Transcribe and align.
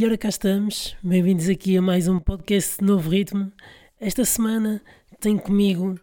E 0.00 0.06
ora 0.06 0.16
cá 0.16 0.30
estamos, 0.30 0.96
bem-vindos 1.02 1.46
aqui 1.46 1.76
a 1.76 1.82
mais 1.82 2.08
um 2.08 2.18
podcast 2.18 2.78
de 2.78 2.86
Novo 2.86 3.10
Ritmo. 3.10 3.52
Esta 4.00 4.24
semana 4.24 4.80
tenho 5.20 5.38
comigo 5.38 5.94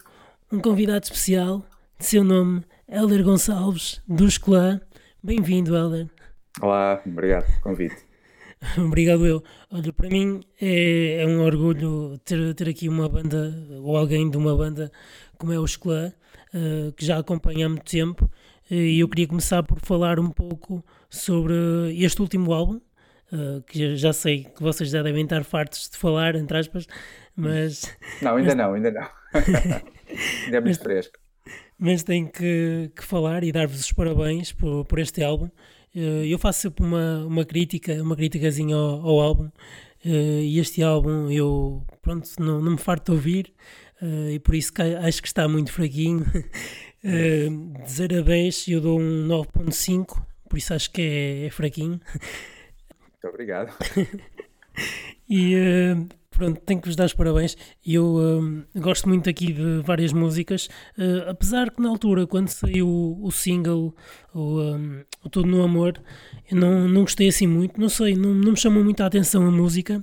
um 0.52 0.60
convidado 0.60 1.04
especial, 1.04 1.66
de 1.98 2.06
seu 2.06 2.24
nome, 2.24 2.64
Helder 2.88 3.24
Gonçalves, 3.24 4.00
do 4.08 4.28
Escolã. 4.28 4.80
Bem-vindo, 5.24 5.76
Helder. 5.76 6.08
Olá, 6.62 7.02
obrigado 7.08 7.48
pelo 7.48 7.62
convite. 7.62 7.96
Obrigado 8.78 9.26
eu. 9.26 9.44
Olha, 9.72 9.92
para 9.92 10.10
mim 10.10 10.44
é, 10.62 11.24
é, 11.24 11.26
um 11.26 11.42
orgulho 11.42 12.20
ter, 12.20 12.54
ter 12.54 12.70
aqui 12.70 12.88
uma 12.88 13.10
banda, 13.10 13.52
ou 13.82 13.98
alguém 13.98 14.30
de 14.30 14.38
uma 14.38 14.56
banda 14.56 14.92
como 15.40 15.52
é 15.52 15.60
o 15.60 15.66
Escolã, 15.66 16.14
uh, 16.54 16.92
que 16.92 17.04
já 17.04 17.18
acompanha 17.18 17.66
há 17.66 17.70
muito 17.70 17.90
tempo, 17.90 18.30
e 18.70 19.00
eu 19.00 19.10
queria 19.10 19.28
começar 19.28 19.64
por 19.64 19.80
falar 19.80 20.20
um 20.20 20.30
pouco 20.30 20.86
sobre 21.10 21.56
este 21.96 22.22
último 22.22 22.54
álbum, 22.54 22.80
uh, 23.32 23.62
que 23.64 23.96
já 23.96 24.14
sei 24.14 24.46
que 24.46 24.62
vocês 24.62 24.90
já 24.90 25.02
devem 25.04 25.24
estar 25.24 25.44
fartos 25.44 25.90
de 25.90 25.98
falar, 25.98 26.36
entre 26.36 26.58
aspas, 26.58 26.88
mas... 27.36 27.96
Não, 28.22 28.36
ainda 28.36 28.56
mas... 28.56 28.58
não, 28.58 28.74
ainda 28.74 28.92
não. 28.92 29.08
ainda 30.46 30.58
é 30.58 30.62
muito 30.62 30.80
fresco. 30.80 31.18
Mas 31.80 32.04
tenho 32.04 32.28
que, 32.30 32.92
que 32.96 33.04
falar 33.04 33.44
e 33.44 33.52
dar-vos 33.52 33.80
os 33.80 33.92
parabéns 33.92 34.52
por, 34.52 34.84
por 34.86 35.00
este 35.00 35.24
álbum. 35.24 35.50
Uh, 35.96 36.26
eu 36.26 36.38
faço 36.38 36.62
sempre 36.62 36.86
uma, 36.86 37.26
uma 37.26 37.46
crítica, 37.46 37.94
uma 38.02 38.16
criticazinha 38.16 38.76
ao, 38.76 39.08
ao 39.08 39.20
álbum, 39.20 39.46
uh, 39.46 40.42
e 40.42 40.60
este 40.60 40.84
álbum 40.84 41.30
eu, 41.32 41.84
pronto, 42.02 42.30
não, 42.40 42.62
não 42.62 42.72
me 42.74 42.78
farto 42.78 43.12
de 43.12 43.18
ouvir, 43.18 43.54
uh, 44.02 44.30
e 44.30 44.40
por 44.40 44.54
isso 44.54 44.74
que 44.74 44.82
acho 44.82 45.22
que 45.22 45.28
está 45.28 45.48
muito 45.48 45.72
fraquinho. 45.72 46.26
de 47.04 47.92
0 47.92 48.20
a 48.20 48.22
10 48.22 48.68
eu 48.68 48.82
dou 48.82 49.00
um 49.00 49.28
9.5, 49.28 50.22
por 50.50 50.58
isso 50.58 50.74
acho 50.74 50.92
que 50.92 51.02
é, 51.02 51.46
é 51.46 51.50
fraquinho. 51.50 52.02
Muito 53.28 53.34
obrigado. 53.34 53.74
e 55.30 55.56
uh, 55.56 56.08
pronto, 56.32 56.62
tenho 56.62 56.80
que 56.80 56.88
vos 56.88 56.96
dar 56.96 57.06
os 57.06 57.14
parabéns. 57.14 57.58
Eu 57.86 58.16
uh, 58.16 58.80
gosto 58.80 59.10
muito 59.10 59.30
aqui 59.30 59.52
de 59.52 59.82
várias 59.84 60.14
músicas, 60.14 60.68
uh, 60.98 61.30
apesar 61.30 61.70
que 61.72 61.82
na 61.82 61.90
altura, 61.90 62.26
quando 62.26 62.48
saiu 62.48 62.88
o, 63.22 63.30
single, 63.30 63.94
o, 64.34 64.62
um, 64.62 65.04
o 65.24 65.30
Todo 65.30 65.46
no 65.46 65.62
Amor, 65.62 66.02
eu 66.50 66.56
não, 66.56 66.88
não 66.88 67.02
gostei 67.02 67.28
assim 67.28 67.48
muito, 67.48 67.80
não 67.80 67.90
sei, 67.90 68.16
não, 68.16 68.34
não 68.34 68.52
me 68.52 68.58
chamou 68.58 68.82
muito 68.82 69.02
a 69.04 69.08
atenção 69.08 69.46
a 69.46 69.52
música, 69.52 70.02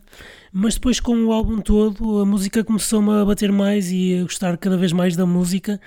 mas 0.53 0.75
depois 0.75 1.01
com 1.01 1.17
o 1.25 1.33
álbum 1.33 1.63
todo, 1.63 2.21
a 2.21 2.27
música 2.27 2.63
começou-me 2.63 3.11
a 3.11 3.25
bater 3.25 3.51
mais 3.51 3.91
e 3.91 4.19
a 4.19 4.23
gostar 4.23 4.59
cada 4.59 4.77
vez 4.77 4.93
mais 4.93 5.17
da 5.17 5.25
música, 5.25 5.81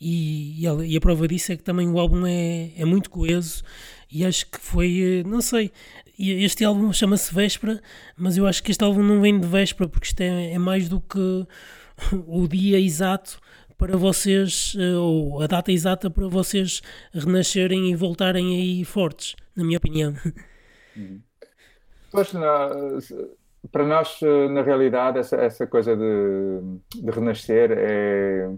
e, 0.00 0.60
e, 0.60 0.66
a, 0.66 0.72
e 0.84 0.96
a 0.96 1.00
prova 1.00 1.28
disso 1.28 1.52
é 1.52 1.56
que 1.56 1.62
também 1.62 1.88
o 1.88 2.00
álbum 2.00 2.26
é, 2.26 2.72
é 2.76 2.84
muito 2.84 3.10
coeso 3.10 3.62
e 4.10 4.24
acho 4.24 4.46
que 4.46 4.58
foi, 4.58 5.22
não 5.24 5.40
sei, 5.40 5.70
este 6.20 6.64
álbum 6.64 6.92
chama-se 6.92 7.34
Véspera, 7.34 7.80
mas 8.16 8.36
eu 8.36 8.46
acho 8.46 8.62
que 8.62 8.70
este 8.70 8.84
álbum 8.84 9.02
não 9.02 9.20
vem 9.20 9.38
de 9.38 9.46
véspera, 9.46 9.88
porque 9.88 10.06
isto 10.06 10.20
é, 10.20 10.52
é 10.52 10.58
mais 10.58 10.88
do 10.88 11.00
que 11.00 11.46
o 12.26 12.46
dia 12.46 12.78
exato 12.78 13.40
para 13.78 13.96
vocês, 13.96 14.76
eh, 14.78 14.94
ou 14.94 15.40
a 15.40 15.46
data 15.46 15.72
exata 15.72 16.10
para 16.10 16.28
vocês 16.28 16.82
renascerem 17.14 17.90
e 17.90 17.96
voltarem 17.96 18.54
aí 18.54 18.84
fortes, 18.84 19.34
na 19.56 19.64
minha 19.64 19.78
opinião. 19.78 20.14
Uhum. 20.94 21.22
Pois, 22.12 22.30
para 23.72 23.86
nós, 23.86 24.20
eh, 24.22 24.48
na 24.48 24.62
realidade, 24.62 25.18
essa, 25.18 25.36
essa 25.36 25.66
coisa 25.66 25.96
de, 25.96 26.60
de 27.02 27.10
renascer 27.10 27.72
é. 27.72 28.50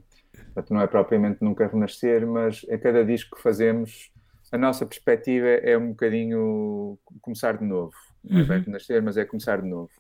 Não 0.70 0.80
é 0.82 0.86
propriamente 0.86 1.38
nunca 1.40 1.66
renascer, 1.66 2.26
mas 2.26 2.66
a 2.70 2.76
cada 2.76 3.02
disco 3.04 3.36
que 3.36 3.42
fazemos 3.42 4.11
a 4.52 4.58
nossa 4.58 4.84
perspectiva 4.86 5.46
é 5.46 5.76
um 5.76 5.90
bocadinho 5.90 6.98
começar 7.20 7.56
de 7.56 7.64
novo. 7.64 7.92
Não 8.22 8.40
é 8.40 8.58
uhum. 8.58 8.64
nascer, 8.68 9.02
mas 9.02 9.16
é 9.16 9.24
começar 9.24 9.60
de 9.60 9.68
novo. 9.68 9.90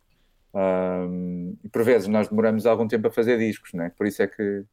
Um, 0.54 1.56
por 1.72 1.82
vezes 1.82 2.06
nós 2.06 2.28
demoramos 2.28 2.66
algum 2.66 2.86
tempo 2.86 3.08
a 3.08 3.10
fazer 3.10 3.38
discos, 3.38 3.72
não 3.72 3.84
é? 3.84 3.90
Por 3.90 4.06
isso 4.06 4.22
é 4.22 4.26
que 4.26 4.64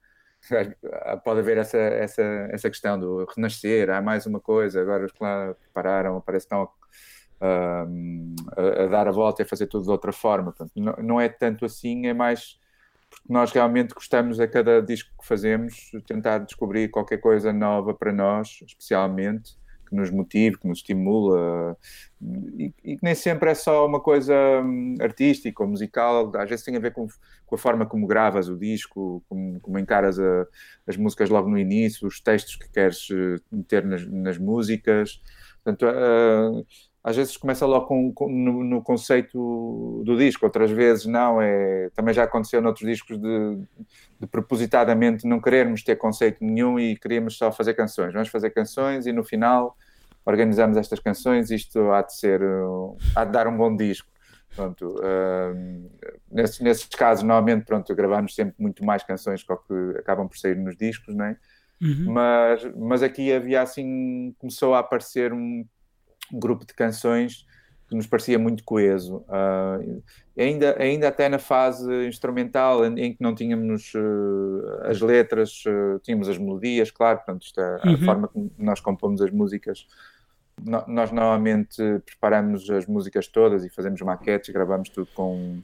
pode 1.24 1.40
haver 1.40 1.58
essa, 1.58 1.78
essa, 1.78 2.22
essa 2.52 2.70
questão 2.70 3.00
do 3.00 3.26
renascer, 3.26 3.90
há 3.90 4.02
mais 4.02 4.26
uma 4.26 4.42
coisa, 4.42 4.82
agora 4.82 5.06
os 5.06 5.12
que 5.14 5.24
lá 5.24 5.56
pararam, 5.74 6.20
parece 6.22 6.48
que 6.48 6.54
estão 6.54 6.70
a, 7.40 7.86
a, 8.58 8.84
a, 8.84 8.88
dar 8.88 9.08
a 9.08 9.12
volta 9.12 9.42
e 9.42 9.44
a 9.46 9.48
fazer 9.48 9.68
tudo 9.68 9.86
de 9.86 9.92
outra 9.92 10.12
forma. 10.12 10.52
Portanto, 10.52 10.74
não, 10.76 10.96
não 11.02 11.22
é 11.22 11.30
tanto 11.30 11.64
assim, 11.66 12.06
é 12.06 12.14
mais 12.14 12.60
porque 13.10 13.34
nós 13.34 13.52
realmente 13.52 13.94
gostamos 13.94 14.40
a 14.40 14.48
cada 14.48 14.82
disco 14.82 15.10
que 15.20 15.26
fazemos 15.26 15.92
tentar 16.06 16.40
descobrir 16.40 16.90
qualquer 16.90 17.18
coisa 17.18 17.52
nova 17.52 17.94
para 17.94 18.14
nós, 18.14 18.60
especialmente, 18.66 19.58
que 19.90 19.96
nos 19.96 20.12
motive, 20.12 20.58
que 20.58 20.68
nos 20.68 20.80
estimula, 20.80 21.76
e, 22.58 22.74
e 22.84 22.98
que 22.98 23.04
nem 23.04 23.16
sempre 23.16 23.52
é 23.52 23.56
só 23.56 23.86
uma 23.86 24.00
coisa 24.00 24.34
hum, 24.64 24.96
artística 25.02 25.64
ou 25.64 25.70
musical, 25.70 26.32
às 26.36 26.50
vezes 26.50 26.64
tem 26.64 26.76
a 26.76 26.80
ver 26.80 26.94
com, 26.94 27.08
com 27.46 27.56
a 27.56 27.58
forma 27.58 27.86
como 27.86 28.08
gravas 28.08 28.48
o 28.48 28.58
disco, 28.58 29.24
como, 29.28 29.60
como 29.60 29.80
encaras 29.80 30.20
a, 30.20 30.46
as 30.88 30.96
músicas 30.96 31.30
logo 31.30 31.50
no 31.50 31.58
início, 31.58 32.08
os 32.08 32.22
textos 32.22 32.56
que 32.56 32.70
queres 32.70 33.08
eh, 33.12 33.36
meter 33.52 33.86
nas, 33.86 34.08
nas 34.08 34.38
músicas. 34.38 35.22
Portanto, 35.64 35.86
uh, 35.86 36.66
às 37.04 37.16
vezes 37.16 37.38
começa 37.38 37.66
logo 37.66 37.86
com, 37.86 38.14
com, 38.14 38.30
no, 38.30 38.64
no, 38.64 38.84
conceito 38.84 40.04
do 40.06 40.18
disco, 40.18 40.46
outras 40.46 40.70
vezes 40.70 41.06
não. 41.06 41.42
É, 41.42 41.90
também 41.96 42.14
já 42.14 42.24
aconteceu 42.24 42.62
noutros 42.62 42.88
discos 42.88 43.18
de, 43.18 43.58
de 44.20 44.28
propositadamente 44.28 45.26
não 45.26 45.40
querermos 45.40 45.82
ter 45.82 45.96
conceito 45.96 46.44
nenhum 46.44 46.78
e 46.78 46.98
queríamos 46.98 47.38
só 47.38 47.52
fazer 47.52 47.74
canções. 47.74 48.14
Vamos 48.14 48.28
fazer 48.28 48.50
canções 48.50 49.06
e 49.06 49.14
no 49.14 49.24
final 49.24 49.78
organizamos 50.26 50.76
estas 50.76 51.00
canções. 51.00 51.52
Isto 51.52 51.90
há 51.92 52.02
de 52.02 52.16
ser, 52.16 52.42
há 53.16 53.24
de 53.24 53.32
dar 53.32 53.48
um 53.48 53.56
bom 53.56 53.74
disco. 53.76 54.10
Pronto, 54.54 54.88
uh, 54.98 55.90
nesses, 56.30 56.60
nesses 56.60 56.86
casos, 56.88 57.24
normalmente, 57.24 57.66
pronto, 57.66 57.96
gravamos 57.96 58.36
sempre 58.36 58.56
muito 58.58 58.84
mais 58.84 59.04
canções 59.04 59.42
que, 59.42 59.56
que 59.56 60.00
acabam 60.00 60.28
por 60.28 60.38
sair 60.38 60.58
nos 60.58 60.76
discos, 60.76 61.16
não 61.16 61.26
é? 61.26 61.38
Uhum. 61.82 62.12
Mas, 62.12 62.76
mas 62.76 63.04
aqui 63.04 63.32
havia 63.32 63.62
assim, 63.62 64.36
começou 64.38 64.74
a 64.74 64.80
aparecer 64.80 65.32
um 65.32 65.64
um 65.64 65.64
grupo 66.32 66.66
de 66.66 66.74
canções 66.74 67.46
que 67.90 67.96
nos 67.96 68.06
parecia 68.06 68.38
muito 68.38 68.64
coeso. 68.64 69.26
Uh, 69.28 70.04
ainda, 70.38 70.76
ainda 70.80 71.08
até 71.08 71.28
na 71.28 71.40
fase 71.40 71.92
instrumental, 72.08 72.86
em, 72.86 73.00
em 73.00 73.14
que 73.14 73.22
não 73.22 73.34
tínhamos 73.34 73.92
uh, 73.96 74.82
as 74.84 75.02
letras, 75.02 75.64
uh, 75.66 76.00
tínhamos 76.00 76.30
as 76.30 76.38
melodias, 76.38 76.92
claro, 76.92 77.18
portanto, 77.18 77.42
isto 77.44 77.60
é 77.60 77.82
uhum. 77.84 77.94
a 77.96 77.98
forma 77.98 78.28
como 78.28 78.52
nós 78.60 78.80
compomos 78.80 79.22
as 79.22 79.32
músicas. 79.32 79.88
No, 80.64 80.84
nós 80.88 81.12
normalmente 81.12 81.82
preparamos 82.06 82.70
as 82.70 82.86
músicas 82.86 83.28
todas 83.28 83.66
e 83.66 83.70
fazemos 83.70 84.00
maquetes, 84.02 84.54
gravamos 84.54 84.90
tudo 84.90 85.08
com 85.16 85.60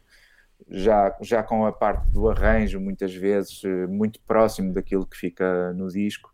já, 0.67 1.15
já 1.21 1.43
com 1.43 1.65
a 1.65 1.71
parte 1.71 2.09
do 2.09 2.27
arranjo, 2.27 2.79
muitas 2.79 3.13
vezes 3.13 3.61
muito 3.87 4.19
próximo 4.21 4.73
daquilo 4.73 5.05
que 5.05 5.17
fica 5.17 5.73
no 5.73 5.89
disco. 5.89 6.33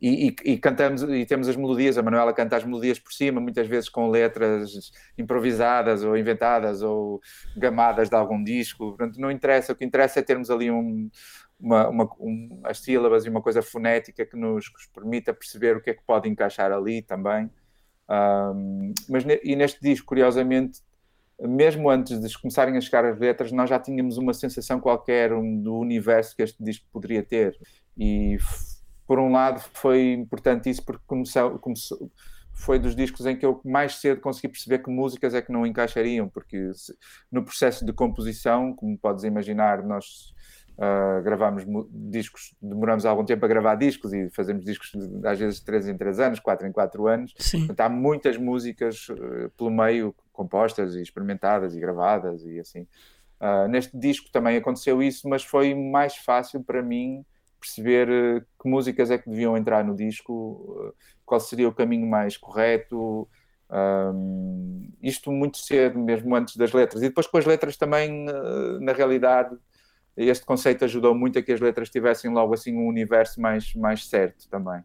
E, 0.00 0.28
e, 0.28 0.52
e, 0.52 0.58
cantamos 0.58 1.02
e 1.02 1.24
temos 1.24 1.48
as 1.48 1.56
melodias, 1.56 1.96
a 1.96 2.02
Manuela 2.02 2.32
canta 2.32 2.56
as 2.56 2.64
melodias 2.64 2.98
por 2.98 3.12
cima, 3.12 3.40
muitas 3.40 3.66
vezes 3.66 3.88
com 3.88 4.10
letras 4.10 4.92
improvisadas 5.16 6.04
ou 6.04 6.16
inventadas 6.16 6.82
ou 6.82 7.20
gamadas 7.56 8.08
de 8.08 8.14
algum 8.14 8.42
disco. 8.42 8.90
Portanto, 8.90 9.18
não 9.18 9.30
interessa, 9.30 9.72
o 9.72 9.76
que 9.76 9.84
interessa 9.84 10.20
é 10.20 10.22
termos 10.22 10.50
ali 10.50 10.70
um, 10.70 11.10
uma, 11.58 11.88
uma 11.88 12.10
um, 12.20 12.60
as 12.64 12.78
sílabas 12.80 13.24
e 13.24 13.28
uma 13.28 13.42
coisa 13.42 13.62
fonética 13.62 14.24
que 14.24 14.36
nos, 14.36 14.68
que 14.68 14.74
nos, 14.74 14.86
permita 14.86 15.32
perceber 15.32 15.76
o 15.76 15.80
que 15.80 15.90
é 15.90 15.94
que 15.94 16.02
pode 16.06 16.28
encaixar 16.28 16.70
ali 16.70 17.02
também. 17.02 17.50
Um, 18.08 18.92
mas 19.08 19.24
e 19.42 19.56
neste 19.56 19.80
disco, 19.80 20.06
curiosamente, 20.06 20.80
mesmo 21.40 21.88
antes 21.88 22.20
de 22.20 22.38
começarem 22.38 22.76
a 22.76 22.80
chegar 22.80 23.04
as 23.04 23.18
letras, 23.18 23.52
nós 23.52 23.70
já 23.70 23.78
tínhamos 23.78 24.16
uma 24.16 24.34
sensação 24.34 24.80
qualquer 24.80 25.32
um, 25.32 25.60
do 25.60 25.76
universo 25.76 26.36
que 26.36 26.42
este 26.42 26.62
disco 26.62 26.86
poderia 26.92 27.22
ter. 27.22 27.58
E 27.96 28.38
por 29.08 29.18
um 29.18 29.32
lado 29.32 29.58
foi 29.72 30.12
importante 30.12 30.68
isso 30.68 30.84
porque 30.84 31.02
começou, 31.06 31.58
começou, 31.58 32.12
foi 32.52 32.78
dos 32.78 32.94
discos 32.94 33.24
em 33.24 33.34
que 33.34 33.46
eu 33.46 33.58
mais 33.64 33.94
cedo 33.94 34.20
consegui 34.20 34.48
perceber 34.48 34.80
que 34.80 34.90
músicas 34.90 35.32
é 35.32 35.40
que 35.40 35.50
não 35.50 35.66
encaixariam, 35.66 36.28
porque 36.28 36.74
se, 36.74 36.94
no 37.32 37.42
processo 37.42 37.86
de 37.86 37.92
composição, 37.92 38.74
como 38.74 38.98
podes 38.98 39.24
imaginar, 39.24 39.82
nós 39.82 40.34
uh, 40.76 41.22
gravamos 41.22 41.64
discos, 41.90 42.54
demoramos 42.60 43.06
algum 43.06 43.24
tempo 43.24 43.42
a 43.46 43.48
gravar 43.48 43.76
discos 43.76 44.12
e 44.12 44.28
fazemos 44.28 44.62
discos 44.62 44.92
às 45.24 45.38
vezes 45.38 45.60
de 45.60 45.64
3 45.64 45.88
em 45.88 45.96
3 45.96 46.20
anos, 46.20 46.40
4 46.40 46.66
em 46.66 46.72
4 46.72 47.06
anos. 47.06 47.34
Sim. 47.38 47.66
Então, 47.70 47.86
há 47.86 47.88
muitas 47.88 48.36
músicas 48.36 49.08
uh, 49.08 49.48
pelo 49.56 49.70
meio 49.70 50.14
compostas 50.34 50.94
e 50.96 51.00
experimentadas 51.00 51.74
e 51.74 51.80
gravadas 51.80 52.44
e 52.44 52.60
assim. 52.60 52.86
Uh, 53.40 53.68
neste 53.68 53.96
disco 53.96 54.30
também 54.30 54.58
aconteceu 54.58 55.02
isso, 55.02 55.26
mas 55.28 55.42
foi 55.42 55.74
mais 55.74 56.16
fácil 56.16 56.62
para 56.62 56.82
mim 56.82 57.24
perceber 57.58 58.08
eh, 58.08 58.40
que 58.60 58.68
músicas 58.68 59.10
é 59.10 59.18
que 59.18 59.28
deviam 59.28 59.56
entrar 59.56 59.84
no 59.84 59.94
disco, 59.94 60.82
eh, 60.86 60.92
qual 61.24 61.40
seria 61.40 61.68
o 61.68 61.74
caminho 61.74 62.06
mais 62.06 62.36
correto. 62.36 63.28
Um, 63.70 64.90
isto 65.02 65.30
muito 65.30 65.58
cedo, 65.58 65.98
mesmo 65.98 66.34
antes 66.34 66.56
das 66.56 66.72
letras. 66.72 67.02
E 67.02 67.08
depois 67.08 67.26
com 67.26 67.36
as 67.36 67.44
letras 67.44 67.76
também, 67.76 68.26
eh, 68.28 68.78
na 68.80 68.92
realidade, 68.92 69.56
este 70.16 70.44
conceito 70.44 70.84
ajudou 70.84 71.14
muito 71.14 71.38
a 71.38 71.42
que 71.42 71.52
as 71.52 71.60
letras 71.60 71.90
tivessem 71.90 72.30
logo 72.32 72.54
assim 72.54 72.74
um 72.76 72.86
universo 72.88 73.40
mais, 73.40 73.74
mais 73.74 74.06
certo 74.06 74.48
também. 74.48 74.82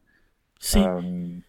Sim. 0.59 0.87
Um, 0.87 1.41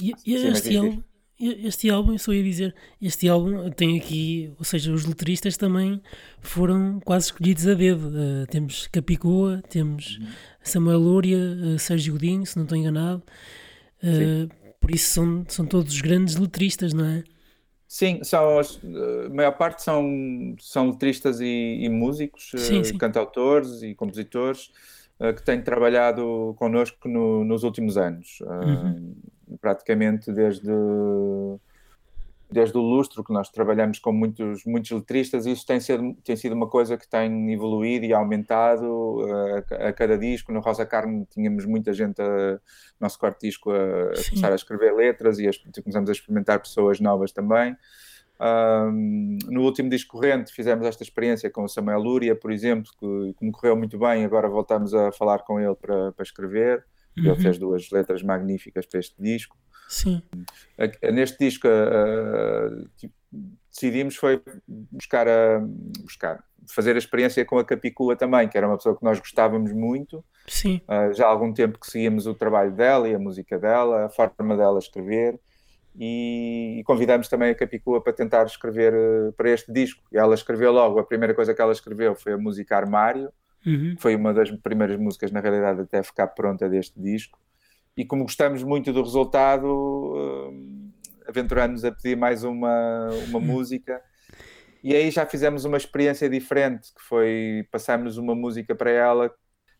e, 0.00 0.12
e, 0.26 0.34
este 0.34 0.76
álbum, 0.76 1.02
Este 1.38 1.90
álbum, 1.90 2.12
eu 2.12 2.18
só 2.18 2.32
ia 2.32 2.44
dizer, 2.44 2.74
este 3.02 3.28
álbum 3.28 3.68
tem 3.70 3.98
aqui, 3.98 4.52
ou 4.56 4.64
seja, 4.64 4.92
os 4.92 5.04
letristas 5.04 5.56
também 5.56 6.00
foram 6.40 7.00
quase 7.04 7.26
escolhidos 7.26 7.66
a 7.66 7.74
dedo. 7.74 8.06
Uh, 8.08 8.46
temos 8.48 8.86
Capicua, 8.86 9.60
temos. 9.68 10.20
Samuel 10.62 11.00
Lúria, 11.00 11.38
uh, 11.38 11.78
Sérgio 11.78 12.12
Godinho, 12.12 12.46
se 12.46 12.56
não 12.56 12.62
estou 12.62 12.78
enganado. 12.78 13.22
Uh, 14.02 14.48
por 14.78 14.92
isso 14.92 15.12
são, 15.12 15.44
são 15.48 15.66
todos 15.66 16.00
grandes 16.00 16.36
letristas, 16.36 16.94
não 16.94 17.04
é? 17.04 17.24
Sim, 17.88 18.22
são, 18.22 18.60
a 18.60 19.28
maior 19.28 19.52
parte 19.52 19.82
são, 19.82 20.54
são 20.60 20.90
letristas 20.90 21.40
e, 21.40 21.80
e 21.80 21.88
músicos, 21.88 22.52
sim, 22.56 22.82
sim. 22.84 22.96
cantautores 22.96 23.82
e 23.82 23.94
compositores 23.94 24.70
que 25.36 25.42
têm 25.44 25.62
trabalhado 25.62 26.54
connosco 26.58 27.08
no, 27.08 27.44
nos 27.44 27.62
últimos 27.62 27.96
anos. 27.96 28.38
Uhum 28.40 29.14
praticamente 29.64 30.30
desde, 30.30 30.70
desde 32.50 32.76
o 32.76 32.82
lustro 32.82 33.24
que 33.24 33.32
nós 33.32 33.48
trabalhamos 33.48 33.98
com 33.98 34.12
muitos, 34.12 34.62
muitos 34.66 34.90
letristas, 34.90 35.46
isso 35.46 35.64
tem 35.66 35.80
sido, 35.80 36.14
tem 36.22 36.36
sido 36.36 36.54
uma 36.54 36.68
coisa 36.68 36.98
que 36.98 37.08
tem 37.08 37.50
evoluído 37.50 38.04
e 38.04 38.12
aumentado 38.12 39.24
a, 39.72 39.88
a 39.88 39.92
cada 39.94 40.18
disco. 40.18 40.52
No 40.52 40.60
Rosa 40.60 40.84
Carne 40.84 41.26
tínhamos 41.30 41.64
muita 41.64 41.94
gente, 41.94 42.20
a, 42.20 42.60
nosso 43.00 43.18
quarto 43.18 43.40
disco, 43.40 43.70
a, 43.70 44.10
a 44.10 44.28
começar 44.28 44.52
a 44.52 44.54
escrever 44.54 44.94
letras 44.94 45.38
e 45.38 45.48
a, 45.48 45.50
começamos 45.82 46.10
a 46.10 46.12
experimentar 46.12 46.60
pessoas 46.60 47.00
novas 47.00 47.32
também. 47.32 47.74
Um, 48.38 49.38
no 49.46 49.62
último 49.62 49.88
disco 49.88 50.18
corrente 50.18 50.52
fizemos 50.52 50.86
esta 50.86 51.02
experiência 51.02 51.48
com 51.48 51.64
o 51.64 51.68
Samuel 51.68 52.00
Lúria, 52.00 52.36
por 52.36 52.52
exemplo, 52.52 52.90
que, 53.00 53.34
que 53.38 53.46
me 53.46 53.50
correu 53.50 53.76
muito 53.78 53.98
bem. 53.98 54.26
Agora 54.26 54.46
voltamos 54.46 54.92
a 54.92 55.10
falar 55.10 55.38
com 55.38 55.58
ele 55.58 55.74
para, 55.74 56.12
para 56.12 56.22
escrever. 56.22 56.84
Uhum. 57.16 57.26
Ele 57.26 57.40
fez 57.40 57.58
duas 57.58 57.90
letras 57.90 58.22
magníficas 58.22 58.86
para 58.86 59.00
este 59.00 59.14
disco. 59.20 59.56
Sim. 59.88 60.22
Neste 61.12 61.38
disco 61.38 61.68
uh, 61.68 63.10
decidimos 63.70 64.16
foi 64.16 64.40
buscar 64.66 65.28
a 65.28 65.60
buscar 66.02 66.42
fazer 66.66 66.94
a 66.94 66.98
experiência 66.98 67.44
com 67.44 67.58
a 67.58 67.64
Capicua 67.64 68.16
também, 68.16 68.48
que 68.48 68.56
era 68.56 68.66
uma 68.66 68.76
pessoa 68.76 68.96
que 68.96 69.04
nós 69.04 69.18
gostávamos 69.18 69.72
muito. 69.72 70.24
Sim. 70.46 70.80
Uh, 70.88 71.12
já 71.12 71.26
há 71.26 71.28
algum 71.28 71.52
tempo 71.52 71.78
que 71.78 71.86
seguimos 71.86 72.26
o 72.26 72.34
trabalho 72.34 72.72
dela 72.72 73.08
e 73.08 73.14
a 73.14 73.18
música 73.18 73.58
dela, 73.58 74.06
a 74.06 74.08
forma 74.08 74.56
dela 74.56 74.78
escrever. 74.78 75.38
E, 75.96 76.78
e 76.80 76.84
convidamos 76.84 77.28
também 77.28 77.50
a 77.50 77.54
Capicua 77.54 78.02
para 78.02 78.12
tentar 78.12 78.46
escrever 78.46 78.94
uh, 78.94 79.32
para 79.34 79.50
este 79.50 79.72
disco. 79.72 80.02
E 80.12 80.16
ela 80.16 80.34
escreveu 80.34 80.72
logo, 80.72 80.98
a 80.98 81.04
primeira 81.04 81.34
coisa 81.34 81.54
que 81.54 81.60
ela 81.60 81.72
escreveu 81.72 82.14
foi 82.14 82.32
a 82.32 82.38
música 82.38 82.76
Armário, 82.76 83.30
Uhum. 83.66 83.96
Foi 83.98 84.14
uma 84.14 84.32
das 84.34 84.50
primeiras 84.50 84.98
músicas, 84.98 85.30
na 85.30 85.40
realidade, 85.40 85.80
até 85.80 86.02
ficar 86.02 86.28
pronta 86.28 86.68
deste 86.68 87.00
disco. 87.00 87.38
E 87.96 88.04
como 88.04 88.24
gostamos 88.24 88.62
muito 88.62 88.92
do 88.92 89.02
resultado, 89.02 89.66
uh, 89.66 90.92
aventuramos 91.26 91.84
a 91.84 91.92
pedir 91.92 92.16
mais 92.16 92.44
uma, 92.44 93.08
uma 93.28 93.38
uhum. 93.38 93.44
música. 93.44 94.00
E 94.82 94.94
aí 94.94 95.10
já 95.10 95.24
fizemos 95.24 95.64
uma 95.64 95.76
experiência 95.76 96.28
diferente, 96.28 96.92
que 96.94 97.02
foi 97.02 97.66
passarmos 97.70 98.18
uma 98.18 98.34
música 98.34 98.74
para 98.74 98.90
ela 98.90 99.32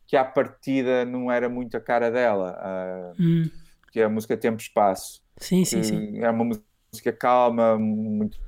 que 0.07 0.15
à 0.15 0.23
partida 0.23 1.03
não 1.03 1.31
era 1.31 1.49
muito 1.49 1.75
a 1.75 1.79
cara 1.79 2.11
dela, 2.11 2.55
uh, 3.17 3.21
uhum. 3.21 3.49
que 3.91 3.99
é 3.99 4.03
a 4.03 4.09
música 4.09 4.37
Tempo 4.37 4.61
Espaço. 4.61 5.21
Sim, 5.37 5.65
sim, 5.65 5.83
sim. 5.83 6.19
É 6.19 6.29
uma 6.29 6.57
música 6.91 7.11
calma, 7.11 7.77
muito 7.77 8.39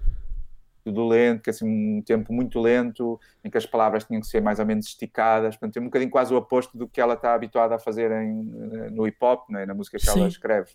do 0.91 1.07
lento, 1.07 1.43
que 1.43 1.49
é 1.49 1.51
assim 1.51 1.67
um 1.67 2.01
tempo 2.01 2.33
muito 2.33 2.59
lento, 2.59 3.19
em 3.43 3.49
que 3.49 3.57
as 3.57 3.65
palavras 3.65 4.03
tinham 4.03 4.21
que 4.21 4.27
ser 4.27 4.41
mais 4.41 4.59
ou 4.59 4.65
menos 4.65 4.87
esticadas, 4.87 5.55
portanto, 5.55 5.77
é 5.77 5.81
um 5.81 5.85
bocadinho 5.85 6.11
quase 6.11 6.33
o 6.33 6.37
oposto 6.37 6.77
do 6.77 6.87
que 6.87 7.01
ela 7.01 7.13
está 7.13 7.33
habituada 7.33 7.75
a 7.75 7.79
fazer 7.79 8.11
em, 8.11 8.43
no 8.91 9.07
hip 9.07 9.17
hop, 9.21 9.49
né, 9.49 9.65
na 9.65 9.73
música 9.73 9.97
que 9.97 10.05
Sim. 10.05 10.19
ela 10.19 10.27
escreve. 10.27 10.71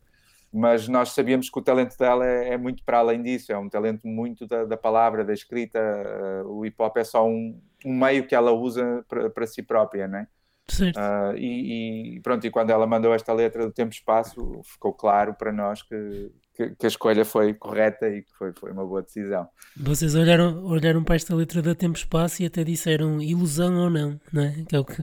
Mas 0.53 0.87
nós 0.87 1.12
sabíamos 1.12 1.49
que 1.49 1.59
o 1.59 1.62
talento 1.62 1.97
dela 1.97 2.26
é, 2.26 2.50
é 2.50 2.59
muito 2.59 2.85
para 2.85 2.99
além 2.99 3.23
disso, 3.23 3.50
é 3.50 3.56
um 3.56 3.70
talento 3.70 4.06
muito 4.06 4.47
da, 4.47 4.67
da 4.67 4.76
palavra, 4.76 5.25
da 5.25 5.32
escrita. 5.32 5.81
Uh, 6.44 6.59
o 6.59 6.67
hip 6.67 6.76
hop 6.79 6.94
é 6.99 7.05
só 7.05 7.26
um, 7.26 7.59
um 7.87 7.99
meio 7.99 8.26
que 8.26 8.35
ela 8.35 8.53
usa 8.53 9.03
para 9.09 9.47
si 9.47 9.62
própria, 9.62 10.06
né? 10.06 10.29
Uh, 10.81 11.37
e, 11.37 12.17
e, 12.17 12.21
pronto, 12.21 12.47
e 12.47 12.51
quando 12.51 12.71
ela 12.71 12.87
mandou 12.87 13.15
esta 13.15 13.33
letra 13.33 13.65
do 13.65 13.73
Tempo 13.73 13.93
e 13.93 13.97
Espaço, 13.97 14.61
ficou 14.65 14.93
claro 14.93 15.35
para 15.35 15.53
nós 15.53 15.83
que, 15.83 16.31
que, 16.55 16.71
que, 16.71 16.87
a 16.87 16.89
escolha 16.89 17.25
foi 17.25 17.55
correta 17.55 18.09
e 18.09 18.23
que 18.23 18.33
foi, 18.37 18.53
foi 18.53 18.73
uma 18.73 18.85
boa 18.85 19.03
decisão. 19.03 19.49
Vocês 19.77 20.15
olharam, 20.15 20.65
olharam 20.65 21.03
para 21.05 21.17
esta 21.17 21.35
letra 21.35 21.61
da 21.63 21.75
Tempo 21.75 21.97
e 21.97 22.01
Espaço 22.01 22.43
e 22.43 22.47
até 22.47 22.65
disseram 22.65 23.21
ilusão 23.21 23.77
ou 23.77 23.91
não, 23.91 24.21
não 24.33 24.43
é? 24.43 24.65
Que 24.69 24.77
é 24.77 24.79
o 24.79 24.85
que... 24.85 25.03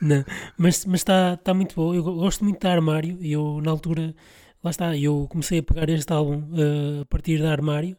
não, 0.00 0.24
mas 0.56 0.86
está 0.86 1.36
tá 1.36 1.52
muito 1.52 1.74
bom. 1.74 1.94
Eu 1.94 2.02
gosto 2.02 2.44
muito 2.44 2.60
da 2.60 2.72
Armário 2.72 3.18
e 3.20 3.32
eu, 3.32 3.60
na 3.62 3.70
altura, 3.70 4.14
lá 4.62 4.70
está, 4.70 4.96
eu 4.96 5.26
comecei 5.30 5.58
a 5.58 5.62
pegar 5.62 5.88
este 5.88 6.12
álbum 6.12 6.38
uh, 6.52 7.02
a 7.02 7.04
partir 7.06 7.40
da 7.40 7.50
Armário. 7.50 7.96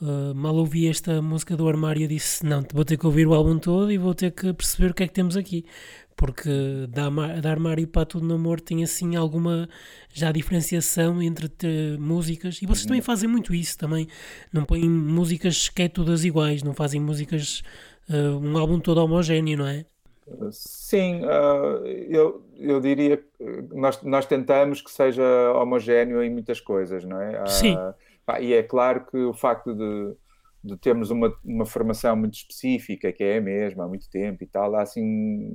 Uh, 0.00 0.34
mal 0.34 0.54
ouvi 0.54 0.88
esta 0.88 1.20
música 1.20 1.56
do 1.56 1.68
armário, 1.68 2.08
disse: 2.08 2.44
Não, 2.44 2.64
vou 2.72 2.84
ter 2.84 2.96
que 2.96 3.06
ouvir 3.06 3.26
o 3.26 3.34
álbum 3.34 3.58
todo 3.58 3.92
e 3.92 3.98
vou 3.98 4.14
ter 4.14 4.30
que 4.30 4.52
perceber 4.52 4.90
o 4.90 4.94
que 4.94 5.02
é 5.02 5.08
que 5.08 5.12
temos 5.12 5.36
aqui 5.36 5.64
porque 6.20 6.50
da, 6.90 7.08
da 7.40 7.50
Armário 7.50 7.88
para 7.88 8.04
Tudo 8.04 8.26
no 8.26 8.34
Amor 8.34 8.60
tem 8.60 8.84
assim 8.84 9.16
alguma 9.16 9.66
já 10.12 10.30
diferenciação 10.30 11.22
entre 11.22 11.48
músicas 11.98 12.60
e 12.60 12.66
vocês 12.66 12.84
também 12.84 13.00
fazem 13.00 13.26
muito 13.26 13.54
isso 13.54 13.78
também, 13.78 14.06
não 14.52 14.66
põem 14.66 14.86
músicas 14.86 15.70
que 15.70 15.84
é 15.84 15.88
todas 15.88 16.22
iguais, 16.22 16.62
não 16.62 16.74
fazem 16.74 17.00
músicas 17.00 17.62
uh, 18.10 18.36
um 18.38 18.58
álbum 18.58 18.78
todo 18.78 19.02
homogéneo, 19.02 19.56
não 19.56 19.66
é? 19.66 19.86
Sim, 20.50 21.22
uh, 21.24 21.86
eu, 21.86 22.44
eu 22.58 22.80
diria 22.82 23.16
que 23.16 23.24
nós, 23.72 24.02
nós 24.02 24.26
tentamos 24.26 24.82
que 24.82 24.90
seja 24.90 25.24
homogéneo 25.54 26.22
em 26.22 26.28
muitas 26.28 26.60
coisas, 26.60 27.02
não 27.02 27.18
é? 27.18 27.42
Uh, 27.42 27.48
Sim. 27.48 27.74
Pá, 27.76 27.94
e 28.38 28.52
é 28.52 28.62
claro 28.62 29.06
que 29.06 29.16
o 29.16 29.32
facto 29.32 29.74
de 29.74 30.14
de 30.62 30.76
termos 30.76 31.10
uma, 31.10 31.34
uma 31.44 31.64
formação 31.64 32.14
muito 32.14 32.34
específica, 32.34 33.12
que 33.12 33.24
é 33.24 33.38
a 33.38 33.40
mesma 33.40 33.84
há 33.84 33.88
muito 33.88 34.08
tempo 34.10 34.44
e 34.44 34.46
tal, 34.46 34.74
assim 34.76 35.54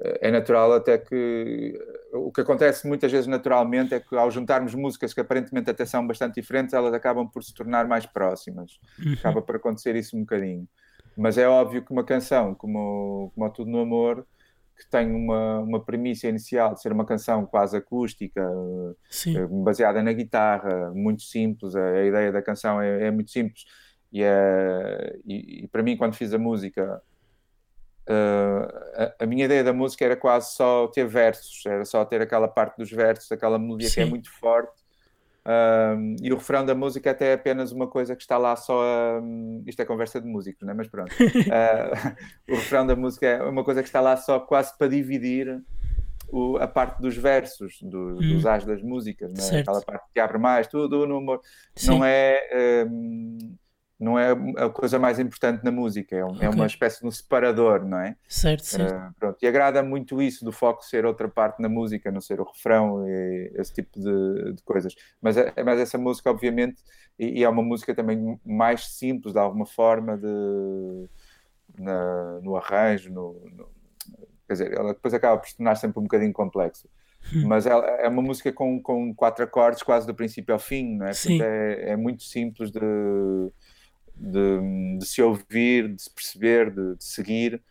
eh, 0.00 0.18
é 0.22 0.30
natural 0.30 0.72
até 0.72 0.96
que 0.96 1.78
o 2.12 2.32
que 2.32 2.40
acontece 2.40 2.88
muitas 2.88 3.12
vezes 3.12 3.26
naturalmente 3.26 3.94
é 3.94 4.00
que 4.00 4.16
ao 4.16 4.30
juntarmos 4.30 4.74
músicas 4.74 5.12
que 5.12 5.20
aparentemente 5.20 5.70
até 5.70 5.84
são 5.84 6.06
bastante 6.06 6.40
diferentes, 6.40 6.72
elas 6.72 6.94
acabam 6.94 7.28
por 7.28 7.42
se 7.44 7.52
tornar 7.54 7.86
mais 7.86 8.06
próximas. 8.06 8.78
Uhum. 8.98 9.12
Acaba 9.12 9.42
por 9.42 9.56
acontecer 9.56 9.94
isso 9.94 10.16
um 10.16 10.20
bocadinho. 10.20 10.66
Mas 11.16 11.38
é 11.38 11.48
óbvio 11.48 11.82
que 11.82 11.92
uma 11.92 12.04
canção 12.04 12.54
como, 12.54 13.30
como 13.34 13.50
Tudo 13.50 13.70
no 13.70 13.80
Amor 13.80 14.26
que 14.76 14.88
tem 14.90 15.10
uma, 15.10 15.60
uma 15.60 15.84
premissa 15.84 16.28
inicial 16.28 16.74
de 16.74 16.82
ser 16.82 16.92
uma 16.92 17.06
canção 17.06 17.46
quase 17.46 17.76
acústica, 17.76 18.46
Sim. 19.08 19.36
Eh, 19.36 19.46
baseada 19.46 20.02
na 20.02 20.12
guitarra, 20.12 20.92
muito 20.94 21.22
simples, 21.22 21.74
a, 21.74 21.82
a 21.82 22.04
ideia 22.04 22.30
da 22.30 22.42
canção 22.42 22.80
é, 22.80 23.06
é 23.06 23.10
muito 23.10 23.30
simples. 23.30 23.64
E, 24.12 24.22
é, 24.22 25.18
e, 25.24 25.64
e, 25.64 25.68
para 25.68 25.82
mim, 25.82 25.96
quando 25.96 26.14
fiz 26.14 26.32
a 26.32 26.38
música, 26.38 27.02
uh, 28.08 29.12
a, 29.18 29.24
a, 29.24 29.26
minha 29.26 29.44
ideia 29.46 29.64
da 29.64 29.72
música 29.72 30.04
era 30.04 30.16
quase 30.16 30.54
só 30.54 30.86
ter 30.88 31.06
versos, 31.06 31.64
era 31.66 31.84
só 31.84 32.04
ter 32.04 32.20
aquela 32.20 32.46
parte 32.46 32.76
dos 32.76 32.90
versos, 32.90 33.32
aquela 33.32 33.58
melodia 33.58 33.88
Sim. 33.88 33.94
que 33.94 34.00
é 34.00 34.04
muito 34.04 34.30
forte 34.30 34.85
um, 35.46 36.16
e 36.20 36.32
o 36.32 36.36
refrão 36.36 36.66
da 36.66 36.74
música 36.74 37.12
até 37.12 37.30
é 37.30 37.34
apenas 37.34 37.70
uma 37.70 37.86
coisa 37.86 38.16
que 38.16 38.22
está 38.22 38.36
lá 38.36 38.56
só. 38.56 39.20
Um, 39.20 39.62
isto 39.64 39.80
é 39.80 39.84
conversa 39.84 40.20
de 40.20 40.26
músicos, 40.26 40.62
não 40.62 40.72
é? 40.72 40.74
Mas 40.74 40.88
pronto. 40.88 41.12
uh, 41.12 41.16
o 42.50 42.56
refrão 42.56 42.84
da 42.84 42.96
música 42.96 43.26
é 43.26 43.42
uma 43.42 43.62
coisa 43.62 43.82
que 43.82 43.88
está 43.88 44.00
lá 44.00 44.16
só 44.16 44.40
quase 44.40 44.76
para 44.76 44.88
dividir 44.88 45.62
o, 46.28 46.56
a 46.56 46.66
parte 46.66 47.00
dos 47.00 47.16
versos, 47.16 47.80
do, 47.80 48.16
hum. 48.16 48.34
dos 48.34 48.44
as 48.44 48.64
das 48.64 48.82
músicas, 48.82 49.32
não 49.32 49.56
é? 49.56 49.60
aquela 49.60 49.80
parte 49.82 50.04
que 50.12 50.18
abre 50.18 50.38
mais, 50.38 50.66
tudo 50.66 51.06
no 51.06 51.18
humor. 51.18 51.40
Não 51.86 52.04
é. 52.04 52.84
Um, 52.88 53.56
não 53.98 54.18
é 54.18 54.32
a 54.58 54.68
coisa 54.68 54.98
mais 54.98 55.18
importante 55.18 55.64
na 55.64 55.70
música, 55.70 56.14
é, 56.14 56.24
um, 56.24 56.32
okay. 56.32 56.46
é 56.46 56.50
uma 56.50 56.66
espécie 56.66 57.00
de 57.00 57.06
um 57.06 57.10
separador, 57.10 57.84
não 57.84 57.98
é? 57.98 58.14
Certo, 58.28 58.64
certo. 58.64 58.94
Uh, 58.94 59.14
pronto. 59.18 59.38
E 59.40 59.46
agrada 59.46 59.82
muito 59.82 60.20
isso 60.20 60.44
do 60.44 60.52
foco 60.52 60.84
ser 60.84 61.06
outra 61.06 61.28
parte 61.28 61.62
na 61.62 61.68
música, 61.68 62.10
não 62.10 62.20
ser 62.20 62.38
o 62.38 62.44
refrão 62.44 63.08
e 63.08 63.52
esse 63.54 63.72
tipo 63.72 63.98
de, 63.98 64.52
de 64.52 64.62
coisas. 64.64 64.94
Mas, 65.20 65.38
é, 65.38 65.52
mas 65.64 65.80
essa 65.80 65.96
música, 65.96 66.30
obviamente, 66.30 66.82
e, 67.18 67.40
e, 67.40 67.44
é 67.44 67.48
uma 67.48 67.62
música 67.62 67.94
também 67.94 68.38
mais 68.44 68.86
simples, 68.88 69.32
de 69.32 69.40
alguma 69.40 69.64
forma, 69.64 70.18
de, 70.18 71.08
na, 71.78 72.40
no 72.42 72.54
arranjo, 72.54 73.10
no, 73.10 73.32
no, 73.50 73.68
quer 74.46 74.52
dizer, 74.52 74.72
ela 74.78 74.92
depois 74.92 75.14
acaba 75.14 75.38
por 75.38 75.48
se 75.48 75.56
tornar 75.56 75.74
sempre 75.76 75.98
um 75.98 76.02
bocadinho 76.02 76.34
complexo. 76.34 76.86
Hum. 77.34 77.46
Mas 77.46 77.64
ela, 77.64 77.84
é 77.86 78.08
uma 78.08 78.22
música 78.22 78.52
com, 78.52 78.80
com 78.80 79.14
quatro 79.14 79.42
acordes, 79.42 79.82
quase 79.82 80.06
do 80.06 80.14
princípio 80.14 80.52
ao 80.52 80.58
fim, 80.58 80.96
não 80.96 81.06
é? 81.06 81.14
Sim. 81.14 81.40
É, 81.42 81.92
é 81.92 81.96
muito 81.96 82.22
simples 82.22 82.70
de 82.70 82.80
de, 84.16 84.98
de 84.98 85.06
se 85.06 85.22
ouvir, 85.22 85.94
de 85.94 86.02
se 86.02 86.10
perceber, 86.10 86.70
de, 86.70 86.96
de 86.96 87.04
seguir, 87.04 87.62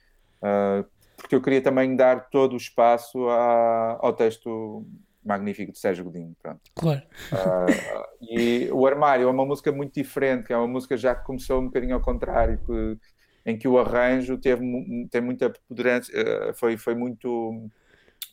uh, 0.42 0.86
porque 1.18 1.36
eu 1.36 1.42
queria 1.42 1.62
também 1.62 1.96
dar 1.96 2.30
todo 2.30 2.54
o 2.54 2.58
espaço 2.58 3.28
ao 3.30 4.14
texto 4.14 4.86
magnífico 5.24 5.72
de 5.72 5.80
Sérgio 5.80 6.06
Godinho. 6.06 6.36
Pronto. 6.42 6.62
Claro. 6.76 7.02
Uh, 7.32 8.06
e 8.22 8.70
o 8.72 8.86
Armário 8.86 9.28
é 9.28 9.32
uma 9.32 9.46
música 9.46 9.72
muito 9.72 9.94
diferente, 9.94 10.46
que 10.46 10.54
é 10.54 10.58
uma 10.58 10.68
música 10.68 10.96
já 10.96 11.16
que 11.16 11.26
começou 11.26 11.62
um 11.62 11.66
bocadinho 11.66 11.96
ao 11.96 12.02
contrário, 12.02 12.60
que, 12.66 12.98
em 13.46 13.58
que 13.58 13.68
o 13.68 13.80
arranjo 13.80 14.38
teve, 14.38 14.64
tem 15.10 15.22
muita 15.22 15.50
preponderância, 15.50 16.14
uh, 16.14 16.54
foi, 16.54 16.78
foi 16.78 16.94
muito. 16.94 17.70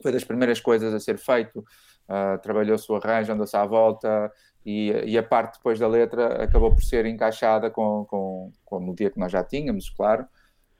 Foi 0.02 0.10
das 0.10 0.24
primeiras 0.24 0.60
coisas 0.60 0.92
a 0.92 0.98
ser 0.98 1.16
feito 1.16 1.64
uh, 2.08 2.38
trabalhou-se 2.40 2.90
o 2.90 2.96
arranjo, 2.96 3.32
andou-se 3.32 3.56
à 3.56 3.64
volta 3.64 4.30
e, 4.64 4.90
e, 5.06 5.18
a 5.18 5.22
parte 5.22 5.56
depois 5.56 5.78
da 5.78 5.88
letra 5.88 6.42
acabou 6.42 6.72
por 6.72 6.82
ser 6.82 7.04
encaixada 7.06 7.70
com, 7.70 8.04
com, 8.08 8.52
com 8.64 8.76
a 8.76 8.80
melodia 8.80 9.10
que 9.10 9.18
nós 9.18 9.32
já 9.32 9.42
tínhamos, 9.42 9.90
claro, 9.90 10.24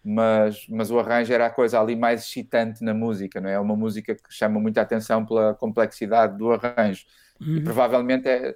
mas, 0.05 0.67
mas 0.69 0.91
o 0.91 0.99
arranjo 0.99 1.33
era 1.33 1.47
a 1.47 1.51
coisa 1.51 1.81
ali 1.81 1.95
mais 1.95 2.23
excitante 2.23 2.83
na 2.85 2.93
música, 2.93 3.41
não 3.41 3.49
é? 3.49 3.55
É 3.55 3.59
uma 3.61 3.77
música 3.77 4.15
que 4.15 4.23
chama 4.31 4.59
muita 4.61 4.81
atenção 4.81 5.25
pela 5.25 5.55
complexidade 5.55 6.37
do 6.37 6.53
arranjo. 6.53 7.05
Uhum. 7.41 7.57
E 7.57 7.61
provavelmente 7.63 8.29
é, 8.29 8.55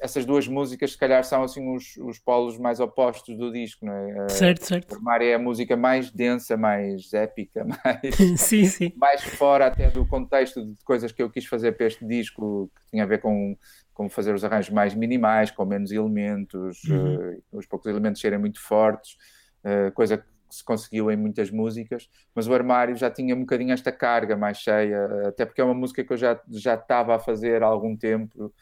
essas 0.00 0.24
duas 0.24 0.48
músicas, 0.48 0.92
se 0.92 0.98
calhar, 0.98 1.22
são 1.24 1.42
assim 1.42 1.74
os, 1.74 1.96
os 1.98 2.18
polos 2.18 2.58
mais 2.58 2.80
opostos 2.80 3.36
do 3.36 3.52
disco, 3.52 3.86
não 3.86 3.92
é? 3.92 4.28
Certo, 4.28 4.64
certo. 4.64 4.96
O 4.96 5.02
Mário 5.02 5.28
é 5.28 5.34
a 5.34 5.38
música 5.38 5.76
mais 5.76 6.10
densa, 6.10 6.56
mais 6.56 7.12
épica, 7.14 7.64
mais, 7.64 8.14
sim, 8.40 8.64
sim. 8.66 8.92
mais 8.96 9.22
fora 9.22 9.66
até 9.66 9.88
do 9.90 10.06
contexto 10.06 10.64
de 10.64 10.76
coisas 10.84 11.12
que 11.12 11.22
eu 11.22 11.30
quis 11.30 11.46
fazer 11.46 11.72
para 11.72 11.86
este 11.86 12.04
disco, 12.04 12.70
que 12.74 12.90
tinha 12.90 13.04
a 13.04 13.06
ver 13.06 13.20
com, 13.20 13.56
com 13.94 14.10
fazer 14.10 14.34
os 14.34 14.44
arranjos 14.44 14.70
mais 14.70 14.94
minimais, 14.94 15.50
com 15.50 15.64
menos 15.64 15.92
elementos, 15.92 16.82
uhum. 16.84 17.36
uh, 17.36 17.42
os 17.52 17.66
poucos 17.66 17.86
elementos 17.86 18.20
serem 18.20 18.38
muito 18.38 18.60
fortes, 18.60 19.16
uh, 19.64 19.92
coisa 19.92 20.18
que 20.18 20.24
se 20.50 20.64
conseguiu 20.64 21.12
em 21.12 21.16
muitas 21.16 21.48
músicas, 21.48 22.10
mas 22.34 22.48
o 22.48 22.52
armário 22.52 22.96
já 22.96 23.08
tinha 23.08 23.36
um 23.36 23.40
bocadinho 23.40 23.72
esta 23.72 23.92
carga 23.92 24.36
mais 24.36 24.58
cheia, 24.58 25.28
até 25.28 25.46
porque 25.46 25.60
é 25.60 25.64
uma 25.64 25.74
música 25.74 26.02
que 26.02 26.12
eu 26.12 26.16
já, 26.16 26.40
já 26.50 26.74
estava 26.74 27.14
a 27.14 27.20
fazer 27.20 27.62
há 27.62 27.66
algum 27.66 27.96
tempo. 27.96 28.52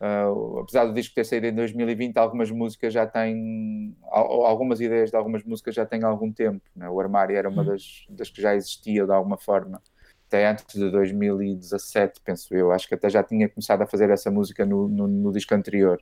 Uh, 0.00 0.60
apesar 0.60 0.86
do 0.86 0.94
disco 0.94 1.14
ter 1.14 1.24
saído 1.24 1.46
em 1.46 1.54
2020, 1.54 2.16
algumas 2.16 2.50
músicas 2.50 2.90
já 2.90 3.06
têm, 3.06 3.94
algumas 4.10 4.80
ideias 4.80 5.10
de 5.10 5.16
algumas 5.16 5.44
músicas 5.44 5.74
já 5.74 5.84
têm 5.84 6.02
algum 6.04 6.32
tempo. 6.32 6.62
Né? 6.74 6.88
O 6.88 6.98
armário 6.98 7.36
era 7.36 7.50
uma 7.50 7.60
hum. 7.60 7.66
das, 7.66 8.06
das 8.08 8.30
que 8.30 8.40
já 8.40 8.54
existia 8.54 9.04
de 9.04 9.12
alguma 9.12 9.36
forma, 9.36 9.82
até 10.26 10.48
antes 10.48 10.64
de 10.74 10.90
2017, 10.90 12.20
penso 12.24 12.54
eu. 12.54 12.72
Acho 12.72 12.88
que 12.88 12.94
até 12.94 13.10
já 13.10 13.22
tinha 13.22 13.46
começado 13.48 13.82
a 13.82 13.86
fazer 13.86 14.08
essa 14.08 14.30
música 14.30 14.64
no, 14.64 14.88
no, 14.88 15.06
no 15.06 15.32
disco 15.32 15.54
anterior. 15.54 16.00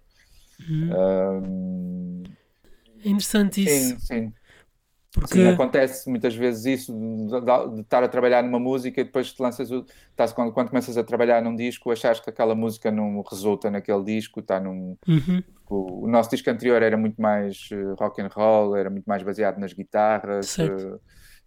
Hum. 0.70 2.22
é 3.04 3.08
interessante 3.08 3.64
isso. 3.64 3.98
Sim, 3.98 3.98
sim. 3.98 4.32
Porque... 5.12 5.34
Sim, 5.34 5.48
acontece 5.48 6.08
muitas 6.08 6.34
vezes 6.34 6.80
isso 6.80 6.92
de, 6.92 7.40
de, 7.40 7.74
de, 7.74 7.80
estar 7.80 8.04
a 8.04 8.08
trabalhar 8.08 8.42
numa 8.42 8.58
música 8.58 9.00
e 9.00 9.04
depois 9.04 9.32
te 9.32 9.40
lanças 9.40 9.70
o, 9.70 9.84
estás, 10.10 10.34
quando, 10.34 10.52
quando 10.52 10.68
começas 10.68 10.98
a 10.98 11.04
trabalhar 11.04 11.42
num 11.42 11.56
disco 11.56 11.90
achas 11.90 12.20
que 12.20 12.28
aquela 12.28 12.54
música 12.54 12.90
não 12.90 13.22
resulta 13.22 13.70
naquele 13.70 14.04
disco 14.04 14.40
está 14.40 14.60
num 14.60 14.98
uhum. 15.08 15.42
o, 15.70 16.04
o, 16.04 16.08
nosso 16.08 16.28
disco 16.28 16.50
anterior 16.50 16.82
era 16.82 16.96
muito 16.96 17.20
mais 17.22 17.70
uh, 17.72 17.94
rock 17.98 18.20
and 18.20 18.28
roll 18.28 18.76
era 18.76 18.90
muito 18.90 19.06
mais 19.06 19.22
baseado 19.22 19.58
nas 19.58 19.72
guitarras 19.72 20.58
uh, 20.58 21.00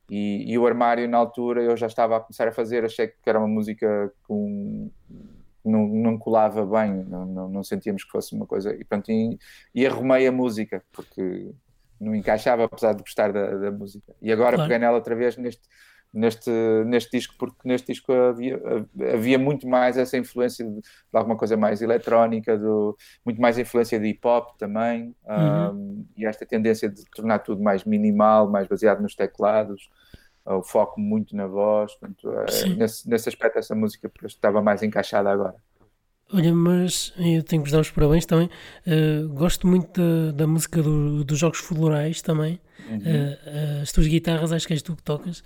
e, 0.09 0.51
e, 0.51 0.57
o 0.57 0.65
armário 0.65 1.07
na 1.07 1.19
altura 1.19 1.61
eu 1.61 1.77
já 1.77 1.85
estava 1.85 2.17
a 2.17 2.19
começar 2.19 2.47
a 2.47 2.51
fazer 2.51 2.83
achei 2.83 3.09
que 3.09 3.29
era 3.29 3.37
uma 3.37 3.47
música 3.47 4.11
com 4.23 4.89
não, 5.63 5.87
não 5.87 6.17
colava 6.17 6.65
bem, 6.65 7.05
não, 7.07 7.23
não, 7.23 7.47
não, 7.47 7.63
sentíamos 7.63 8.03
que 8.03 8.09
fosse 8.09 8.33
uma 8.33 8.47
coisa. 8.47 8.75
E, 8.75 8.83
pronto, 8.83 9.11
e, 9.11 9.37
e 9.75 9.85
arrumei 9.85 10.25
a 10.25 10.31
música, 10.31 10.83
porque 10.91 11.53
não 12.01 12.15
encaixava, 12.15 12.65
apesar 12.65 12.93
de 12.93 13.03
gostar 13.03 13.31
da, 13.31 13.55
da 13.55 13.71
música. 13.71 14.13
E 14.21 14.31
agora 14.31 14.55
claro. 14.55 14.69
peguei 14.69 14.79
nela 14.79 14.97
outra 14.97 15.15
vez 15.15 15.37
neste, 15.37 15.61
neste, 16.11 16.51
neste 16.85 17.11
disco, 17.11 17.35
porque 17.37 17.59
neste 17.63 17.93
disco 17.93 18.11
havia, 18.11 18.59
havia 19.13 19.37
muito 19.37 19.67
mais 19.67 19.97
essa 19.97 20.17
influência 20.17 20.65
de, 20.65 20.81
de 20.81 20.83
alguma 21.13 21.37
coisa 21.37 21.55
mais 21.55 21.81
eletrónica, 21.81 22.57
do, 22.57 22.97
muito 23.23 23.39
mais 23.39 23.57
influência 23.57 23.99
de 23.99 24.07
hip 24.07 24.27
hop 24.27 24.57
também, 24.57 25.15
uhum. 25.25 25.71
um, 25.71 26.05
e 26.17 26.25
esta 26.25 26.45
tendência 26.45 26.89
de 26.89 27.05
tornar 27.15 27.39
tudo 27.39 27.61
mais 27.61 27.85
minimal, 27.85 28.49
mais 28.49 28.67
baseado 28.67 29.01
nos 29.01 29.15
teclados. 29.15 29.89
O 30.43 30.63
foco 30.63 30.99
muito 30.99 31.35
na 31.35 31.45
voz, 31.45 31.93
portanto, 31.93 32.31
é, 32.31 32.69
nesse, 32.69 33.07
nesse 33.07 33.29
aspecto, 33.29 33.59
essa 33.59 33.75
música 33.75 34.11
estava 34.25 34.59
mais 34.59 34.81
encaixada 34.81 35.29
agora. 35.29 35.55
Olha, 36.33 36.53
mas 36.53 37.13
eu 37.17 37.43
tenho 37.43 37.61
que 37.61 37.69
vos 37.69 37.71
dar 37.71 37.81
os 37.81 37.91
parabéns 37.91 38.25
também. 38.25 38.49
Uh, 38.87 39.27
gosto 39.29 39.67
muito 39.67 39.99
da, 39.99 40.31
da 40.31 40.47
música 40.47 40.81
do, 40.81 41.23
dos 41.23 41.37
Jogos 41.37 41.59
Florais 41.59 42.21
também. 42.21 42.59
Uhum. 42.89 42.97
Uh, 42.97 43.81
as 43.81 43.91
tuas 43.91 44.07
guitarras, 44.07 44.51
acho 44.51 44.65
que 44.65 44.73
és 44.73 44.81
tu 44.81 44.95
que 44.95 45.03
tocas, 45.03 45.39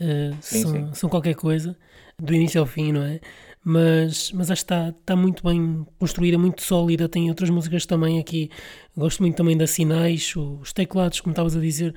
uh, 0.00 0.36
sim, 0.40 0.62
são, 0.62 0.72
sim. 0.72 0.94
são 0.94 1.10
qualquer 1.10 1.34
coisa, 1.34 1.76
do 2.18 2.34
início 2.34 2.60
ao 2.60 2.66
fim, 2.66 2.92
não 2.92 3.02
é? 3.02 3.20
Mas, 3.64 4.32
mas 4.32 4.50
acho 4.50 4.64
que 4.64 4.72
está, 4.72 4.88
está 4.88 5.14
muito 5.14 5.44
bem 5.44 5.86
construída, 5.98 6.36
muito 6.36 6.62
sólida. 6.62 7.08
Tem 7.08 7.28
outras 7.28 7.48
músicas 7.48 7.86
também 7.86 8.18
aqui. 8.18 8.50
Gosto 8.96 9.22
muito 9.22 9.36
também 9.36 9.56
da 9.56 9.68
Sinais, 9.68 10.34
os 10.34 10.72
teclados, 10.72 11.20
como 11.20 11.32
estavas 11.32 11.56
a 11.56 11.60
dizer, 11.60 11.94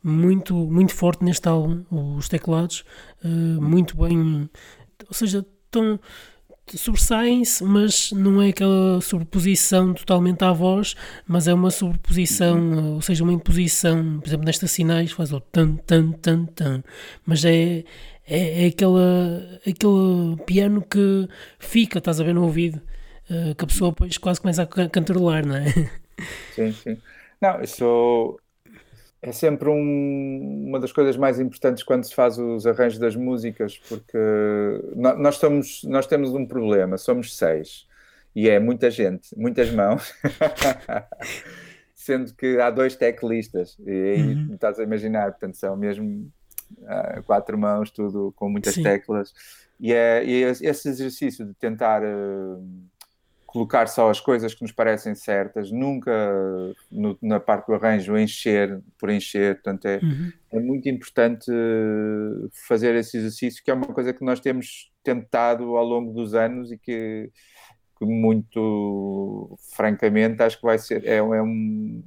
muito, 0.00 0.54
muito 0.54 0.94
forte 0.94 1.24
neste 1.24 1.48
álbum. 1.48 1.82
Os 1.90 2.28
teclados, 2.28 2.84
muito 3.24 3.96
bem. 3.96 4.48
Ou 5.08 5.12
seja, 5.12 5.44
estão 5.64 5.98
sobressaem-se, 6.76 7.64
mas 7.64 8.12
não 8.12 8.42
é 8.42 8.48
aquela 8.48 9.00
sobreposição 9.00 9.94
totalmente 9.94 10.42
à 10.42 10.52
voz, 10.52 10.94
mas 11.26 11.48
é 11.48 11.54
uma 11.54 11.70
sobreposição, 11.70 12.58
uhum. 12.58 12.94
ou 12.96 13.00
seja, 13.00 13.24
uma 13.24 13.32
imposição, 13.32 14.20
por 14.20 14.28
exemplo, 14.28 14.44
nestas 14.44 14.70
sinais 14.70 15.12
faz 15.12 15.32
o 15.32 15.40
tan, 15.40 15.76
tan, 15.76 16.12
tan, 16.12 16.44
tan, 16.46 16.82
mas 17.24 17.44
é, 17.44 17.84
é, 18.26 18.64
é 18.64 18.66
aquela, 18.66 19.60
aquele 19.66 20.36
piano 20.44 20.82
que 20.82 21.28
fica, 21.58 21.98
estás 21.98 22.20
a 22.20 22.24
ver 22.24 22.34
no 22.34 22.44
ouvido, 22.44 22.80
eh, 23.30 23.54
que 23.56 23.64
a 23.64 23.66
pessoa 23.66 23.90
depois 23.90 24.18
quase 24.18 24.40
começa 24.40 24.62
a 24.62 24.66
cantarolar, 24.66 25.46
não 25.46 25.56
é? 25.56 25.72
Sim, 26.54 26.72
sim. 26.72 26.98
Não, 27.40 27.62
isso 27.62 28.40
é 29.20 29.32
sempre 29.32 29.68
um, 29.68 30.64
uma 30.68 30.78
das 30.78 30.92
coisas 30.92 31.16
mais 31.16 31.40
importantes 31.40 31.82
quando 31.82 32.04
se 32.04 32.14
faz 32.14 32.38
os 32.38 32.66
arranjos 32.66 32.98
das 32.98 33.16
músicas, 33.16 33.78
porque 33.88 34.18
nós, 34.94 35.36
somos, 35.36 35.82
nós 35.84 36.06
temos 36.06 36.32
um 36.34 36.46
problema, 36.46 36.96
somos 36.96 37.36
seis, 37.36 37.86
e 38.34 38.48
é 38.48 38.60
muita 38.60 38.90
gente, 38.90 39.36
muitas 39.36 39.70
mãos, 39.70 40.14
sendo 41.94 42.32
que 42.34 42.60
há 42.60 42.70
dois 42.70 42.94
teclistas, 42.94 43.76
e 43.80 43.90
aí 43.90 44.34
uhum. 44.34 44.54
estás 44.54 44.78
a 44.78 44.84
imaginar, 44.84 45.32
portanto 45.32 45.56
são 45.56 45.76
mesmo 45.76 46.30
uh, 46.78 47.22
quatro 47.24 47.58
mãos, 47.58 47.90
tudo 47.90 48.32
com 48.36 48.48
muitas 48.48 48.74
Sim. 48.74 48.84
teclas, 48.84 49.32
e, 49.80 49.92
é, 49.92 50.24
e 50.24 50.44
é 50.44 50.50
esse 50.50 50.88
exercício 50.88 51.44
de 51.44 51.54
tentar... 51.54 52.02
Uh, 52.02 52.88
colocar 53.48 53.86
só 53.86 54.10
as 54.10 54.20
coisas 54.20 54.54
que 54.54 54.60
nos 54.60 54.72
parecem 54.72 55.14
certas, 55.14 55.72
nunca 55.72 56.12
no, 56.92 57.16
na 57.22 57.40
parte 57.40 57.66
do 57.66 57.74
arranjo 57.74 58.18
encher 58.18 58.78
por 58.98 59.08
encher, 59.08 59.54
portanto 59.54 59.86
é, 59.86 60.00
uhum. 60.02 60.32
é 60.52 60.60
muito 60.60 60.86
importante 60.86 61.50
fazer 62.68 62.94
esse 62.94 63.16
exercício, 63.16 63.64
que 63.64 63.70
é 63.70 63.74
uma 63.74 63.86
coisa 63.86 64.12
que 64.12 64.22
nós 64.22 64.38
temos 64.38 64.92
tentado 65.02 65.78
ao 65.78 65.84
longo 65.84 66.12
dos 66.12 66.34
anos 66.34 66.70
e 66.70 66.76
que, 66.76 67.30
que 67.98 68.04
muito 68.04 69.58
francamente 69.74 70.42
acho 70.42 70.58
que 70.58 70.66
vai 70.66 70.78
ser, 70.78 71.02
é, 71.06 71.16
é 71.16 71.42
um 71.42 72.02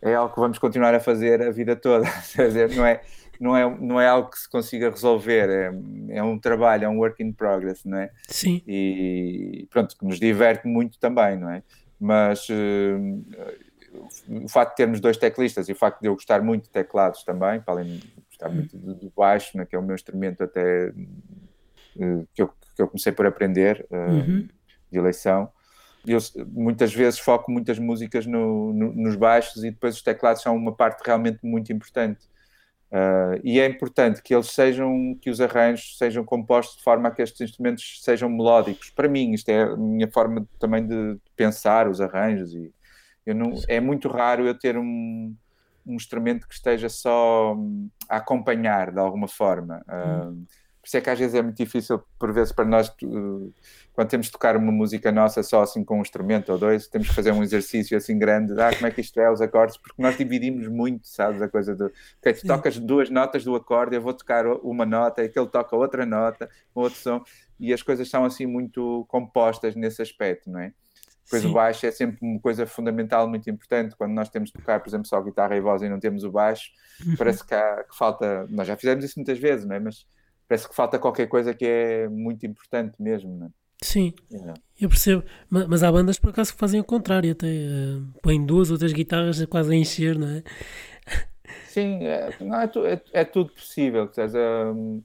é 0.00 0.14
algo 0.14 0.32
que 0.32 0.40
vamos 0.40 0.58
continuar 0.58 0.94
a 0.94 1.00
fazer 1.00 1.42
a 1.42 1.50
vida 1.50 1.76
toda, 1.76 2.06
quer 2.34 2.46
dizer, 2.46 2.74
não 2.74 2.86
é 2.86 3.02
não 3.40 3.56
é, 3.56 3.78
não 3.80 4.00
é 4.00 4.06
algo 4.06 4.30
que 4.30 4.38
se 4.38 4.48
consiga 4.48 4.90
resolver, 4.90 5.48
é, 5.48 6.16
é 6.16 6.22
um 6.22 6.38
trabalho, 6.38 6.84
é 6.84 6.88
um 6.88 6.98
work 6.98 7.22
in 7.22 7.32
progress, 7.32 7.84
não 7.84 7.98
é? 7.98 8.10
Sim. 8.28 8.62
E 8.66 9.66
pronto, 9.70 9.96
que 9.96 10.04
nos 10.04 10.18
diverte 10.18 10.66
muito 10.66 10.98
também, 10.98 11.38
não 11.38 11.50
é? 11.50 11.62
Mas 11.98 12.48
uh, 12.48 14.44
o 14.44 14.48
facto 14.48 14.70
de 14.70 14.76
termos 14.76 15.00
dois 15.00 15.16
teclistas 15.16 15.68
e 15.68 15.72
o 15.72 15.76
facto 15.76 16.00
de 16.00 16.08
eu 16.08 16.14
gostar 16.14 16.42
muito 16.42 16.64
de 16.64 16.70
teclados 16.70 17.22
também, 17.24 17.60
para 17.60 17.74
além 17.74 17.98
de 17.98 18.12
gostar 18.28 18.48
uhum. 18.48 18.54
muito 18.54 18.76
do, 18.76 18.94
do 18.94 19.12
baixo, 19.16 19.56
né, 19.56 19.64
que 19.64 19.76
é 19.76 19.78
o 19.78 19.82
meu 19.82 19.94
instrumento 19.94 20.42
até 20.42 20.88
uh, 20.88 22.28
que, 22.34 22.42
eu, 22.42 22.48
que 22.48 22.82
eu 22.82 22.88
comecei 22.88 23.12
por 23.12 23.26
aprender 23.26 23.86
uh, 23.90 23.96
uhum. 23.96 24.48
de 24.90 24.98
eleição. 24.98 25.50
Eu 26.06 26.18
muitas 26.48 26.92
vezes 26.92 27.18
foco 27.18 27.50
muitas 27.50 27.78
músicas 27.78 28.26
no, 28.26 28.74
no, 28.74 28.92
nos 28.92 29.16
baixos 29.16 29.64
e 29.64 29.70
depois 29.70 29.96
os 29.96 30.02
teclados 30.02 30.42
são 30.42 30.54
uma 30.54 30.74
parte 30.74 31.00
realmente 31.04 31.38
muito 31.42 31.72
importante. 31.72 32.28
Uh, 32.94 33.40
e 33.42 33.58
é 33.58 33.66
importante 33.66 34.22
que 34.22 34.32
eles 34.32 34.52
sejam, 34.52 35.18
que 35.20 35.28
os 35.28 35.40
arranjos 35.40 35.98
sejam 35.98 36.24
compostos 36.24 36.76
de 36.76 36.84
forma 36.84 37.08
a 37.08 37.10
que 37.10 37.22
estes 37.22 37.40
instrumentos 37.40 38.00
sejam 38.04 38.28
melódicos. 38.28 38.90
Para 38.90 39.08
mim, 39.08 39.32
isto 39.32 39.48
é 39.48 39.64
a 39.64 39.76
minha 39.76 40.08
forma 40.12 40.46
também 40.60 40.86
de 40.86 41.18
pensar 41.34 41.88
os 41.88 42.00
arranjos. 42.00 42.54
E 42.54 42.72
eu 43.26 43.34
não, 43.34 43.52
é 43.68 43.80
muito 43.80 44.06
raro 44.06 44.46
eu 44.46 44.56
ter 44.56 44.78
um, 44.78 45.34
um 45.84 45.94
instrumento 45.94 46.46
que 46.46 46.54
esteja 46.54 46.88
só 46.88 47.56
a 48.08 48.18
acompanhar 48.18 48.92
de 48.92 49.00
alguma 49.00 49.26
forma. 49.26 49.84
Uh, 49.88 50.46
por 50.84 50.88
isso 50.88 50.98
é 50.98 51.00
que 51.00 51.08
às 51.08 51.18
vezes 51.18 51.34
é 51.34 51.40
muito 51.40 51.56
difícil, 51.56 51.98
por 52.18 52.30
vezes, 52.30 52.52
para 52.52 52.66
nós, 52.66 52.94
quando 53.94 54.08
temos 54.10 54.26
de 54.26 54.32
tocar 54.32 54.54
uma 54.54 54.70
música 54.70 55.10
nossa 55.10 55.42
só 55.42 55.62
assim 55.62 55.82
com 55.82 55.98
um 55.98 56.02
instrumento 56.02 56.52
ou 56.52 56.58
dois, 56.58 56.86
temos 56.86 57.08
que 57.08 57.14
fazer 57.14 57.32
um 57.32 57.42
exercício 57.42 57.96
assim 57.96 58.18
grande, 58.18 58.52
ah, 58.60 58.70
como 58.70 58.86
é 58.86 58.90
que 58.90 59.00
isto 59.00 59.18
é, 59.18 59.32
os 59.32 59.40
acordes, 59.40 59.78
porque 59.78 60.02
nós 60.02 60.14
dividimos 60.18 60.68
muito, 60.68 61.08
sabes, 61.08 61.40
a 61.40 61.48
coisa 61.48 61.74
do, 61.74 61.86
ok, 62.18 62.34
tu 62.34 62.46
tocas 62.46 62.78
duas 62.78 63.08
notas 63.08 63.44
do 63.44 63.54
acorde, 63.54 63.96
eu 63.96 64.02
vou 64.02 64.12
tocar 64.12 64.46
uma 64.46 64.84
nota, 64.84 65.22
e 65.22 65.24
aquele 65.24 65.46
toca 65.46 65.74
outra 65.74 66.04
nota, 66.04 66.50
outro 66.74 66.98
som, 66.98 67.24
e 67.58 67.72
as 67.72 67.80
coisas 67.80 68.10
são 68.10 68.22
assim 68.26 68.44
muito 68.44 69.06
compostas 69.08 69.74
nesse 69.74 70.02
aspecto, 70.02 70.50
não 70.50 70.60
é? 70.60 70.74
Depois 71.24 71.40
Sim. 71.40 71.48
o 71.48 71.52
baixo 71.54 71.86
é 71.86 71.90
sempre 71.90 72.18
uma 72.20 72.38
coisa 72.38 72.66
fundamental, 72.66 73.26
muito 73.26 73.48
importante. 73.48 73.96
Quando 73.96 74.12
nós 74.12 74.28
temos 74.28 74.50
de 74.50 74.58
tocar, 74.58 74.78
por 74.80 74.90
exemplo, 74.90 75.06
só 75.06 75.18
guitarra 75.22 75.56
e 75.56 75.60
voz 75.62 75.80
e 75.80 75.88
não 75.88 75.98
temos 75.98 76.22
o 76.22 76.30
baixo, 76.30 76.70
uhum. 77.06 77.16
parece 77.16 77.42
que, 77.42 77.54
há, 77.54 77.82
que 77.82 77.96
falta. 77.96 78.46
Nós 78.50 78.68
já 78.68 78.76
fizemos 78.76 79.02
isso 79.02 79.14
muitas 79.16 79.38
vezes, 79.38 79.64
não 79.64 79.74
é? 79.74 79.80
Mas 79.80 80.06
parece 80.54 80.68
que 80.68 80.74
falta 80.74 80.98
qualquer 81.00 81.26
coisa 81.26 81.52
que 81.52 81.64
é 81.64 82.08
muito 82.08 82.46
importante 82.46 82.94
mesmo, 83.02 83.36
não 83.36 83.46
é? 83.46 83.50
Sim, 83.82 84.14
yeah. 84.30 84.54
eu 84.80 84.88
percebo. 84.88 85.24
Mas, 85.50 85.66
mas, 85.66 85.82
há 85.82 85.90
bandas 85.90 86.18
por 86.18 86.30
acaso 86.30 86.52
que 86.52 86.58
fazem 86.58 86.80
o 86.80 86.84
contrário, 86.84 87.32
até 87.32 87.46
uh, 87.46 88.20
põem 88.22 88.46
duas 88.46 88.70
ou 88.70 88.78
três 88.78 88.92
guitarras 88.92 89.44
quase 89.46 89.72
a 89.72 89.76
encher, 89.76 90.16
não 90.16 90.28
é? 90.28 90.42
Sim, 91.66 92.04
é, 92.04 92.30
não, 92.40 92.60
é, 92.60 92.70
é, 92.92 93.00
é 93.12 93.24
tudo 93.24 93.52
possível. 93.52 94.08
Um, 94.72 95.02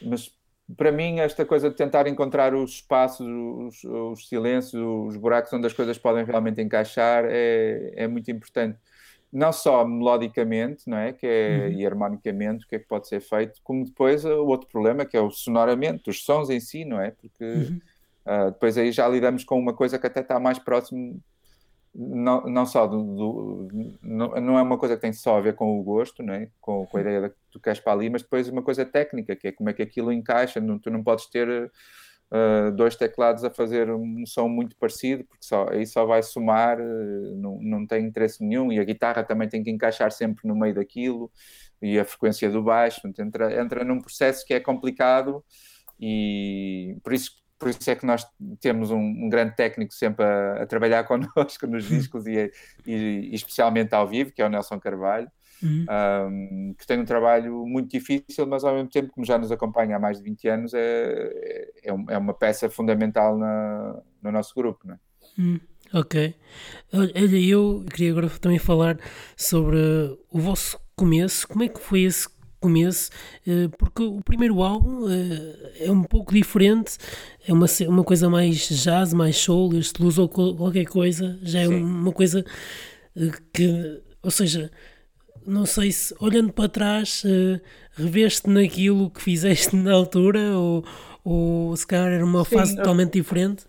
mas 0.00 0.32
para 0.76 0.92
mim, 0.92 1.18
esta 1.18 1.44
coisa 1.44 1.68
de 1.68 1.76
tentar 1.76 2.06
encontrar 2.06 2.54
os 2.54 2.74
espaços, 2.74 3.26
os, 3.26 3.84
os, 3.84 4.28
silêncios, 4.28 4.80
os 4.80 5.16
buracos 5.16 5.52
onde 5.52 5.66
as 5.66 5.72
coisas 5.72 5.98
podem 5.98 6.24
realmente 6.24 6.62
encaixar 6.62 7.24
é, 7.26 7.94
é 7.96 8.06
muito 8.06 8.30
importante. 8.30 8.78
Não 9.32 9.52
só 9.52 9.84
melodicamente, 9.84 10.88
não 10.88 10.96
é? 10.96 11.12
Que 11.12 11.26
é, 11.26 11.66
uhum. 11.66 11.72
e 11.72 11.86
harmonicamente, 11.86 12.64
o 12.64 12.68
que 12.68 12.76
é 12.76 12.78
que 12.78 12.86
pode 12.86 13.08
ser 13.08 13.20
feito, 13.20 13.60
como 13.62 13.84
depois 13.84 14.24
o 14.24 14.46
outro 14.46 14.68
problema, 14.68 15.04
que 15.04 15.16
é 15.16 15.20
o 15.20 15.30
sonoramente, 15.30 16.08
os 16.08 16.24
sons 16.24 16.48
em 16.48 16.60
si, 16.60 16.84
não 16.84 17.00
é? 17.00 17.10
Porque 17.10 17.44
uhum. 17.44 17.80
uh, 18.26 18.50
depois 18.50 18.78
aí 18.78 18.90
já 18.90 19.06
lidamos 19.06 19.44
com 19.44 19.58
uma 19.58 19.74
coisa 19.74 19.98
que 19.98 20.06
até 20.06 20.20
está 20.20 20.40
mais 20.40 20.58
próximo 20.58 21.20
não, 21.94 22.42
não 22.42 22.66
só 22.66 22.86
do, 22.86 23.02
do, 23.02 23.98
não, 24.02 24.28
não 24.40 24.58
é 24.58 24.62
uma 24.62 24.78
coisa 24.78 24.94
que 24.94 25.02
tem 25.02 25.12
só 25.12 25.38
a 25.38 25.40
ver 25.40 25.54
com 25.54 25.80
o 25.80 25.82
gosto, 25.82 26.22
não 26.22 26.34
é? 26.34 26.48
com, 26.60 26.86
com 26.86 26.96
a 26.96 27.00
ideia 27.00 27.28
que 27.28 27.36
tu 27.50 27.58
queres 27.58 27.80
para 27.80 27.92
ali, 27.92 28.08
mas 28.08 28.22
depois 28.22 28.48
uma 28.48 28.62
coisa 28.62 28.84
técnica, 28.84 29.34
que 29.34 29.48
é 29.48 29.52
como 29.52 29.68
é 29.68 29.72
que 29.72 29.82
aquilo 29.82 30.12
encaixa. 30.12 30.60
Não, 30.60 30.78
tu 30.78 30.90
não 30.90 31.02
podes 31.02 31.26
ter 31.26 31.70
uh, 32.32 32.70
dois 32.72 32.96
teclados 32.96 33.44
a 33.44 33.50
fazer 33.50 33.90
um 33.90 34.24
som 34.26 34.48
muito 34.48 34.76
parecido, 34.76 35.24
porque 35.24 35.44
só, 35.44 35.68
aí 35.70 35.86
só 35.86 36.04
vai 36.04 36.22
somar, 36.22 36.80
uh, 36.80 37.36
não, 37.36 37.58
não 37.60 37.86
tem 37.86 38.04
interesse 38.06 38.44
nenhum, 38.44 38.72
e 38.72 38.78
a 38.78 38.84
guitarra 38.84 39.22
também 39.24 39.48
tem 39.48 39.62
que 39.62 39.70
encaixar 39.70 40.10
sempre 40.12 40.46
no 40.46 40.56
meio 40.56 40.74
daquilo, 40.74 41.30
e 41.80 41.98
a 41.98 42.04
frequência 42.04 42.50
do 42.50 42.62
baixo, 42.62 43.00
entra, 43.18 43.60
entra 43.60 43.84
num 43.84 44.00
processo 44.00 44.44
que 44.46 44.54
é 44.54 44.60
complicado, 44.60 45.44
e 46.00 46.96
por 47.02 47.12
isso 47.12 47.38
por 47.58 47.68
isso 47.70 47.90
é 47.90 47.96
que 47.96 48.06
nós 48.06 48.24
temos 48.60 48.90
um, 48.92 49.00
um 49.00 49.28
grande 49.28 49.56
técnico 49.56 49.92
sempre 49.92 50.24
a, 50.24 50.62
a 50.62 50.66
trabalhar 50.66 51.02
connosco 51.08 51.66
nos 51.66 51.88
discos 51.88 52.26
e, 52.26 52.52
e, 52.86 52.92
e, 52.92 53.34
especialmente 53.34 53.94
ao 53.94 54.06
vivo, 54.06 54.30
que 54.32 54.40
é 54.40 54.46
o 54.46 54.48
Nelson 54.48 54.78
Carvalho, 54.78 55.28
uhum. 55.62 55.86
um, 55.90 56.74
que 56.78 56.86
tem 56.86 56.98
um 56.98 57.04
trabalho 57.04 57.66
muito 57.66 57.90
difícil, 57.90 58.46
mas 58.46 58.64
ao 58.64 58.74
mesmo 58.74 58.88
tempo, 58.88 59.12
como 59.12 59.26
já 59.26 59.38
nos 59.38 59.52
acompanha 59.52 59.96
há 59.96 59.98
mais 59.98 60.18
de 60.18 60.24
20 60.24 60.48
anos, 60.48 60.74
é, 60.74 61.70
é, 61.84 61.94
é 62.08 62.18
uma 62.18 62.34
peça 62.34 62.68
fundamental 62.68 63.36
na, 63.38 64.00
no 64.22 64.32
nosso 64.32 64.54
grupo. 64.54 64.86
Não 64.86 64.94
é? 64.94 64.98
Uhum. 65.38 65.60
Ok. 65.92 66.34
Olha, 66.92 67.12
eu 67.16 67.84
queria 67.90 68.10
agora 68.10 68.28
também 68.28 68.58
falar 68.58 68.98
sobre 69.36 69.78
o 70.30 70.38
vosso 70.38 70.78
começo. 70.94 71.48
Como 71.48 71.64
é 71.64 71.68
que 71.68 71.80
foi 71.80 72.02
esse 72.02 72.28
começo, 72.60 73.10
eh, 73.46 73.68
porque 73.78 74.02
o 74.02 74.20
primeiro 74.22 74.62
álbum 74.62 75.08
eh, 75.08 75.84
é 75.86 75.92
um 75.92 76.02
pouco 76.02 76.34
diferente, 76.34 76.98
é 77.46 77.52
uma, 77.52 77.66
uma 77.88 78.04
coisa 78.04 78.28
mais 78.28 78.68
jazz, 78.68 79.12
mais 79.12 79.36
soul, 79.36 79.76
este 79.76 80.02
luz 80.02 80.18
ou 80.18 80.28
qualquer 80.28 80.84
coisa, 80.86 81.38
já 81.42 81.60
é 81.60 81.66
Sim. 81.66 81.82
uma 81.82 82.12
coisa 82.12 82.44
eh, 83.16 83.30
que, 83.52 84.02
ou 84.22 84.30
seja, 84.30 84.70
não 85.48 85.66
sei 85.66 85.90
se 85.90 86.14
olhando 86.20 86.52
para 86.52 86.68
trás 86.68 87.24
reveste 87.94 88.48
naquilo 88.48 89.10
que 89.10 89.22
fizeste 89.22 89.74
na 89.74 89.92
altura 89.92 90.56
ou, 90.56 90.84
ou 91.24 91.76
se 91.76 91.86
calhar 91.86 92.08
era 92.08 92.24
uma 92.24 92.44
Sim, 92.44 92.56
fase 92.56 92.76
totalmente 92.76 93.12
diferente. 93.14 93.66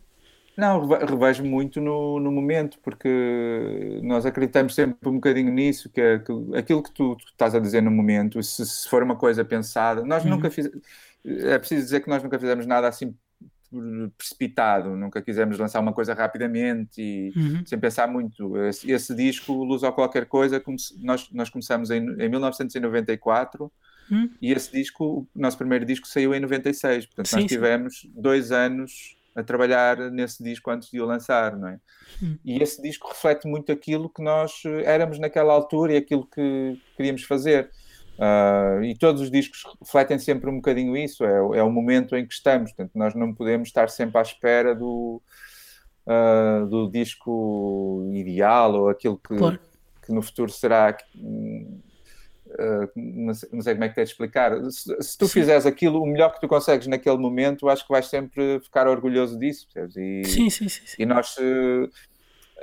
Não, 0.59 0.85
revejo 0.85 1.43
muito 1.43 1.79
no, 1.79 2.19
no 2.19 2.31
momento, 2.31 2.77
porque 2.83 4.01
nós 4.03 4.25
acreditamos 4.25 4.75
sempre 4.75 5.07
um 5.07 5.13
bocadinho 5.13 5.53
nisso, 5.53 5.89
que, 5.89 6.01
é, 6.01 6.19
que 6.19 6.33
aquilo 6.53 6.83
que 6.83 6.91
tu, 6.91 7.15
tu, 7.15 7.25
estás 7.27 7.55
a 7.55 7.59
dizer 7.59 7.81
no 7.81 7.89
momento, 7.89 8.43
se, 8.43 8.65
se 8.65 8.89
for 8.89 9.01
uma 9.01 9.15
coisa 9.15 9.45
pensada, 9.45 10.03
nós 10.03 10.25
uhum. 10.25 10.31
nunca 10.31 10.51
fizemos, 10.51 10.81
é 11.23 11.57
preciso 11.57 11.83
dizer 11.83 12.01
que 12.01 12.09
nós 12.09 12.21
nunca 12.21 12.37
fizemos 12.37 12.65
nada 12.65 12.89
assim 12.89 13.15
precipitado, 14.17 14.95
nunca 14.95 15.21
quisemos 15.21 15.57
lançar 15.57 15.79
uma 15.79 15.93
coisa 15.93 16.13
rapidamente 16.13 17.01
e 17.01 17.33
uhum. 17.35 17.65
sem 17.65 17.79
pensar 17.79 18.07
muito. 18.07 18.57
Esse, 18.57 18.91
esse 18.91 19.15
disco, 19.15 19.53
Luz 19.53 19.83
ou 19.83 19.93
Qualquer 19.93 20.25
Coisa, 20.25 20.61
nós, 20.97 21.29
nós 21.31 21.49
começamos 21.49 21.91
em, 21.91 21.97
em 21.97 22.29
1994 22.29 23.71
uhum. 24.11 24.29
e 24.41 24.51
esse 24.51 24.71
disco, 24.71 25.27
o 25.33 25.39
nosso 25.39 25.57
primeiro 25.57 25.85
disco 25.85 26.07
saiu 26.07 26.33
em 26.33 26.39
96, 26.39 27.05
portanto 27.07 27.27
sim, 27.27 27.35
nós 27.37 27.45
tivemos 27.45 28.01
sim. 28.01 28.11
dois 28.15 28.51
anos 28.51 29.17
a 29.35 29.43
trabalhar 29.43 29.97
nesse 30.11 30.43
disco 30.43 30.69
antes 30.69 30.89
de 30.89 30.99
o 30.99 31.05
lançar, 31.05 31.55
não 31.55 31.69
é? 31.69 31.79
Hum. 32.21 32.37
E 32.43 32.61
esse 32.61 32.81
disco 32.81 33.07
reflete 33.07 33.47
muito 33.47 33.71
aquilo 33.71 34.09
que 34.09 34.21
nós 34.21 34.63
eh, 34.65 34.83
éramos 34.83 35.19
naquela 35.19 35.53
altura 35.53 35.93
e 35.93 35.97
aquilo 35.97 36.25
que 36.25 36.77
queríamos 36.97 37.23
fazer. 37.23 37.69
Uh, 38.19 38.83
e 38.83 38.97
todos 38.97 39.21
os 39.21 39.31
discos 39.31 39.63
refletem 39.79 40.19
sempre 40.19 40.49
um 40.49 40.57
bocadinho 40.57 40.97
isso, 40.97 41.23
é, 41.23 41.37
é, 41.37 41.63
o 41.63 41.71
momento 41.71 42.17
em 42.17 42.27
que 42.27 42.33
estamos, 42.33 42.73
portanto, 42.73 42.91
nós 42.93 43.15
não 43.15 43.33
podemos 43.33 43.69
estar 43.69 43.89
sempre 43.89 44.17
à 44.17 44.21
espera 44.21 44.75
do, 44.75 45.21
uh, 46.05 46.67
do 46.67 46.91
disco 46.91 48.11
ideal 48.13 48.75
ou 48.75 48.89
aquilo 48.89 49.17
que, 49.17 49.37
claro. 49.37 49.57
que 50.05 50.11
no 50.11 50.21
futuro 50.21 50.51
será. 50.51 50.97
Uh, 51.15 52.89
não, 52.93 53.33
sei, 53.33 53.49
não, 53.53 53.61
sei, 53.61 53.73
como 53.75 53.85
é 53.85 53.87
que 53.87 53.95
te 53.95 54.03
de 54.03 54.11
explicar. 54.11 54.51
Se, 54.69 55.01
se 55.01 55.17
tu 55.17 55.25
Sim. 55.25 55.33
fizeres 55.39 55.65
aquilo, 55.65 56.01
o 56.01 56.05
melhor 56.05 56.33
que 56.33 56.41
tu 56.41 56.47
consegues 56.49 56.87
naquele 56.87 57.17
momento, 57.17 57.69
acho 57.69 57.87
que 57.87 57.93
vais 57.93 58.07
sempre 58.07 58.59
ficar 58.59 58.85
orgulhoso 58.85 59.39
disso. 59.39 59.65
E, 59.95 60.25
sim, 60.25 60.49
sim, 60.49 60.67
sim, 60.67 60.81
E 60.99 61.05
nós, 61.05 61.37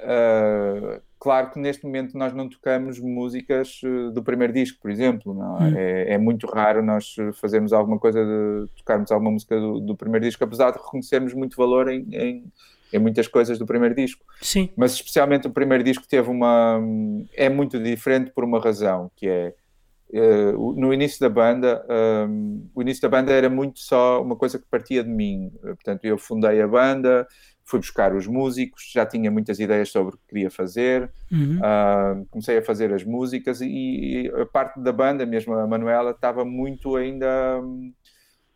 uh, 0.02 0.96
uh, 0.96 1.02
claro 1.18 1.50
que 1.50 1.58
neste 1.58 1.84
momento 1.84 2.16
nós 2.16 2.32
não 2.32 2.48
tocamos 2.48 2.98
músicas 2.98 3.80
do 4.12 4.22
primeiro 4.22 4.52
disco, 4.52 4.78
por 4.80 4.90
exemplo. 4.90 5.34
Não? 5.34 5.56
Hum. 5.58 5.76
É, 5.76 6.14
é, 6.14 6.18
muito 6.18 6.46
raro 6.46 6.82
nós 6.82 7.14
fazermos 7.34 7.72
alguma 7.72 7.98
coisa 7.98 8.24
de 8.24 8.70
tocarmos 8.76 9.10
alguma 9.10 9.30
música 9.30 9.58
do, 9.58 9.80
do 9.80 9.96
primeiro 9.96 10.24
disco, 10.26 10.42
apesar 10.44 10.70
de 10.70 10.78
reconhecermos 10.78 11.34
muito 11.34 11.56
valor 11.56 11.88
em, 11.88 12.06
em 12.12 12.52
em 12.92 12.98
muitas 12.98 13.26
coisas 13.26 13.58
do 13.58 13.66
primeiro 13.66 13.94
disco. 13.94 14.24
Sim. 14.40 14.70
Mas 14.76 14.92
especialmente 14.94 15.46
o 15.46 15.50
primeiro 15.50 15.82
disco 15.82 16.06
teve 16.06 16.30
uma 16.30 16.80
é 17.34 17.48
muito 17.48 17.82
diferente 17.82 18.30
por 18.30 18.44
uma 18.44 18.60
razão, 18.60 19.10
que 19.16 19.28
é 19.28 19.54
Uh, 20.08 20.72
no 20.74 20.94
início 20.94 21.18
da 21.18 21.28
banda, 21.28 21.84
um, 22.28 22.68
o 22.72 22.80
início 22.80 23.02
da 23.02 23.08
banda 23.08 23.32
era 23.32 23.50
muito 23.50 23.80
só 23.80 24.22
uma 24.22 24.36
coisa 24.36 24.56
que 24.56 24.64
partia 24.70 25.02
de 25.02 25.10
mim. 25.10 25.50
Portanto, 25.60 26.04
eu 26.04 26.16
fundei 26.16 26.62
a 26.62 26.68
banda, 26.68 27.26
fui 27.66 27.80
buscar 27.80 28.14
os 28.14 28.28
músicos, 28.28 28.90
já 28.92 29.04
tinha 29.04 29.28
muitas 29.28 29.58
ideias 29.58 29.90
sobre 29.90 30.14
o 30.14 30.18
que 30.18 30.26
queria 30.28 30.50
fazer, 30.50 31.10
uhum. 31.30 31.58
uh, 31.58 32.24
comecei 32.30 32.58
a 32.58 32.62
fazer 32.62 32.94
as 32.94 33.02
músicas 33.02 33.60
e, 33.60 33.66
e, 33.66 34.28
a 34.40 34.46
parte 34.46 34.80
da 34.80 34.92
banda, 34.92 35.26
mesmo 35.26 35.52
a 35.52 35.66
Manuela, 35.66 36.12
estava 36.12 36.44
muito 36.44 36.94
ainda 36.94 37.60
um, 37.60 37.92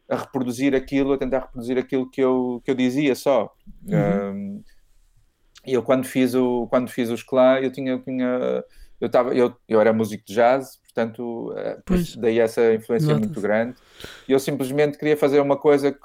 a 0.09 0.17
reproduzir 0.17 0.77
aquilo, 0.77 1.13
a 1.13 1.19
tentar 1.19 1.41
reproduzir 1.41 1.77
aquilo 1.77 2.09
que 2.09 2.21
eu, 2.21 2.63
que 2.65 2.71
eu 2.71 2.75
dizia 2.75 3.17
só. 3.17 3.53
Uhum. 3.85 4.31
Um, 4.33 4.65
e 5.67 5.75
eu 5.75 5.83
quando 5.83 6.07
fiz 6.07 6.35
o 6.35 6.67
quando 6.69 6.89
fiz 6.89 7.11
os 7.11 7.23
clã, 7.23 7.59
eu 7.59 7.71
tinha, 7.71 7.93
eu 7.93 8.03
tinha 8.03 8.65
eu, 9.01 9.09
tava, 9.11 9.35
eu, 9.35 9.55
eu 9.69 9.81
era 9.81 9.93
músico 9.93 10.25
de 10.25 10.35
jazz, 10.35 10.79
portanto, 10.85 11.53
eh, 11.57 11.79
pois. 11.85 12.17
daí 12.17 12.39
essa 12.39 12.73
influência 12.73 13.19
muito 13.19 13.41
grande. 13.41 13.75
E 14.29 14.33
eu 14.33 14.39
simplesmente 14.39 14.97
queria 14.97 15.17
fazer 15.17 15.41
uma 15.41 15.57
coisa 15.57 15.91
que 15.91 15.99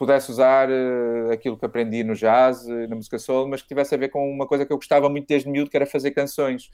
pudesse 0.00 0.30
usar 0.30 0.70
uh, 0.70 1.30
aquilo 1.30 1.58
que 1.58 1.66
aprendi 1.66 2.02
no 2.02 2.14
jazz, 2.14 2.64
uh, 2.64 2.88
na 2.88 2.96
música 2.96 3.18
soul, 3.18 3.46
mas 3.46 3.60
que 3.60 3.68
tivesse 3.68 3.94
a 3.94 3.98
ver 3.98 4.08
com 4.08 4.32
uma 4.32 4.46
coisa 4.46 4.64
que 4.64 4.72
eu 4.72 4.78
gostava 4.78 5.10
muito 5.10 5.28
desde 5.28 5.46
miúdo, 5.46 5.70
que 5.70 5.76
era 5.76 5.84
fazer 5.84 6.12
canções. 6.12 6.70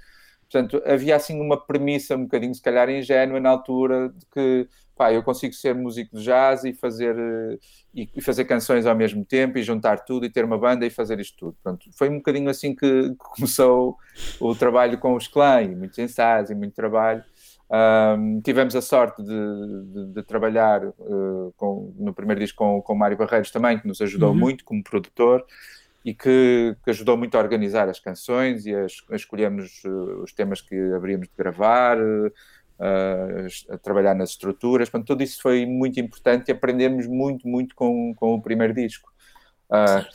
Portanto, 0.48 0.80
havia 0.86 1.16
assim 1.16 1.40
uma 1.40 1.60
premissa 1.60 2.14
um 2.14 2.22
bocadinho, 2.22 2.54
se 2.54 2.62
calhar, 2.62 2.88
ingênua 2.88 3.40
na 3.40 3.50
altura, 3.50 4.10
de 4.10 4.26
que 4.26 4.68
pá, 4.94 5.12
eu 5.12 5.24
consigo 5.24 5.52
ser 5.54 5.74
músico 5.74 6.16
de 6.16 6.22
jazz 6.22 6.62
e 6.62 6.72
fazer, 6.72 7.16
e, 7.92 8.08
e, 8.14 8.20
fazer 8.20 8.44
canções 8.44 8.86
ao 8.86 8.94
mesmo 8.94 9.24
tempo 9.24 9.58
e 9.58 9.62
juntar 9.64 10.04
tudo 10.04 10.24
e 10.24 10.30
ter 10.30 10.44
uma 10.44 10.56
banda 10.56 10.86
e 10.86 10.90
fazer 10.90 11.18
isto 11.18 11.36
tudo. 11.36 11.56
Pronto, 11.64 11.84
foi 11.98 12.08
um 12.08 12.18
bocadinho 12.18 12.48
assim 12.48 12.76
que, 12.76 13.12
começou 13.18 13.96
o 14.38 14.54
trabalho 14.54 14.98
com 14.98 15.16
os 15.16 15.26
clãs, 15.26 15.68
muitos 15.76 15.98
ensaios 15.98 16.48
e 16.48 16.54
muito 16.54 16.74
trabalho. 16.74 17.24
Um, 17.68 18.40
tivemos 18.40 18.76
a 18.76 18.80
sorte 18.80 19.22
de, 19.22 19.28
de, 19.28 20.14
de 20.14 20.22
trabalhar 20.22 20.84
uh, 20.84 21.52
com, 21.56 21.92
no 21.98 22.14
primeiro 22.14 22.40
disco 22.40 22.58
com, 22.58 22.80
com 22.80 22.94
Mário 22.94 23.16
Barreiros 23.16 23.50
também, 23.50 23.78
que 23.78 23.88
nos 23.88 24.00
ajudou 24.00 24.30
uhum. 24.30 24.36
muito 24.36 24.64
como 24.64 24.84
produtor 24.84 25.44
e 26.04 26.14
que, 26.14 26.76
que, 26.84 26.90
ajudou 26.90 27.16
muito 27.16 27.36
a 27.36 27.40
organizar 27.40 27.88
as 27.88 27.98
canções 27.98 28.66
e 28.66 28.74
a, 28.74 28.86
a 29.10 29.16
escolhermos 29.16 29.82
uh, 29.84 30.22
os 30.22 30.32
temas 30.32 30.60
que 30.60 30.76
haveríamos 30.94 31.26
de 31.26 31.34
gravar, 31.36 31.98
uh, 31.98 32.32
a 33.70 33.78
trabalhar 33.78 34.14
nas 34.14 34.30
estruturas. 34.30 34.88
Portanto, 34.88 35.08
tudo 35.08 35.24
isso 35.24 35.42
foi 35.42 35.66
muito 35.66 35.98
importante 35.98 36.48
e 36.48 36.52
aprendemos 36.52 37.08
muito, 37.08 37.48
muito 37.48 37.74
com, 37.74 38.14
com 38.14 38.34
o 38.34 38.42
primeiro 38.42 38.72
disco. 38.72 39.10
Uh, 39.68 40.06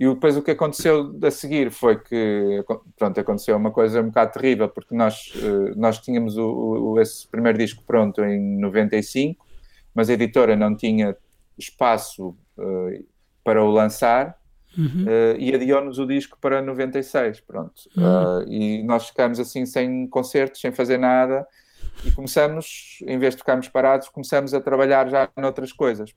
e 0.00 0.08
depois 0.08 0.36
o 0.36 0.42
que 0.42 0.50
aconteceu 0.50 1.16
a 1.22 1.30
seguir 1.30 1.70
foi 1.70 2.00
que, 2.00 2.64
pronto, 2.96 3.20
aconteceu 3.20 3.56
uma 3.56 3.70
coisa 3.70 4.00
um 4.00 4.06
bocado 4.06 4.32
terrível, 4.32 4.68
porque 4.68 4.94
nós, 4.94 5.32
nós 5.76 5.98
tínhamos 5.98 6.38
o, 6.38 6.46
o, 6.46 7.00
esse 7.00 7.28
primeiro 7.28 7.58
disco 7.58 7.84
pronto 7.86 8.24
em 8.24 8.58
95, 8.58 9.46
mas 9.94 10.08
a 10.08 10.14
editora 10.14 10.56
não 10.56 10.74
tinha 10.74 11.14
espaço 11.58 12.34
uh, 12.56 13.04
para 13.44 13.62
o 13.62 13.70
lançar 13.70 14.40
Uhum. 14.76 15.04
Uh, 15.04 15.36
e 15.38 15.54
adiou-nos 15.54 15.98
o 15.98 16.06
disco 16.06 16.38
para 16.40 16.62
96, 16.62 17.40
pronto. 17.40 17.82
Uhum. 17.96 18.38
Uh, 18.38 18.48
e 18.48 18.82
nós 18.82 19.08
ficamos 19.08 19.40
assim 19.40 19.66
sem 19.66 20.06
concertos, 20.06 20.60
sem 20.60 20.70
fazer 20.70 20.98
nada, 20.98 21.46
e 22.04 22.10
começamos, 22.12 22.98
em 23.06 23.18
vez 23.18 23.34
de 23.34 23.40
ficarmos 23.40 23.68
parados, 23.68 24.08
começamos 24.08 24.54
a 24.54 24.60
trabalhar 24.60 25.08
já 25.08 25.28
noutras 25.36 25.72
coisas. 25.72 26.14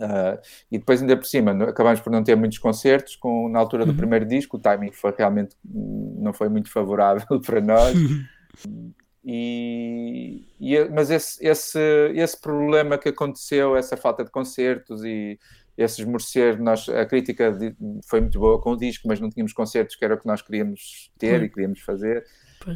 Uh, 0.00 0.38
e 0.70 0.78
depois, 0.78 1.00
ainda 1.00 1.16
por 1.16 1.26
cima, 1.26 1.52
acabamos 1.64 2.00
por 2.00 2.10
não 2.10 2.22
ter 2.22 2.36
muitos 2.36 2.58
concertos. 2.58 3.16
Com, 3.16 3.48
na 3.48 3.58
altura 3.58 3.84
do 3.84 3.90
uhum. 3.90 3.96
primeiro 3.96 4.24
disco, 4.24 4.56
o 4.56 4.60
timing 4.60 4.92
foi 4.92 5.12
realmente 5.16 5.56
não 5.64 6.32
foi 6.32 6.48
muito 6.48 6.70
favorável 6.70 7.40
para 7.44 7.60
nós. 7.60 7.94
E, 9.30 10.46
e, 10.58 10.88
mas 10.88 11.10
esse, 11.10 11.46
esse, 11.46 11.78
esse 12.14 12.40
problema 12.40 12.96
que 12.96 13.10
aconteceu, 13.10 13.76
essa 13.76 13.94
falta 13.94 14.24
de 14.24 14.30
concertos 14.30 15.04
e 15.04 15.38
esse 15.76 16.00
esmorecer, 16.00 16.58
nós, 16.58 16.88
a 16.88 17.04
crítica 17.04 17.52
de, 17.52 17.76
foi 18.08 18.22
muito 18.22 18.38
boa 18.38 18.58
com 18.58 18.72
o 18.72 18.76
disco, 18.76 19.06
mas 19.06 19.20
não 19.20 19.28
tínhamos 19.28 19.52
concertos 19.52 19.96
que 19.96 20.04
era 20.04 20.14
o 20.14 20.18
que 20.18 20.26
nós 20.26 20.40
queríamos 20.40 21.12
ter 21.18 21.42
e 21.42 21.48
queríamos 21.50 21.80
fazer. 21.80 22.24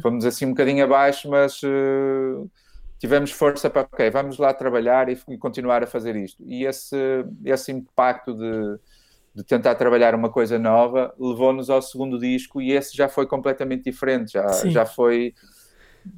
Fomos 0.01 0.25
assim 0.25 0.45
um 0.45 0.49
bocadinho 0.49 0.83
abaixo, 0.83 1.29
mas 1.29 1.61
uh, 1.63 2.49
tivemos 3.03 3.31
força 3.31 3.69
para, 3.69 3.81
ok, 3.81 4.09
vamos 4.09 4.37
lá 4.37 4.53
trabalhar 4.53 5.09
e, 5.09 5.37
continuar 5.37 5.83
a 5.83 5.85
fazer 5.85 6.15
isto. 6.15 6.41
E 6.47 6.63
esse, 6.63 6.95
esse 7.43 7.69
impacto 7.69 8.33
de, 8.33 8.79
de 9.35 9.43
tentar 9.43 9.75
trabalhar 9.75 10.15
uma 10.15 10.29
coisa 10.29 10.57
nova 10.57 11.13
levou-nos 11.19 11.69
ao 11.69 11.81
segundo 11.81 12.17
disco 12.17 12.61
e 12.61 12.71
esse 12.71 12.95
já 12.95 13.09
foi 13.09 13.27
completamente 13.27 13.83
diferente, 13.83 14.31
já, 14.31 14.47
já 14.69 14.85
foi... 14.85 15.33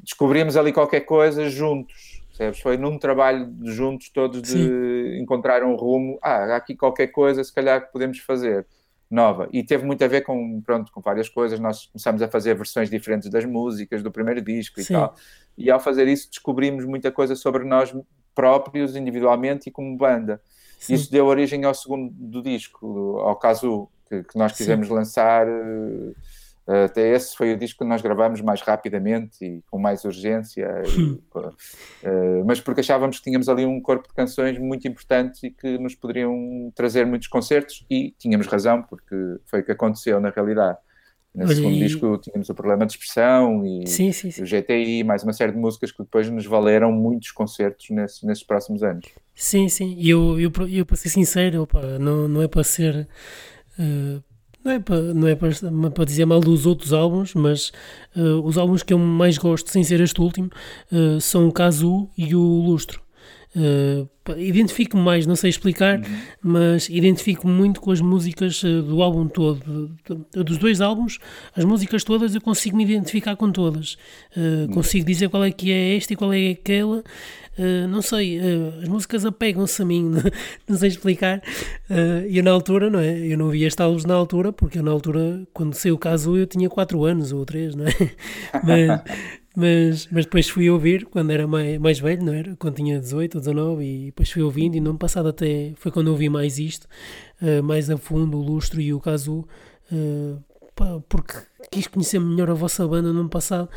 Descobrimos 0.03 0.55
ali 0.55 0.71
qualquer 0.71 1.01
coisa 1.01 1.49
juntos, 1.49 2.21
percebes? 2.27 2.59
Foi 2.59 2.77
num 2.77 2.99
trabalho 2.99 3.47
de 3.47 3.71
juntos 3.71 4.09
todos 4.09 4.43
de 4.43 4.51
Sim. 4.51 5.17
encontrar 5.23 5.63
um 5.63 5.75
rumo, 5.75 6.19
ah, 6.21 6.53
há 6.53 6.55
aqui 6.57 6.75
qualquer 6.75 7.07
coisa 7.07 7.43
se 7.43 7.51
calhar 7.51 7.83
que 7.83 7.91
podemos 7.91 8.19
fazer 8.19 8.67
nova 9.09 9.47
e 9.51 9.63
teve 9.63 9.85
muito 9.85 10.03
a 10.03 10.07
ver 10.07 10.21
com 10.21 10.61
pronto 10.61 10.91
com 10.91 10.99
várias 10.99 11.29
coisas 11.29 11.59
nós 11.59 11.85
começamos 11.87 12.21
a 12.21 12.27
fazer 12.27 12.55
versões 12.55 12.89
diferentes 12.89 13.29
das 13.29 13.45
músicas 13.45 14.01
do 14.01 14.11
primeiro 14.11 14.41
disco 14.41 14.81
Sim. 14.81 14.93
e 14.93 14.97
tal 14.97 15.15
e 15.57 15.71
ao 15.71 15.79
fazer 15.79 16.07
isso 16.07 16.29
descobrimos 16.29 16.85
muita 16.85 17.11
coisa 17.11 17.35
sobre 17.35 17.63
nós 17.63 17.95
próprios 18.33 18.95
individualmente 18.95 19.69
e 19.69 19.71
como 19.71 19.95
banda 19.95 20.41
Sim. 20.79 20.95
isso 20.95 21.11
deu 21.11 21.25
origem 21.27 21.63
ao 21.65 21.73
segundo 21.73 22.41
disco 22.41 23.19
ao 23.19 23.35
caso 23.35 23.87
que, 24.09 24.23
que 24.23 24.37
nós 24.37 24.51
quisemos 24.53 24.87
Sim. 24.87 24.93
lançar 24.93 25.47
até 26.67 27.13
esse 27.13 27.35
foi 27.35 27.53
o 27.53 27.57
disco 27.57 27.83
que 27.83 27.89
nós 27.89 28.01
gravamos 28.01 28.41
mais 28.41 28.59
rapidamente 28.61 29.45
e 29.45 29.61
com 29.69 29.77
mais 29.77 30.03
urgência, 30.03 30.67
e, 30.97 31.01
uh, 31.03 32.43
mas 32.43 32.59
porque 32.59 32.81
achávamos 32.81 33.19
que 33.19 33.23
tínhamos 33.23 33.47
ali 33.47 33.65
um 33.65 33.79
corpo 33.79 34.07
de 34.07 34.15
canções 34.15 34.57
muito 34.57 34.87
importantes 34.87 35.43
e 35.43 35.51
que 35.51 35.77
nos 35.77 35.93
poderiam 35.93 36.71
trazer 36.75 37.05
muitos 37.05 37.27
concertos, 37.27 37.85
e 37.87 38.15
tínhamos 38.17 38.47
razão, 38.47 38.81
porque 38.81 39.15
foi 39.45 39.59
o 39.59 39.63
que 39.63 39.71
aconteceu 39.71 40.19
na 40.19 40.31
realidade. 40.31 40.79
Nesse 41.35 41.51
Olha, 41.51 41.55
segundo 41.55 41.75
e... 41.75 41.79
disco 41.79 42.17
tínhamos 42.17 42.49
o 42.49 42.55
problema 42.55 42.85
de 42.85 42.93
expressão 42.93 43.63
e 43.65 43.85
sim, 43.85 44.11
sim, 44.11 44.31
sim. 44.31 44.41
o 44.41 44.45
GTI, 44.45 45.03
mais 45.03 45.21
uma 45.21 45.33
série 45.33 45.51
de 45.51 45.57
músicas 45.57 45.91
que 45.91 46.01
depois 46.01 46.29
nos 46.29 46.45
valeram 46.45 46.91
muitos 46.93 47.29
concertos 47.31 47.89
nesses, 47.91 48.23
nesses 48.23 48.43
próximos 48.43 48.81
anos. 48.81 49.05
Sim, 49.35 49.67
sim, 49.67 49.95
e 49.99 50.09
eu, 50.09 50.39
eu, 50.39 50.51
eu, 50.67 50.85
para 50.85 50.95
ser 50.95 51.09
sincero, 51.09 51.61
opa, 51.61 51.99
não, 51.99 52.27
não 52.27 52.41
é 52.41 52.47
para 52.47 52.63
ser. 52.63 53.07
Uh 53.77 54.34
não 54.65 54.71
é 54.71 54.79
para, 54.79 55.01
não 55.13 55.27
é 55.27 55.35
para, 55.35 55.51
para 55.91 56.05
dizer 56.05 56.25
mal 56.25 56.39
dos 56.39 56.65
outros 56.65 56.91
álbuns, 56.91 57.35
mas 57.35 57.71
uh, 58.15 58.41
os 58.43 58.57
álbuns 58.57 58.81
que 58.81 58.93
eu 58.93 58.97
mais 58.97 59.37
gosto, 59.37 59.69
sem 59.69 59.83
ser 59.83 60.01
este 60.01 60.19
último, 60.19 60.49
uh, 60.91 61.21
são 61.21 61.47
o 61.47 61.51
Casu 61.51 62.09
e 62.17 62.35
o 62.35 62.41
Lustro. 62.41 63.04
Uh, 63.55 64.09
identifico 64.37 64.97
mais, 64.97 65.25
não 65.25 65.35
sei 65.35 65.49
explicar, 65.49 65.99
uhum. 65.99 66.03
mas 66.41 66.89
identifico 66.89 67.47
muito 67.47 67.79
com 67.79 67.91
as 67.91 68.01
músicas 68.01 68.61
do 68.63 69.01
álbum 69.01 69.27
todo. 69.27 69.95
Dos 70.33 70.57
dois 70.57 70.81
álbuns, 70.81 71.19
as 71.55 71.63
músicas 71.63 72.03
todas 72.03 72.33
eu 72.33 72.41
consigo 72.41 72.75
me 72.75 72.83
identificar 72.83 73.35
com 73.35 73.51
todas. 73.51 73.97
Uh, 74.35 74.71
consigo 74.73 75.05
dizer 75.05 75.29
qual 75.29 75.43
é 75.43 75.51
que 75.51 75.71
é 75.71 75.95
esta 75.95 76.13
e 76.13 76.15
qual 76.15 76.33
é 76.33 76.49
aquela. 76.49 77.03
Uh, 77.57 77.87
não 77.87 78.01
sei, 78.01 78.39
uh, 78.39 78.81
as 78.81 78.89
músicas 78.89 79.25
apegam-se 79.25 79.81
a 79.81 79.85
mim, 79.85 80.11
não, 80.67 80.77
sei 80.77 80.89
explicar. 80.89 81.41
E 82.27 82.37
eu 82.37 82.43
na 82.43 82.51
altura, 82.51 82.89
não 82.89 82.99
é? 82.99 83.17
Eu 83.19 83.37
não 83.37 83.49
vi 83.49 83.63
este 83.63 83.81
álbum 83.81 84.05
na 84.07 84.15
altura, 84.15 84.51
porque 84.51 84.79
eu 84.79 84.83
na 84.83 84.91
altura, 84.91 85.47
quando 85.53 85.75
saiu 85.75 85.95
o 85.95 85.99
caso, 85.99 86.35
eu 86.35 86.47
tinha 86.47 86.69
4 86.69 87.05
anos 87.05 87.31
ou 87.31 87.45
3, 87.45 87.75
não 87.75 87.85
é? 87.85 87.91
Mas, 88.63 89.01
mas, 89.55 90.07
mas 90.11 90.25
depois 90.25 90.49
fui 90.49 90.69
ouvir 90.69 91.05
quando 91.05 91.31
era 91.31 91.47
mais, 91.47 91.77
mais 91.77 91.99
velho, 91.99 92.23
não 92.23 92.33
era? 92.33 92.55
Quando 92.55 92.75
tinha 92.75 92.99
18 92.99 93.35
ou 93.35 93.41
19, 93.41 93.83
e 93.83 94.05
depois 94.07 94.29
fui 94.29 94.41
ouvindo, 94.41 94.75
e 94.75 94.79
no 94.79 94.91
ano 94.91 94.99
passado 94.99 95.29
até 95.29 95.73
foi 95.75 95.91
quando 95.91 96.09
ouvi 96.09 96.29
mais 96.29 96.59
isto, 96.59 96.87
mais 97.63 97.89
a 97.89 97.97
fundo, 97.97 98.37
o 98.37 98.41
Lustro 98.41 98.81
e 98.81 98.93
o 98.93 98.99
caso 98.99 99.47
porque 101.07 101.33
quis 101.71 101.87
conhecer 101.87 102.19
melhor 102.19 102.49
a 102.49 102.53
vossa 102.53 102.87
banda 102.87 103.11
no 103.13 103.21
ano 103.21 103.29
passado 103.29 103.69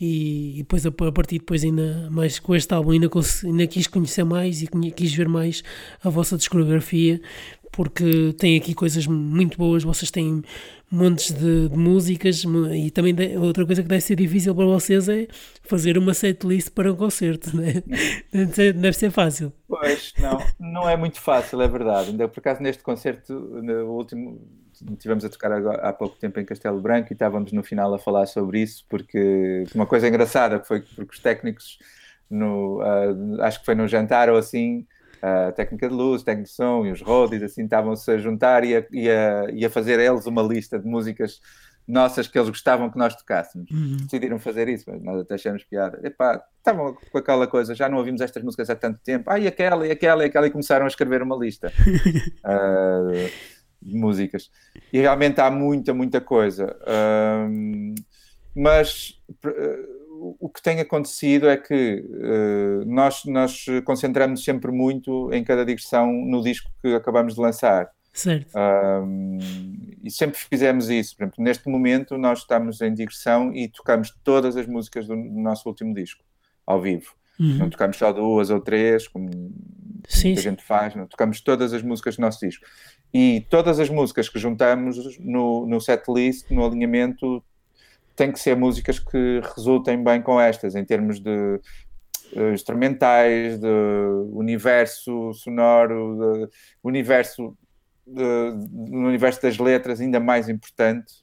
e, 0.00 0.54
e 0.54 0.56
depois 0.58 0.84
a, 0.84 0.88
a, 0.88 1.12
partir 1.12 1.38
depois 1.38 1.64
ainda 1.64 2.08
mais 2.10 2.38
com 2.38 2.54
este 2.54 2.72
álbum 2.72 2.92
ainda, 2.92 3.08
ainda 3.44 3.66
quis 3.66 3.86
conhecer 3.86 4.24
mais 4.24 4.62
e 4.62 4.66
quis 4.90 5.14
ver 5.14 5.28
mais 5.28 5.62
a 6.02 6.08
vossa 6.08 6.36
discografia 6.36 7.20
porque 7.76 8.34
tem 8.38 8.56
aqui 8.56 8.74
coisas 8.74 9.06
muito 9.06 9.58
boas, 9.58 9.84
vocês 9.84 10.10
têm 10.10 10.42
montes 10.90 11.30
de, 11.30 11.68
de 11.68 11.76
músicas 11.76 12.42
e 12.74 12.90
também 12.90 13.14
de, 13.14 13.36
outra 13.36 13.66
coisa 13.66 13.82
que 13.82 13.88
deve 13.88 14.00
ser 14.00 14.16
difícil 14.16 14.54
para 14.54 14.64
vocês 14.64 15.10
é 15.10 15.26
fazer 15.62 15.98
uma 15.98 16.14
setlist 16.14 16.70
para 16.70 16.90
um 16.90 16.96
concerto, 16.96 17.54
né? 17.54 17.82
deve, 18.32 18.54
ser, 18.54 18.72
deve 18.72 18.96
ser 18.96 19.10
fácil. 19.10 19.52
Pois, 19.68 20.14
não, 20.18 20.38
não 20.58 20.88
é 20.88 20.96
muito 20.96 21.20
fácil, 21.20 21.60
é 21.60 21.68
verdade. 21.68 22.10
Ainda 22.10 22.26
por 22.26 22.40
acaso 22.40 22.62
neste 22.62 22.82
concerto, 22.82 23.34
no 23.34 23.90
último 23.90 24.40
tivemos 24.98 25.24
a 25.26 25.28
tocar 25.28 25.52
há 25.52 25.92
pouco 25.92 26.16
tempo 26.16 26.40
em 26.40 26.46
Castelo 26.46 26.80
Branco 26.80 27.08
e 27.10 27.12
estávamos 27.12 27.52
no 27.52 27.62
final 27.62 27.92
a 27.92 27.98
falar 27.98 28.24
sobre 28.24 28.62
isso, 28.62 28.86
porque 28.88 29.64
uma 29.74 29.86
coisa 29.86 30.08
engraçada 30.08 30.64
foi 30.64 30.80
porque 30.80 31.14
os 31.14 31.18
técnicos, 31.18 31.78
no, 32.30 32.80
uh, 32.80 33.42
acho 33.42 33.60
que 33.60 33.66
foi 33.66 33.74
no 33.74 33.86
jantar 33.86 34.30
ou 34.30 34.38
assim, 34.38 34.86
a 35.48 35.52
técnica 35.52 35.88
de 35.88 35.94
luz, 35.94 36.22
técnica 36.22 36.48
de 36.48 36.54
som 36.54 36.86
e 36.86 36.92
os 36.92 37.02
roadies 37.02 37.42
assim 37.42 37.64
estavam-se 37.64 38.10
a 38.10 38.18
juntar 38.18 38.64
e 38.64 38.76
a, 38.76 38.86
e, 38.92 39.10
a, 39.10 39.46
e 39.52 39.64
a 39.64 39.70
fazer 39.70 39.98
eles 39.98 40.26
uma 40.26 40.42
lista 40.42 40.78
de 40.78 40.86
músicas 40.86 41.40
nossas 41.86 42.26
que 42.26 42.36
eles 42.36 42.48
gostavam 42.48 42.90
que 42.90 42.98
nós 42.98 43.14
tocássemos. 43.14 43.70
Uhum. 43.70 43.96
Decidiram 43.98 44.38
fazer 44.38 44.68
isso, 44.68 44.84
mas 44.88 45.02
nós 45.02 45.20
até 45.20 45.34
achamos 45.34 45.64
piada. 45.64 46.00
Epá, 46.02 46.42
estavam 46.58 46.94
com 46.94 47.18
aquela 47.18 47.46
coisa, 47.46 47.74
já 47.74 47.88
não 47.88 47.98
ouvimos 47.98 48.20
estas 48.20 48.42
músicas 48.42 48.68
há 48.70 48.76
tanto 48.76 48.98
tempo. 49.00 49.30
Ah, 49.30 49.38
e 49.38 49.46
aquela, 49.46 49.86
e 49.86 49.90
aquela, 49.92 50.24
e 50.24 50.26
aquela, 50.26 50.46
e 50.46 50.50
começaram 50.50 50.84
a 50.84 50.88
escrever 50.88 51.22
uma 51.22 51.36
lista. 51.36 51.72
uh, 52.44 53.30
de 53.80 53.96
músicas. 53.96 54.50
E 54.92 54.98
realmente 54.98 55.40
há 55.40 55.50
muita, 55.50 55.94
muita 55.94 56.20
coisa. 56.20 56.76
Mas 58.54 59.20
uh, 59.44 60.05
o 60.38 60.48
que 60.48 60.62
tem 60.62 60.80
acontecido 60.80 61.48
é 61.48 61.56
que 61.56 62.04
uh, 62.06 62.84
nós, 62.86 63.24
nós 63.24 63.66
concentramos 63.84 64.44
sempre 64.44 64.70
muito 64.70 65.32
em 65.32 65.42
cada 65.44 65.64
digressão 65.64 66.12
no 66.12 66.42
disco 66.42 66.70
que 66.82 66.94
acabamos 66.94 67.34
de 67.34 67.40
lançar. 67.40 67.90
Certo. 68.16 68.50
Um, 68.56 69.38
e 70.02 70.10
sempre 70.10 70.38
fizemos 70.38 70.88
isso. 70.88 71.14
Por 71.14 71.24
exemplo, 71.24 71.44
neste 71.44 71.68
momento 71.68 72.16
nós 72.16 72.38
estamos 72.38 72.80
em 72.80 72.94
digressão 72.94 73.54
e 73.54 73.68
tocamos 73.68 74.10
todas 74.24 74.56
as 74.56 74.66
músicas 74.66 75.06
do 75.06 75.14
nosso 75.14 75.68
último 75.68 75.92
disco, 75.92 76.24
ao 76.66 76.80
vivo. 76.80 77.14
Uhum. 77.38 77.58
Não 77.58 77.70
tocamos 77.70 77.98
só 77.98 78.12
duas 78.12 78.48
ou 78.48 78.58
três, 78.58 79.06
como 79.06 79.28
sim, 80.08 80.28
muita 80.28 80.40
sim. 80.40 80.50
gente 80.50 80.64
faz, 80.64 80.94
não 80.94 81.06
tocamos 81.06 81.42
todas 81.42 81.74
as 81.74 81.82
músicas 81.82 82.16
do 82.16 82.22
nosso 82.22 82.40
disco. 82.40 82.64
E 83.12 83.46
todas 83.50 83.78
as 83.78 83.90
músicas 83.90 84.30
que 84.30 84.38
juntamos 84.38 85.18
no, 85.18 85.66
no 85.66 85.80
setlist, 85.80 86.50
no 86.50 86.64
alinhamento, 86.64 87.44
têm 88.16 88.32
que 88.32 88.40
ser 88.40 88.56
músicas 88.56 88.98
que 88.98 89.40
resultem 89.54 90.02
bem 90.02 90.20
com 90.22 90.40
estas, 90.40 90.74
em 90.74 90.84
termos 90.84 91.20
de 91.20 91.60
uh, 92.34 92.52
instrumentais, 92.52 93.58
de 93.58 93.68
universo 94.32 95.32
sonoro, 95.34 96.16
de 96.18 96.48
universo, 96.82 97.56
de, 98.06 98.22
no 98.72 99.08
universo 99.08 99.42
das 99.42 99.58
letras, 99.58 100.00
ainda 100.00 100.18
mais 100.18 100.48
importante, 100.48 101.14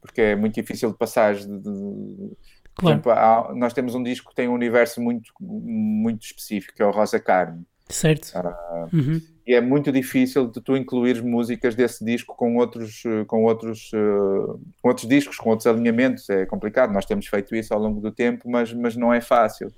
porque 0.00 0.20
é 0.20 0.36
muito 0.36 0.54
difícil 0.54 0.90
de 0.90 0.98
passar 0.98 1.34
de, 1.34 1.46
de 1.46 2.36
Claro. 2.80 2.94
Exemplo, 2.94 3.12
há, 3.12 3.52
nós 3.54 3.72
temos 3.72 3.94
um 3.94 4.02
disco 4.02 4.30
que 4.30 4.34
tem 4.34 4.48
um 4.48 4.54
universo 4.54 5.00
muito, 5.00 5.32
muito 5.38 6.24
específico, 6.24 6.74
que 6.74 6.82
é 6.82 6.86
o 6.86 6.90
Rosa 6.90 7.20
Carne. 7.20 7.64
Certo. 7.92 8.32
Uh, 8.34 8.96
uhum. 8.96 9.20
E 9.46 9.54
é 9.54 9.60
muito 9.60 9.90
difícil 9.90 10.46
de 10.46 10.60
tu 10.60 10.76
incluir 10.76 11.22
músicas 11.22 11.74
desse 11.74 12.04
disco 12.04 12.36
com 12.36 12.56
outros, 12.56 13.02
com, 13.26 13.44
outros, 13.44 13.90
uh, 13.92 14.60
com 14.80 14.88
outros 14.88 15.08
discos, 15.08 15.36
com 15.36 15.50
outros 15.50 15.66
alinhamentos. 15.66 16.28
É 16.30 16.46
complicado. 16.46 16.92
Nós 16.92 17.04
temos 17.04 17.26
feito 17.26 17.54
isso 17.56 17.74
ao 17.74 17.80
longo 17.80 18.00
do 18.00 18.12
tempo, 18.12 18.48
mas, 18.48 18.72
mas 18.72 18.96
não 18.96 19.12
é 19.12 19.20
fácil. 19.20 19.72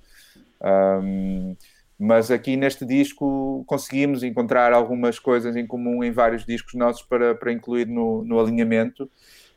Um, 0.61 1.57
mas 1.99 2.31
aqui 2.31 2.57
neste 2.57 2.85
disco 2.85 3.65
conseguimos 3.67 4.23
encontrar 4.23 4.73
algumas 4.73 5.19
coisas 5.19 5.57
em 5.57 5.67
comum 5.67 6.03
em 6.03 6.11
vários 6.11 6.45
discos 6.45 6.75
nossos 6.75 7.03
para, 7.03 7.35
para 7.35 7.53
incluir 7.53 7.87
no, 7.87 8.23
no 8.25 8.41
alinhamento 8.41 9.09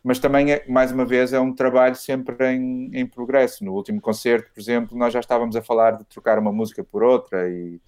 mas 0.06 0.20
também, 0.20 0.52
é, 0.52 0.64
mais 0.68 0.92
uma 0.92 1.04
vez, 1.04 1.34
é 1.34 1.40
um 1.40 1.52
trabalho 1.52 1.96
sempre 1.96 2.36
em, 2.54 2.92
em 2.94 3.08
progresso. 3.08 3.66
No 3.66 3.74
último 3.74 4.00
concerto, 4.00 4.52
por 4.54 4.62
exemplo, 4.62 4.96
nós 4.96 5.12
já 5.12 5.20
estávamos 5.20 5.56
a 5.56 5.64
falar 5.64 5.98
de 5.98 6.04
trocar 6.06 6.38
uma 6.38 6.52
música 6.52 6.84
por 6.84 7.02
outra 7.02 7.50
e, 7.50 7.82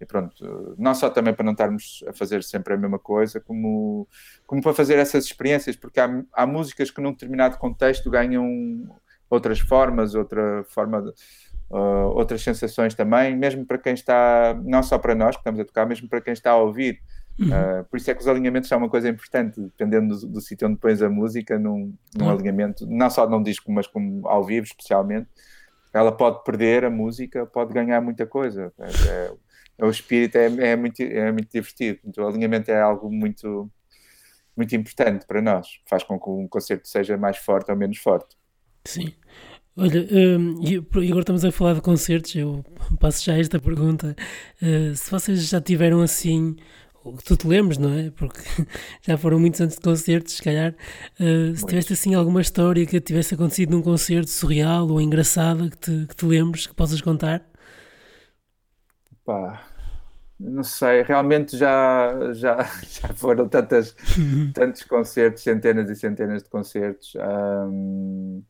e 0.00 0.04
pronto, 0.04 0.74
não 0.78 0.94
só 0.94 1.08
também 1.08 1.32
para 1.32 1.44
não 1.44 1.52
estarmos 1.52 2.04
a 2.06 2.12
fazer 2.12 2.42
sempre 2.42 2.74
a 2.74 2.76
mesma 2.76 2.98
coisa, 2.98 3.40
como, 3.40 4.06
como 4.46 4.62
para 4.62 4.74
fazer 4.74 4.98
essas 4.98 5.24
experiências, 5.24 5.74
porque 5.76 5.98
há, 5.98 6.22
há 6.32 6.46
músicas 6.46 6.90
que 6.90 7.00
num 7.00 7.12
determinado 7.12 7.56
contexto 7.58 8.10
ganham 8.10 8.46
outras 9.30 9.58
formas, 9.58 10.14
outra 10.14 10.64
forma 10.68 11.02
de, 11.02 11.08
uh, 11.70 12.08
outras 12.14 12.42
sensações 12.42 12.94
também, 12.94 13.36
mesmo 13.36 13.64
para 13.64 13.78
quem 13.78 13.94
está, 13.94 14.58
não 14.64 14.82
só 14.82 14.98
para 14.98 15.14
nós 15.14 15.36
que 15.36 15.40
estamos 15.40 15.60
a 15.60 15.64
tocar, 15.64 15.86
mesmo 15.86 16.08
para 16.08 16.20
quem 16.20 16.32
está 16.32 16.52
a 16.52 16.56
ouvir. 16.56 17.00
Uhum. 17.38 17.48
Uh, 17.48 17.84
por 17.84 17.98
isso 17.98 18.10
é 18.10 18.14
que 18.14 18.20
os 18.20 18.28
alinhamentos 18.28 18.68
são 18.68 18.78
uma 18.78 18.88
coisa 18.88 19.08
importante, 19.08 19.60
dependendo 19.60 20.18
do, 20.18 20.26
do 20.26 20.40
sítio 20.40 20.68
onde 20.68 20.78
pões 20.78 21.02
a 21.02 21.08
música, 21.08 21.58
num, 21.58 21.94
num 22.16 22.24
uhum. 22.24 22.30
alinhamento, 22.30 22.86
não 22.86 23.10
só 23.10 23.28
num 23.28 23.42
disco, 23.42 23.70
mas 23.70 23.86
como 23.86 24.26
ao 24.26 24.44
vivo, 24.44 24.66
especialmente. 24.66 25.28
Ela 25.92 26.12
pode 26.12 26.44
perder 26.44 26.84
a 26.84 26.90
música, 26.90 27.46
pode 27.46 27.72
ganhar 27.72 28.00
muita 28.02 28.26
coisa. 28.26 28.72
É, 28.78 29.08
é, 29.08 29.32
o 29.78 29.90
espírito 29.90 30.36
é, 30.36 30.46
é, 30.46 30.76
muito, 30.76 31.02
é 31.02 31.30
muito 31.32 31.50
divertido. 31.50 31.98
Então, 32.04 32.24
o 32.24 32.28
alinhamento 32.28 32.70
é 32.70 32.80
algo 32.80 33.10
muito, 33.10 33.70
muito 34.56 34.74
importante 34.74 35.26
para 35.26 35.42
nós. 35.42 35.80
Faz 35.88 36.02
com 36.02 36.18
que 36.18 36.30
um 36.30 36.48
concerto 36.48 36.88
seja 36.88 37.16
mais 37.16 37.36
forte 37.36 37.70
ou 37.70 37.76
menos 37.76 37.98
forte. 37.98 38.36
Sim. 38.84 39.12
Olha, 39.78 40.08
um, 40.10 40.64
e 40.64 40.76
agora 40.76 41.20
estamos 41.20 41.44
a 41.44 41.52
falar 41.52 41.74
de 41.74 41.82
concertos, 41.82 42.34
eu 42.34 42.64
passo 42.98 43.22
já 43.22 43.36
esta 43.36 43.60
pergunta. 43.60 44.16
Uh, 44.62 44.94
se 44.94 45.10
vocês 45.10 45.46
já 45.46 45.60
tiveram 45.60 46.00
assim, 46.00 46.56
que 47.14 47.24
tu 47.24 47.36
te 47.36 47.46
lembres, 47.46 47.76
não 47.76 47.92
é? 47.92 48.10
Porque 48.10 48.40
já 49.06 49.18
foram 49.18 49.38
muitos 49.38 49.60
anos 49.60 49.74
de 49.74 49.80
concertos, 49.80 50.34
se 50.34 50.42
calhar. 50.42 50.74
Uh, 51.20 51.54
se 51.54 51.66
tiveste 51.66 51.92
assim 51.92 52.14
alguma 52.14 52.40
história 52.40 52.86
que 52.86 52.98
tivesse 53.00 53.34
acontecido 53.34 53.70
num 53.72 53.82
concerto 53.82 54.30
surreal 54.30 54.88
ou 54.88 54.98
engraçada 54.98 55.68
que 55.68 55.76
te, 55.76 56.06
que 56.06 56.16
te 56.16 56.24
lembres, 56.24 56.66
que 56.66 56.74
possas 56.74 57.02
contar? 57.02 57.46
Pá, 59.26 59.65
não 60.38 60.62
sei, 60.62 61.02
realmente 61.02 61.56
já, 61.56 62.32
já, 62.34 62.62
já 62.84 63.08
foram 63.14 63.48
tantas, 63.48 63.96
tantos 64.54 64.82
concertos, 64.84 65.42
centenas 65.42 65.88
e 65.88 65.96
centenas 65.96 66.42
de 66.42 66.48
concertos. 66.48 67.14
Um, 67.16 68.42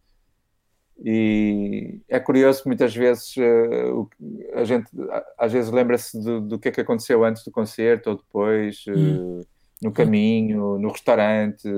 e 0.98 2.00
é 2.08 2.18
curioso 2.18 2.62
que 2.62 2.68
muitas 2.68 2.94
vezes 2.94 3.34
uh, 3.36 4.08
a 4.54 4.64
gente 4.64 4.90
às 5.38 5.52
vezes 5.52 5.70
lembra-se 5.70 6.18
do, 6.18 6.40
do, 6.40 6.58
que 6.58 6.68
é 6.68 6.72
que 6.72 6.80
aconteceu 6.80 7.22
antes 7.22 7.44
do 7.44 7.50
concerto 7.50 8.10
ou 8.10 8.16
depois, 8.16 8.82
uh, 8.88 9.46
no 9.82 9.92
caminho, 9.92 10.78
no 10.78 10.90
restaurante, 10.90 11.68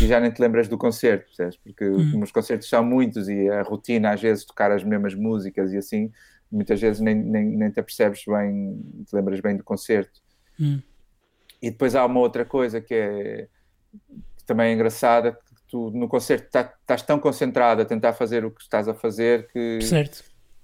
e 0.00 0.06
já 0.06 0.20
nem 0.20 0.30
te 0.30 0.40
lembras 0.40 0.68
do 0.68 0.78
concerto, 0.78 1.26
percebes? 1.26 1.56
Porque 1.56 1.84
os 1.84 2.30
concertos 2.30 2.68
são 2.68 2.84
muitos 2.84 3.28
e 3.28 3.48
a 3.48 3.62
rotina 3.62 4.12
às 4.12 4.20
vezes 4.20 4.44
tocar 4.44 4.70
as 4.70 4.84
mesmas 4.84 5.14
músicas 5.14 5.72
e 5.72 5.76
assim, 5.76 6.12
muitas 6.52 6.80
vezes 6.80 7.00
nem, 7.00 7.14
nem, 7.14 7.56
nem 7.56 7.70
te 7.70 7.80
apercebes 7.80 8.22
bem, 8.26 8.80
te 9.08 9.16
lembras 9.16 9.40
bem 9.40 9.56
do 9.56 9.64
concerto. 9.64 10.20
E 11.60 11.70
depois 11.70 11.94
há 11.94 12.04
uma 12.04 12.20
outra 12.20 12.44
coisa 12.44 12.80
que 12.80 12.94
é 12.94 13.48
que 14.36 14.46
também 14.46 14.70
é 14.70 14.74
engraçada, 14.74 15.38
tu 15.68 15.90
no 15.90 16.08
concerto 16.08 16.50
tá, 16.50 16.74
estás 16.80 17.02
tão 17.02 17.18
concentrado 17.18 17.82
a 17.82 17.84
tentar 17.84 18.12
fazer 18.12 18.44
o 18.44 18.50
que 18.50 18.62
estás 18.62 18.88
a 18.88 18.94
fazer 18.94 19.48
que, 19.52 19.78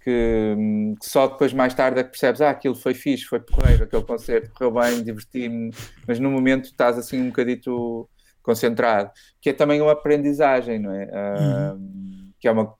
que, 0.03 0.55
que 1.01 1.09
só 1.09 1.29
depois 1.29 1.53
mais 1.53 1.73
tarde 1.75 2.01
é 2.01 2.05
que 2.05 2.11
percebes, 2.11 2.41
ah, 2.41 2.51
aquilo 2.51 2.75
foi 2.75 2.95
fixe, 2.95 3.25
foi 3.25 3.41
porreiro, 3.41 3.85
aquele 3.85 4.03
concerto 4.03 4.51
correu 4.53 4.73
bem, 4.73 5.03
diverti-me, 5.03 5.71
mas 6.07 6.19
no 6.19 6.31
momento 6.31 6.65
estás 6.65 6.99
assim 6.99 7.21
um 7.21 7.29
bocadito 7.29 8.09
concentrado, 8.43 9.11
que 9.41 9.51
é 9.51 9.53
também 9.53 9.81
uma 9.81 9.93
aprendizagem, 9.93 10.79
não 10.79 10.93
é? 10.93 11.05
Uhum. 11.05 12.33
que 12.41 12.49
é 12.49 12.51
uma, 12.51 12.75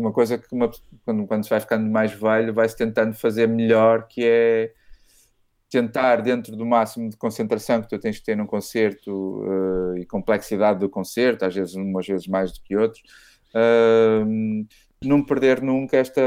uma 0.00 0.12
coisa 0.12 0.38
que 0.38 0.46
uma, 0.52 0.70
quando, 1.04 1.26
quando 1.26 1.44
se 1.44 1.50
vai 1.50 1.60
ficando 1.60 1.88
mais 1.88 2.12
velho 2.12 2.54
vai-se 2.54 2.76
tentando 2.76 3.14
fazer 3.14 3.46
melhor, 3.46 4.08
que 4.08 4.24
é 4.24 4.72
tentar, 5.70 6.16
dentro 6.16 6.56
do 6.56 6.66
máximo 6.66 7.08
de 7.08 7.16
concentração 7.16 7.80
que 7.80 7.88
tu 7.88 7.98
tens 7.98 8.18
que 8.18 8.24
ter 8.24 8.36
num 8.36 8.46
concerto 8.46 9.12
uh, 9.12 9.96
e 9.96 10.04
complexidade 10.04 10.80
do 10.80 10.88
concerto, 10.88 11.44
às 11.44 11.54
vezes 11.54 11.74
umas 11.76 12.06
vezes 12.06 12.26
mais 12.26 12.52
do 12.52 12.60
que 12.60 12.76
outros, 12.76 13.02
uh, 13.54 14.66
não 15.02 15.24
perder 15.24 15.62
nunca 15.62 15.96
esta, 15.96 16.20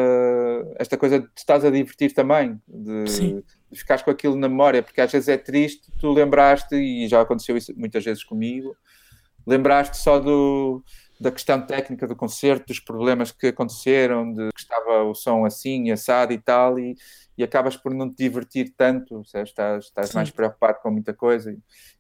esta 0.78 0.98
coisa 0.98 1.20
de 1.20 1.28
estás 1.36 1.66
a 1.66 1.70
divertir 1.70 2.14
também, 2.14 2.60
de, 2.68 3.44
de 3.70 3.80
ficares 3.80 4.02
com 4.02 4.10
aquilo 4.10 4.36
na 4.36 4.48
memória, 4.48 4.82
porque 4.82 5.02
às 5.02 5.12
vezes 5.12 5.28
é 5.28 5.38
triste, 5.38 5.92
tu 6.00 6.12
lembraste, 6.12 6.76
e 6.76 7.08
já 7.08 7.22
aconteceu 7.22 7.58
isso 7.58 7.74
muitas 7.78 8.04
vezes 8.04 8.24
comigo, 8.24 8.76
lembraste 9.46 9.98
só 9.98 10.20
do, 10.20 10.82
da 11.20 11.32
questão 11.32 11.66
técnica 11.66 12.08
do 12.08 12.16
concerto, 12.16 12.68
dos 12.68 12.80
problemas 12.80 13.32
que 13.32 13.48
aconteceram, 13.48 14.32
de 14.32 14.50
que 14.54 14.60
estava 14.60 15.04
o 15.04 15.14
som 15.14 15.46
assim, 15.46 15.92
assado 15.92 16.34
e 16.34 16.38
tal, 16.38 16.78
e, 16.80 16.96
e 17.38 17.44
acabas 17.44 17.78
por 17.78 17.94
não 17.94 18.10
te 18.10 18.18
divertir 18.18 18.74
tanto, 18.76 19.22
estás, 19.22 19.86
estás 19.86 20.14
mais 20.14 20.30
preocupado 20.32 20.80
com 20.82 20.92
muita 20.92 21.14
coisa 21.14 21.52
e, 21.52 21.58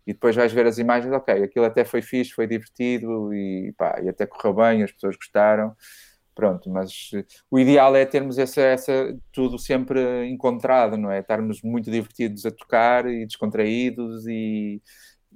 e, 0.08 0.13
depois 0.13 0.36
vais 0.36 0.52
ver 0.52 0.65
as 0.65 0.78
imagens, 0.78 1.13
ok, 1.13 1.43
aquilo 1.43 1.65
até 1.65 1.86
foi 1.86 2.02
fixe, 2.02 2.32
foi 2.32 2.47
divertido 2.47 3.34
e, 3.34 3.73
pá, 3.78 3.99
e 4.02 4.10
até 4.10 4.26
correu 4.26 4.54
bem, 4.54 4.84
as 4.84 4.91
pessoas 4.91 5.15
gostaram, 5.15 5.76
pronto, 6.36 6.69
mas 6.69 7.12
o 7.49 7.60
ideal 7.60 7.95
é 7.95 8.06
termos 8.06 8.38
essa, 8.38 8.62
essa 8.62 9.15
tudo 9.32 9.58
sempre 9.60 10.28
encontrado, 10.28 10.97
não 10.97 11.12
é? 11.12 11.19
Estarmos 11.19 11.62
muito 11.62 11.89
divertidos 11.91 12.45
a 12.45 12.52
tocar 12.52 13.06
e 13.08 13.26
descontraídos 13.26 14.26
e, 14.28 14.82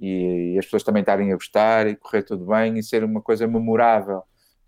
e, 0.00 0.54
e 0.54 0.58
as 0.58 0.64
pessoas 0.64 0.82
também 0.82 1.00
estarem 1.00 1.32
a 1.32 1.34
gostar 1.34 1.86
e 1.86 1.96
correr 1.96 2.22
tudo 2.22 2.46
bem 2.46 2.78
e 2.78 2.82
ser 2.82 3.04
uma 3.04 3.20
coisa 3.20 3.46
memorável. 3.46 4.22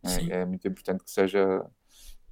É? 0.04 0.40
é? 0.40 0.44
muito 0.46 0.66
importante 0.66 1.04
que 1.04 1.10
seja 1.10 1.64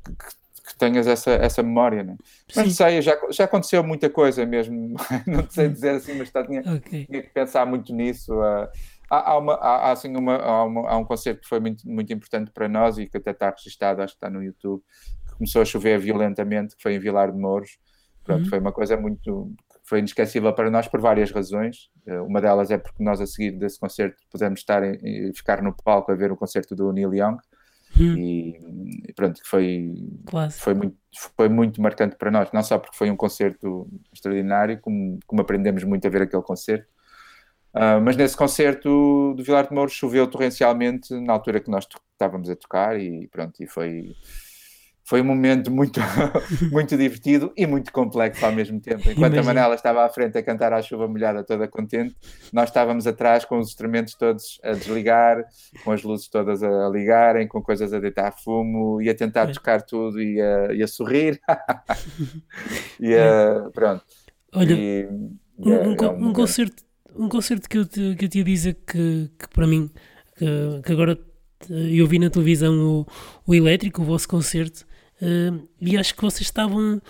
que 0.05 0.49
que 0.69 0.77
tenhas 0.77 1.07
essa, 1.07 1.31
essa 1.31 1.63
memória, 1.63 2.03
né? 2.03 2.17
Mas 2.55 2.67
não 2.67 2.73
sei, 2.73 3.01
já, 3.01 3.19
já 3.31 3.45
aconteceu 3.45 3.83
muita 3.83 4.11
coisa 4.11 4.45
mesmo, 4.45 4.95
não 5.27 5.49
sei 5.49 5.69
dizer 5.69 5.91
assim, 5.91 6.15
mas 6.15 6.31
tá, 6.31 6.45
tinha, 6.45 6.61
okay. 6.61 7.07
tinha 7.07 7.23
que 7.23 7.31
pensar 7.31 7.65
muito 7.65 7.93
nisso. 7.95 8.35
Uh, 8.35 8.69
há, 9.09 9.31
há, 9.31 9.39
uma, 9.39 9.55
há, 9.55 9.93
assim 9.93 10.15
uma, 10.15 10.37
há, 10.37 10.65
uma, 10.65 10.89
há, 10.91 10.97
um 10.99 11.05
concerto 11.05 11.41
que 11.41 11.49
foi 11.49 11.59
muito, 11.59 11.89
muito 11.89 12.13
importante 12.13 12.51
para 12.51 12.69
nós 12.69 12.99
e 12.99 13.07
que 13.07 13.17
até 13.17 13.31
está 13.31 13.51
registado, 13.51 14.03
acho 14.03 14.13
que 14.13 14.19
está 14.19 14.29
no 14.29 14.43
YouTube, 14.43 14.83
que 15.27 15.37
começou 15.37 15.63
a 15.63 15.65
chover 15.65 15.99
violentamente, 15.99 16.77
que 16.77 16.83
foi 16.83 16.95
em 16.95 16.99
Vilar 16.99 17.33
de 17.33 17.39
Mouros. 17.39 17.79
Pronto, 18.23 18.45
uhum. 18.45 18.51
foi 18.51 18.59
uma 18.59 18.73
coisa 18.73 18.95
muito 18.97 19.51
foi 19.89 20.01
inesquecível 20.01 20.53
para 20.53 20.71
nós 20.71 20.87
por 20.87 21.01
várias 21.01 21.31
razões. 21.31 21.91
Uh, 22.07 22.23
uma 22.25 22.41
delas 22.41 22.71
é 22.71 22.79
porque 22.79 23.03
nós 23.03 23.21
a 23.21 23.27
seguir 23.27 23.53
desse 23.53 23.79
concerto 23.79 24.17
pudemos 24.31 24.61
estar 24.61 24.83
e 24.85 25.33
ficar 25.35 25.63
no 25.63 25.75
palco 25.75 26.13
a 26.13 26.15
ver 26.15 26.31
o 26.31 26.37
concerto 26.37 26.75
do 26.77 26.93
Neil 26.93 27.15
Young 27.15 27.39
Hum. 27.97 28.17
E, 28.17 29.13
pronto, 29.15 29.41
foi, 29.45 29.93
foi, 30.53 30.75
muito, 30.75 30.97
foi 31.37 31.49
muito 31.49 31.81
marcante 31.81 32.17
para 32.17 32.31
nós, 32.31 32.51
não 32.53 32.63
só 32.63 32.79
porque 32.79 32.97
foi 32.97 33.11
um 33.11 33.17
concerto 33.17 33.89
extraordinário, 34.13 34.81
como, 34.81 35.19
como 35.27 35.41
aprendemos 35.41 35.83
muito 35.85 36.07
a 36.07 36.11
ver 36.11 36.23
aquele 36.23 36.43
concerto, 36.43 36.87
uh, 37.75 38.01
mas 38.03 38.17
nesse 38.17 38.37
concerto 38.37 39.35
do 39.35 39.43
Vilar 39.43 39.67
de 39.69 39.75
Mouros 39.75 39.93
choveu 39.93 40.27
torrencialmente 40.29 41.13
na 41.15 41.33
altura 41.33 41.61
que 41.61 41.71
nós 41.71 41.87
estávamos 42.13 42.49
a 42.51 42.57
tocar 42.57 43.01
e 43.01 43.27
pronto, 43.29 43.61
e 43.63 43.67
foi 43.67 44.15
foi 45.09 45.23
um 45.23 45.25
momento 45.25 45.71
muito, 45.71 45.99
muito 46.71 46.95
divertido 46.95 47.51
e 47.57 47.67
muito 47.67 47.91
complexo 47.91 48.45
ao 48.45 48.53
mesmo 48.53 48.79
tempo. 48.79 49.01
Enquanto 49.01 49.33
Imagina. 49.33 49.41
a 49.41 49.45
Manela 49.45 49.75
estava 49.75 50.05
à 50.05 50.09
frente 50.11 50.37
a 50.37 50.43
cantar 50.43 50.71
à 50.75 50.83
chuva 50.83 51.09
molhada, 51.09 51.43
toda 51.43 51.67
contente, 51.67 52.15
nós 52.53 52.69
estávamos 52.69 53.07
atrás 53.07 53.43
com 53.47 53.59
os 53.59 53.69
instrumentos 53.69 54.15
todos 54.15 54.61
a 54.63 54.73
desligar, 54.73 55.47
com 55.83 55.93
as 55.93 56.03
luzes 56.03 56.29
todas 56.29 56.63
a 56.63 56.91
ligarem, 56.91 57.49
com 57.49 57.63
coisas 57.63 57.95
a 57.95 57.99
deitar 57.99 58.33
fumo 58.33 59.01
e 59.01 59.09
a 59.09 59.15
tentar 59.15 59.49
é. 59.49 59.53
tocar 59.53 59.81
tudo 59.81 60.21
e 60.21 60.43
a, 60.43 60.75
e 60.75 60.83
a 60.83 60.87
sorrir. 60.87 61.41
e 63.01 63.15
a, 63.15 63.71
pronto. 63.73 64.05
Olha, 64.55 64.75
e, 64.75 65.07
um, 65.07 65.73
é, 65.73 65.89
um, 65.89 65.95
é 65.95 66.11
um, 66.11 66.29
um 66.29 66.33
concerto, 66.35 66.83
um 67.17 67.31
concerto 67.31 67.67
que 67.67 67.79
eu 67.79 67.87
te, 67.87 68.15
que 68.15 68.27
eu 68.27 68.29
te 68.29 68.39
ia 68.41 68.45
dizer 68.45 68.75
que, 68.87 69.31
que 69.39 69.49
para 69.55 69.67
mim, 69.67 69.91
que, 70.37 70.83
que 70.85 70.93
agora 70.93 71.19
eu 71.71 72.07
vi 72.07 72.19
na 72.19 72.29
televisão 72.29 72.75
o, 72.79 73.07
o 73.47 73.55
Elétrico, 73.55 74.03
o 74.03 74.05
vosso 74.05 74.29
concerto, 74.29 74.87
Uh, 75.21 75.69
e 75.81 75.97
acho 75.97 76.15
que 76.15 76.23
vocês 76.23 76.43
estavam 76.43 77.01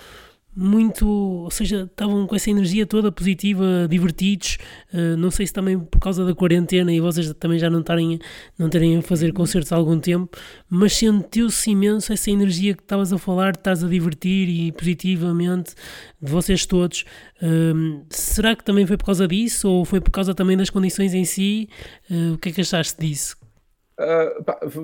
muito, 0.60 1.06
ou 1.06 1.50
seja, 1.52 1.88
estavam 1.88 2.26
com 2.26 2.34
essa 2.34 2.50
energia 2.50 2.84
toda 2.84 3.12
positiva, 3.12 3.86
divertidos. 3.88 4.58
Uh, 4.92 5.16
não 5.16 5.30
sei 5.30 5.46
se 5.46 5.52
também 5.52 5.78
por 5.78 6.00
causa 6.00 6.24
da 6.24 6.34
quarentena 6.34 6.92
e 6.92 7.00
vocês 7.00 7.32
também 7.34 7.60
já 7.60 7.70
não 7.70 7.78
estarem 7.78 8.18
não 8.58 8.68
terem 8.68 8.96
a 8.96 9.02
fazer 9.02 9.32
concertos 9.32 9.70
há 9.70 9.76
algum 9.76 10.00
tempo, 10.00 10.36
mas 10.68 10.94
sentiu-se 10.94 11.70
imenso 11.70 12.12
essa 12.12 12.28
energia 12.28 12.74
que 12.74 12.82
estavas 12.82 13.12
a 13.12 13.18
falar, 13.18 13.50
estás 13.50 13.84
a 13.84 13.88
divertir 13.88 14.48
e 14.48 14.72
positivamente 14.72 15.74
de 16.20 16.32
vocês 16.32 16.66
todos. 16.66 17.04
Uh, 17.40 18.04
será 18.10 18.56
que 18.56 18.64
também 18.64 18.84
foi 18.84 18.96
por 18.96 19.06
causa 19.06 19.28
disso 19.28 19.70
ou 19.70 19.84
foi 19.84 20.00
por 20.00 20.10
causa 20.10 20.34
também 20.34 20.56
das 20.56 20.70
condições 20.70 21.14
em 21.14 21.24
si? 21.24 21.68
Uh, 22.10 22.34
o 22.34 22.38
que 22.38 22.48
é 22.48 22.52
que 22.52 22.60
achaste 22.60 22.98
disso? 23.00 23.36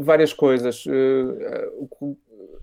várias 0.02 0.32
coisas 0.32 0.84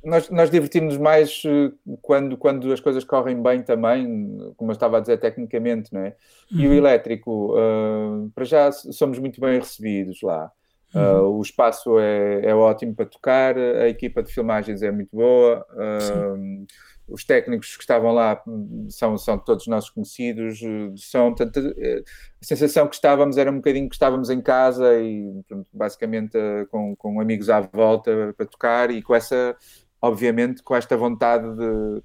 nós, 0.04 0.30
nós 0.30 0.50
divertimos 0.50 0.98
mais 0.98 1.44
eh, 1.46 1.72
quando, 2.02 2.38
quando 2.38 2.72
as 2.72 2.80
coisas 2.80 3.04
correm 3.04 3.42
bem 3.42 3.62
também, 3.62 4.54
como 4.58 4.72
eu 4.72 4.74
estava 4.74 4.98
a 4.98 5.00
dizer, 5.00 5.18
tecnicamente, 5.18 5.94
não 5.94 6.02
é? 6.02 6.16
E 6.52 6.66
uhum. 6.66 6.74
o 6.74 6.76
elétrico, 6.76 7.56
uh, 7.56 8.30
para 8.34 8.46
já 8.46 8.72
somos 8.72 9.20
muito 9.20 9.40
bem 9.40 9.60
recebidos 9.60 10.22
lá. 10.22 10.52
Uh, 10.94 11.24
o 11.24 11.42
espaço 11.42 11.98
é, 12.00 12.48
é 12.48 12.54
ótimo 12.54 12.94
para 12.94 13.06
tocar, 13.06 13.58
a 13.58 13.88
equipa 13.88 14.22
de 14.22 14.34
filmagens 14.34 14.82
é 14.82 14.92
muito 14.92 15.16
boa, 15.16 15.66
uh, 15.72 16.66
os 17.08 17.24
técnicos 17.24 17.78
que 17.78 17.84
estavam 17.84 18.12
lá 18.12 18.44
são, 18.90 19.18
são 19.18 19.38
todos 19.38 19.68
nossos 19.68 19.90
conhecidos, 19.90 20.60
são 20.98 21.34
tanto, 21.34 21.60
a 21.60 22.46
sensação 22.46 22.88
que 22.90 22.96
estávamos 22.96 23.38
era 23.38 23.50
um 23.50 23.56
bocadinho 23.56 23.88
que 23.88 23.96
estávamos 23.96 24.30
em 24.30 24.42
casa 24.42 25.00
e 25.00 25.42
pronto, 25.48 25.70
basicamente 25.72 26.38
com, 26.70 26.94
com 26.98 27.22
amigos 27.22 27.50
à 27.50 27.62
volta 27.62 28.34
para 28.36 28.46
tocar 28.46 28.92
e 28.92 29.02
com 29.02 29.16
essa 29.16 29.56
obviamente, 30.02 30.64
com 30.64 30.76
esta 30.76 30.98
vontade 30.98 31.46
de, 31.56 32.02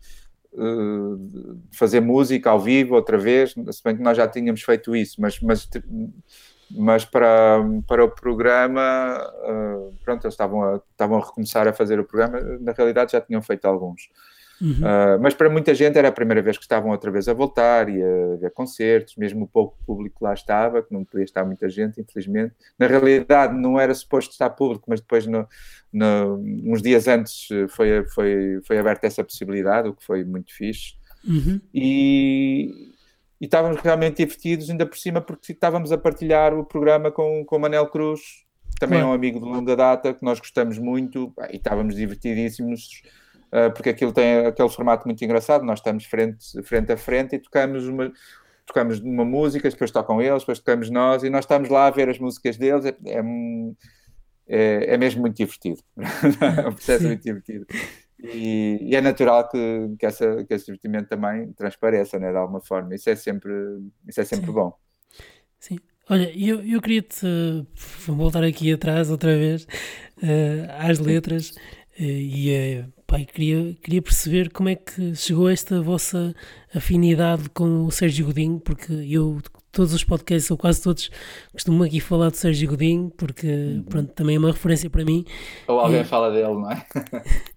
de 0.52 1.76
fazer 1.76 2.00
música 2.00 2.50
ao 2.50 2.60
vivo 2.60 2.94
outra 2.94 3.18
vez, 3.18 3.54
se 3.70 3.82
bem 3.82 3.96
que 3.96 4.02
nós 4.02 4.16
já 4.16 4.28
tínhamos 4.28 4.62
feito 4.62 4.94
isso, 4.94 5.20
mas, 5.20 5.40
mas, 5.40 5.68
mas 6.70 7.04
para, 7.04 7.58
para 7.86 8.04
o 8.04 8.10
programa, 8.10 9.18
pronto, 10.04 10.24
eles 10.24 10.34
estavam 10.34 10.62
a, 10.62 10.80
estavam 10.90 11.18
a 11.18 11.24
recomeçar 11.24 11.66
a 11.66 11.72
fazer 11.72 11.98
o 11.98 12.04
programa, 12.04 12.40
na 12.60 12.72
realidade 12.72 13.12
já 13.12 13.20
tinham 13.20 13.42
feito 13.42 13.64
alguns. 13.64 14.08
Uhum. 14.60 14.70
Uh, 14.70 15.20
mas 15.20 15.34
para 15.34 15.50
muita 15.50 15.74
gente 15.74 15.98
era 15.98 16.08
a 16.08 16.12
primeira 16.12 16.40
vez 16.40 16.56
que 16.56 16.64
estavam 16.64 16.90
outra 16.90 17.10
vez 17.10 17.28
a 17.28 17.34
voltar 17.34 17.88
e 17.88 18.02
a 18.02 18.36
ver 18.36 18.50
concertos, 18.52 19.16
mesmo 19.16 19.44
o 19.44 19.48
pouco 19.48 19.76
público 19.86 20.24
lá 20.24 20.32
estava, 20.32 20.82
que 20.82 20.92
não 20.92 21.04
podia 21.04 21.24
estar 21.24 21.44
muita 21.44 21.68
gente, 21.68 22.00
infelizmente. 22.00 22.54
Na 22.78 22.86
realidade, 22.86 23.54
não 23.54 23.78
era 23.78 23.94
suposto 23.94 24.32
estar 24.32 24.50
público, 24.50 24.84
mas 24.88 25.00
depois, 25.00 25.26
no, 25.26 25.46
no, 25.92 26.42
uns 26.64 26.80
dias 26.80 27.06
antes, 27.06 27.48
foi, 27.68 28.04
foi, 28.06 28.60
foi 28.66 28.78
aberta 28.78 29.06
essa 29.06 29.22
possibilidade, 29.22 29.88
o 29.88 29.94
que 29.94 30.04
foi 30.04 30.24
muito 30.24 30.54
fixe. 30.54 30.94
Uhum. 31.26 31.60
E, 31.74 32.92
e 33.40 33.44
estávamos 33.44 33.80
realmente 33.80 34.18
divertidos, 34.18 34.70
ainda 34.70 34.86
por 34.86 34.96
cima, 34.96 35.20
porque 35.20 35.52
estávamos 35.52 35.92
a 35.92 35.98
partilhar 35.98 36.54
o 36.54 36.64
programa 36.64 37.10
com, 37.10 37.44
com 37.44 37.56
o 37.56 37.60
Manel 37.60 37.88
Cruz, 37.88 38.46
que 38.70 38.80
também 38.80 39.00
é 39.00 39.04
um 39.04 39.12
amigo 39.12 39.38
de 39.38 39.44
longa 39.44 39.76
data, 39.76 40.14
que 40.14 40.24
nós 40.24 40.38
gostamos 40.38 40.78
muito, 40.78 41.32
e 41.50 41.56
estávamos 41.56 41.94
divertidíssimos 41.94 43.02
porque 43.74 43.90
aquilo 43.90 44.12
tem 44.12 44.46
aquele 44.46 44.68
formato 44.68 45.06
muito 45.06 45.24
engraçado. 45.24 45.64
Nós 45.64 45.78
estamos 45.78 46.04
frente, 46.04 46.62
frente 46.62 46.92
a 46.92 46.96
frente 46.96 47.36
e 47.36 47.38
tocamos 47.38 47.86
uma, 47.86 48.12
tocamos 48.66 49.00
uma 49.00 49.24
música, 49.24 49.68
depois 49.68 49.90
tocam 49.90 50.20
eles, 50.20 50.40
depois 50.40 50.58
tocamos 50.58 50.90
nós 50.90 51.22
e 51.22 51.30
nós 51.30 51.44
estamos 51.44 51.68
lá 51.68 51.86
a 51.86 51.90
ver 51.90 52.08
as 52.08 52.18
músicas 52.18 52.56
deles. 52.56 52.84
É, 52.84 52.96
é, 53.06 53.22
é, 54.48 54.94
é 54.94 54.96
mesmo 54.96 55.22
muito 55.22 55.36
divertido. 55.36 55.80
é 55.96 56.68
um 56.68 56.72
processo 56.72 57.02
Sim. 57.02 57.08
muito 57.08 57.22
divertido. 57.22 57.66
E, 58.18 58.78
e, 58.80 58.96
é 58.96 59.00
natural 59.00 59.48
que, 59.48 59.58
que, 59.98 60.06
essa, 60.06 60.44
que 60.44 60.54
esse 60.54 60.66
divertimento 60.66 61.08
também 61.08 61.52
transpareça, 61.52 62.18
né, 62.18 62.30
de 62.30 62.36
alguma 62.36 62.60
forma. 62.60 62.94
Isso 62.94 63.10
é 63.10 63.16
sempre, 63.16 63.52
isso 64.08 64.20
é 64.20 64.24
sempre 64.24 64.46
Sim. 64.46 64.52
bom. 64.52 64.72
Sim. 65.58 65.78
Olha, 66.08 66.30
eu, 66.36 66.62
eu 66.64 66.80
queria-te 66.80 67.26
voltar 68.06 68.44
aqui 68.44 68.72
atrás 68.72 69.10
outra 69.10 69.36
vez 69.36 69.64
uh, 69.64 70.70
às 70.78 70.98
letras 70.98 71.50
uh, 71.50 72.02
e 72.02 72.86
pai, 73.06 73.24
queria, 73.24 73.74
queria 73.82 74.02
perceber 74.02 74.50
como 74.50 74.68
é 74.68 74.74
que 74.74 75.14
chegou 75.14 75.48
esta 75.48 75.80
vossa 75.80 76.34
afinidade 76.74 77.48
com 77.50 77.84
o 77.84 77.90
Sérgio 77.90 78.26
Godinho, 78.26 78.58
porque 78.58 78.92
eu, 78.92 79.40
todos 79.70 79.94
os 79.94 80.02
podcasts, 80.02 80.50
ou 80.50 80.56
quase 80.56 80.82
todos, 80.82 81.10
costumo 81.52 81.84
aqui 81.84 82.00
falar 82.00 82.30
do 82.30 82.36
Sérgio 82.36 82.68
Godinho, 82.68 83.10
porque 83.16 83.46
uhum. 83.46 83.82
pronto, 83.84 84.12
também 84.12 84.36
é 84.36 84.38
uma 84.38 84.50
referência 84.50 84.90
para 84.90 85.04
mim. 85.04 85.24
Ou 85.68 85.78
alguém 85.78 86.04
fala 86.04 86.30
dele, 86.32 86.54
não 86.54 86.70
é? 86.70 86.84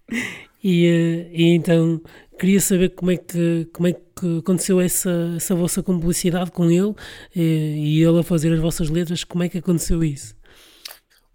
e, 0.62 0.86
eh, 0.86 1.30
e, 1.32 1.54
então 1.54 2.00
queria 2.38 2.60
saber 2.60 2.90
como 2.90 3.10
é 3.10 3.16
que, 3.16 3.68
como 3.72 3.88
é 3.88 3.92
que 3.92 4.38
aconteceu 4.38 4.80
essa, 4.80 5.34
essa 5.36 5.54
vossa 5.54 5.82
cumplicidade 5.82 6.52
com 6.52 6.70
ele 6.70 6.94
e, 7.34 7.40
eh, 7.40 7.76
e 7.76 8.02
ele 8.02 8.20
a 8.20 8.22
fazer 8.22 8.52
as 8.52 8.60
vossas 8.60 8.88
letras, 8.88 9.24
como 9.24 9.42
é 9.42 9.48
que 9.48 9.58
aconteceu 9.58 10.04
isso? 10.04 10.38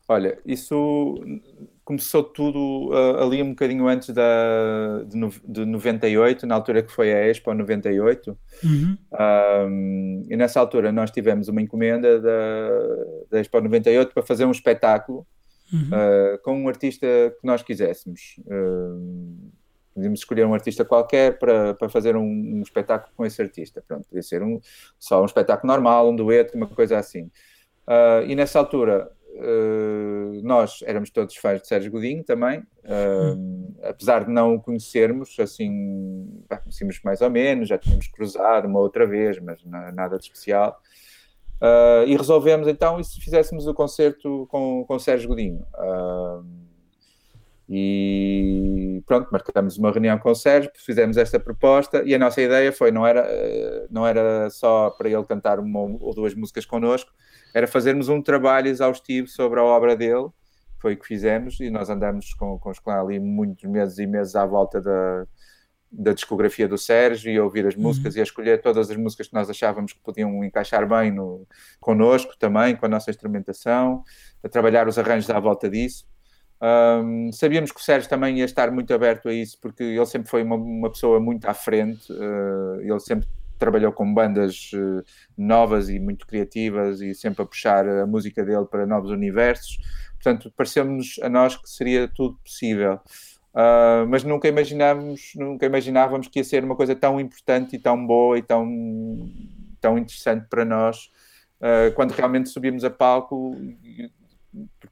Olha, 0.08 0.38
isso 0.46 1.20
começou 1.86 2.24
tudo 2.24 2.90
uh, 2.90 3.24
ali 3.24 3.44
um 3.44 3.50
bocadinho 3.50 3.88
antes 3.88 4.10
da, 4.10 5.04
de, 5.08 5.16
no, 5.16 5.30
de 5.48 5.66
98, 5.66 6.48
na 6.48 6.56
altura 6.56 6.82
que 6.82 6.92
foi 6.92 7.14
a 7.14 7.28
Expo 7.28 7.54
98. 7.54 8.36
Uhum. 8.64 8.98
Um, 9.14 10.26
e 10.28 10.36
nessa 10.36 10.60
altura 10.60 10.92
nós 10.92 11.12
tivemos 11.12 11.48
uma 11.48 11.62
encomenda 11.62 12.20
da, 12.20 12.70
da 13.30 13.40
Expo 13.40 13.62
98 13.62 14.14
para 14.14 14.24
fazer 14.24 14.46
um 14.46 14.52
espetáculo 14.52 15.28
uhum. 15.72 15.90
uh, 15.90 16.40
com 16.44 16.60
um 16.60 16.68
artista 16.68 17.06
que 17.40 17.46
nós 17.46 17.62
quiséssemos. 17.62 18.38
Uh, 18.40 19.52
podíamos 19.94 20.20
escolher 20.20 20.46
um 20.46 20.56
artista 20.56 20.84
qualquer 20.84 21.38
para, 21.38 21.76
para 21.76 21.88
fazer 21.88 22.16
um, 22.16 22.24
um, 22.24 22.62
espetáculo 22.64 23.14
com 23.16 23.24
esse 23.28 23.40
artista. 23.40 23.84
Pronto, 23.88 24.08
podia 24.08 24.24
ser 24.24 24.42
um, 24.42 24.60
só 25.00 25.22
um 25.22 25.26
espetáculo 25.26 25.72
normal, 25.72 26.10
um 26.10 26.16
dueto, 26.16 26.58
uma 26.58 26.68
coisa 26.68 26.98
assim. 26.98 27.30
Uh, 27.88 28.26
e 28.28 28.36
nessa 28.36 28.58
altura 28.58 29.12
Uh, 29.38 30.40
nós 30.44 30.82
éramos 30.86 31.10
todos 31.10 31.36
fãs 31.36 31.62
de 31.62 31.68
Sérgio 31.68 31.92
Godinho 31.92 32.24
também, 32.24 32.60
uh, 32.60 33.76
apesar 33.84 34.24
de 34.24 34.32
não 34.32 34.56
o 34.56 34.62
conhecermos, 34.62 35.38
assim, 35.40 36.42
conhecíamos 36.64 37.02
mais 37.04 37.20
ou 37.20 37.30
menos, 37.30 37.68
já 37.68 37.78
tínhamos 37.78 38.08
cruzado 38.08 38.66
uma 38.66 38.80
outra 38.80 39.06
vez, 39.06 39.38
mas 39.42 39.60
nada 39.66 40.18
de 40.18 40.24
especial. 40.24 40.82
Uh, 41.62 42.08
e 42.08 42.16
resolvemos 42.16 42.66
então, 42.66 42.98
e 42.98 43.04
se 43.04 43.20
fizéssemos 43.20 43.68
o 43.68 43.74
concerto 43.74 44.48
com, 44.50 44.86
com 44.88 45.00
Sérgio 45.00 45.28
Godinho? 45.28 45.66
e 47.68 49.02
pronto, 49.08 49.28
marcamos 49.32 49.76
uma 49.78 49.92
reunião 49.92 50.20
com 50.20 50.30
o 50.30 50.36
Sérgio, 50.36 50.72
fizemos 50.76 51.18
esta 51.18 51.40
proposta 51.40 52.04
e 52.06 52.14
a 52.14 52.20
nossa 52.20 52.40
ideia 52.40 52.72
foi, 52.72 52.92
não 52.92 53.06
era, 53.08 53.28
não 53.90 54.06
era 54.06 54.52
só 54.52 54.92
para 54.92 55.10
ele 55.10 55.24
cantar 55.26 55.60
uma 55.60 55.80
ou 55.80 56.14
duas 56.14 56.36
músicas 56.36 56.64
connosco, 56.64 57.12
era 57.56 57.68
fazermos 57.68 58.10
um 58.10 58.22
trabalho 58.22 58.68
exaustivo 58.68 59.30
sobre 59.30 59.62
a 59.62 59.64
obra 59.64 59.96
dele, 59.96 60.28
foi 60.78 60.94
o 60.94 60.98
que 60.98 61.08
fizemos, 61.08 61.58
e 61.62 61.70
nós 61.70 61.90
andamos 61.90 62.34
com, 62.34 62.60
com 62.60 62.70
os 62.70 62.80
clãs 62.80 63.00
ali 63.00 63.18
muitos 63.18 63.64
meses 63.64 63.98
e 63.98 64.06
meses 64.06 64.36
à 64.36 64.46
volta 64.46 64.82
da, 64.82 65.26
da 65.90 66.12
discografia 66.12 66.68
do 66.68 66.78
Sérgio 66.78 67.32
e 67.32 67.38
a 67.38 67.44
ouvir 67.44 67.66
as 67.66 67.74
uhum. 67.74 67.84
músicas 67.84 68.14
uhum. 68.14 68.18
e 68.18 68.20
a 68.20 68.24
escolher 68.24 68.62
todas 68.62 68.92
as 68.92 68.98
músicas 68.98 69.30
que 69.30 69.34
nós 69.34 69.50
achávamos 69.50 69.94
que 69.94 70.02
podiam 70.02 70.44
encaixar 70.44 70.86
bem 70.86 71.12
no, 71.12 71.48
connosco 71.80 72.38
também, 72.38 72.76
com 72.76 72.88
a 72.88 72.90
nossa 72.90 73.10
instrumentação, 73.10 74.04
a 74.44 74.50
trabalhar 74.50 74.86
os 74.90 75.00
arranjos 75.00 75.30
à 75.30 75.40
volta 75.40 75.70
disso. 75.70 76.06
Um, 76.62 77.32
sabíamos 77.32 77.72
que 77.72 77.80
o 77.80 77.84
Sérgio 77.84 78.10
também 78.10 78.40
ia 78.40 78.46
estar 78.46 78.70
muito 78.70 78.94
aberto 78.94 79.30
a 79.30 79.34
isso, 79.34 79.58
porque 79.62 79.82
ele 79.82 80.06
sempre 80.06 80.30
foi 80.30 80.44
uma, 80.44 80.58
uma 80.58 80.90
pessoa 80.90 81.22
muito 81.22 81.46
à 81.46 81.54
frente, 81.54 82.12
uh, 82.12 82.82
ele 82.82 83.00
sempre 83.00 83.30
trabalhou 83.58 83.92
com 83.92 84.14
bandas 84.14 84.72
uh, 84.74 85.04
novas 85.38 85.90
e 85.90 86.00
muito 86.00 86.26
criativas 86.28 87.02
e 87.02 87.14
sempre 87.14 87.42
a 87.42 87.46
puxar 87.46 87.88
a 87.88 88.06
música 88.06 88.44
dele 88.44 88.66
para 88.66 88.86
novos 88.86 89.12
universos. 89.12 89.78
Portanto, 90.14 90.52
pareceu-nos 90.56 91.20
a 91.22 91.30
nós 91.30 91.56
que 91.56 91.70
seria 91.70 92.08
tudo 92.08 92.38
possível. 92.44 93.00
Uh, 93.54 94.06
mas 94.10 94.24
nunca 94.24 94.50
imaginávamos, 94.50 95.32
nunca 95.36 95.66
imaginávamos 95.66 96.28
que 96.28 96.40
ia 96.40 96.44
ser 96.44 96.64
uma 96.64 96.76
coisa 96.76 96.94
tão 96.94 97.20
importante 97.20 97.78
e 97.78 97.80
tão 97.80 98.06
boa 98.06 98.38
e 98.38 98.42
tão, 98.42 98.68
tão 99.80 99.98
interessante 99.98 100.48
para 100.50 100.66
nós. 100.66 101.10
Uh, 101.62 101.94
quando 101.96 102.12
realmente 102.12 102.50
subimos 102.50 102.84
a 102.84 102.90
palco, 102.90 103.56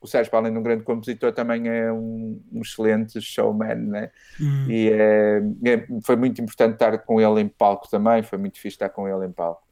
o 0.03 0.07
Sérgio, 0.07 0.29
para 0.29 0.39
além 0.39 0.51
de 0.51 0.59
um 0.59 0.63
grande 0.63 0.83
compositor, 0.83 1.31
também 1.31 1.67
é 1.69 1.91
um, 1.91 2.41
um 2.51 2.61
excelente 2.61 3.21
showman, 3.21 3.75
né? 3.75 4.11
Hum. 4.39 4.69
E 4.69 4.89
é, 4.89 5.41
é, 5.65 5.87
foi 6.03 6.17
muito 6.17 6.41
importante 6.41 6.73
estar 6.73 6.97
com 6.99 7.21
ele 7.21 7.41
em 7.41 7.47
palco 7.47 7.89
também, 7.89 8.21
foi 8.21 8.37
muito 8.37 8.55
difícil 8.55 8.75
estar 8.75 8.89
com 8.89 9.07
ele 9.07 9.25
em 9.25 9.31
palco. 9.31 9.63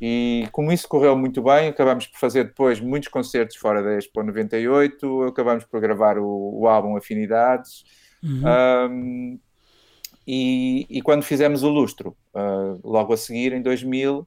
E 0.00 0.48
como 0.52 0.72
isso 0.72 0.88
correu 0.88 1.16
muito 1.16 1.42
bem, 1.42 1.68
acabamos 1.68 2.06
por 2.06 2.18
fazer 2.18 2.44
depois 2.44 2.80
muitos 2.80 3.08
concertos 3.08 3.56
fora 3.56 3.82
da 3.82 3.94
Expo 3.96 4.22
98, 4.22 5.24
acabamos 5.24 5.64
por 5.64 5.80
gravar 5.80 6.18
o, 6.18 6.60
o 6.60 6.66
álbum 6.66 6.96
Afinidades. 6.96 7.84
Uhum. 8.22 8.42
Um, 8.90 9.40
e, 10.26 10.86
e, 10.88 11.02
quando 11.02 11.22
fizemos 11.22 11.62
o 11.62 11.68
Lustro, 11.68 12.16
uh, 12.34 12.80
logo 12.82 13.12
a 13.12 13.16
seguir, 13.16 13.52
em 13.52 13.60
2000, 13.60 14.20
uh, 14.20 14.26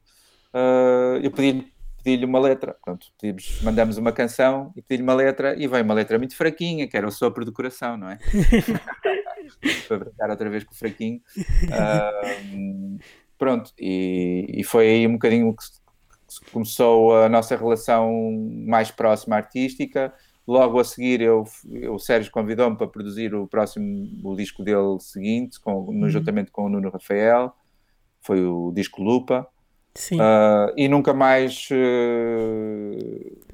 ah, 0.54 1.20
eu 1.24 1.32
pedi 1.32 1.74
pedi-lhe 2.08 2.26
uma 2.26 2.40
letra. 2.40 2.78
Pronto, 2.82 3.08
pedimos, 3.20 3.62
mandamos 3.62 3.98
uma 3.98 4.14
canção 4.14 4.72
e 4.78 4.82
pedi-lhe 4.82 5.04
uma 5.04 5.14
letra 5.14 5.54
e 5.62 5.68
veio 5.68 5.84
uma 5.84 5.94
letra 5.94 6.18
muito 6.18 6.38
fraquinha, 6.38 6.88
que 6.88 6.96
era 6.96 7.06
o 7.06 7.12
sopro 7.12 7.44
do 7.44 7.52
coração, 7.52 7.98
não 7.98 8.10
é? 8.10 8.18
Para 9.88 9.98
brincar 9.98 10.30
outra 10.30 10.50
vez 10.50 10.64
com 10.64 10.74
o 10.74 10.78
fraquinho. 10.78 11.22
Uh, 11.38 12.98
pronto, 13.38 13.74
e, 13.78 14.46
e, 14.50 14.64
foi 14.64 14.88
aí 14.88 15.08
um 15.08 15.14
bocadinho 15.14 15.54
que 15.54 16.52
começou 16.52 17.18
a 17.18 17.30
nossa 17.30 17.56
relação 17.58 18.10
mais 18.66 18.90
próxima 18.90 19.36
artística. 19.36 20.14
Logo 20.46 20.80
a 20.80 20.84
seguir, 20.86 21.22
eu, 21.22 21.44
eu 21.70 21.96
o 21.96 22.00
Sérgio 22.00 22.32
convidou-me 22.32 22.78
para 22.78 22.88
produzir 22.88 23.36
o 23.36 23.48
próximo 23.48 24.10
o 24.24 24.36
disco 24.36 24.64
dele 24.64 24.98
seguinte, 25.00 25.60
com, 25.60 25.92
no, 25.92 26.04
uhum. 26.04 26.10
juntamente 26.10 26.52
com 26.52 26.66
o 26.66 26.70
Nuno 26.70 26.90
Rafael. 26.90 27.54
Foi 28.22 28.46
o 28.46 28.72
disco 28.74 29.02
Lupa. 29.02 29.48
Uh, 30.14 30.74
e 30.76 30.88
nunca 30.88 31.14
mais 31.14 31.68
uh, 31.72 33.48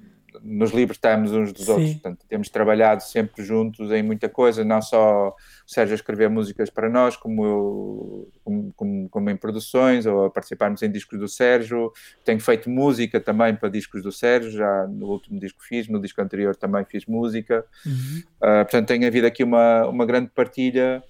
nos 0.43 0.71
libertamos 0.71 1.31
uns 1.31 1.53
dos 1.53 1.65
Sim. 1.65 1.71
outros. 1.71 1.93
Portanto, 1.93 2.25
temos 2.27 2.49
trabalhado 2.49 3.01
sempre 3.01 3.43
juntos 3.43 3.91
em 3.91 4.03
muita 4.03 4.27
coisa, 4.27 4.63
não 4.63 4.81
só 4.81 5.29
o 5.29 5.33
Sérgio 5.65 5.93
a 5.93 5.95
escrever 5.95 6.29
músicas 6.29 6.69
para 6.69 6.89
nós, 6.89 7.15
como, 7.15 7.45
eu, 7.45 8.31
como, 8.43 8.73
como, 8.75 9.09
como, 9.09 9.29
em 9.29 9.37
produções, 9.37 10.05
ou 10.05 10.25
a 10.25 10.29
participarmos 10.29 10.81
em 10.83 10.91
discos 10.91 11.17
do 11.17 11.27
Sérgio. 11.27 11.91
Tenho 12.25 12.41
feito 12.41 12.69
música 12.69 13.21
também 13.21 13.55
para 13.55 13.69
discos 13.69 14.03
do 14.03 14.11
Sérgio, 14.11 14.51
já 14.51 14.85
no 14.87 15.07
último 15.07 15.39
disco 15.39 15.63
fiz, 15.63 15.87
no 15.87 15.99
disco 16.01 16.21
anterior 16.21 16.55
também 16.55 16.83
fiz 16.83 17.05
música. 17.05 17.65
Uhum. 17.85 18.23
Uh, 18.37 18.63
portanto, 18.65 18.87
tem 18.87 19.05
havido 19.05 19.27
aqui 19.27 19.43
uma, 19.43 19.87
uma 19.87 20.05
grande 20.05 20.29
partilha 20.29 21.01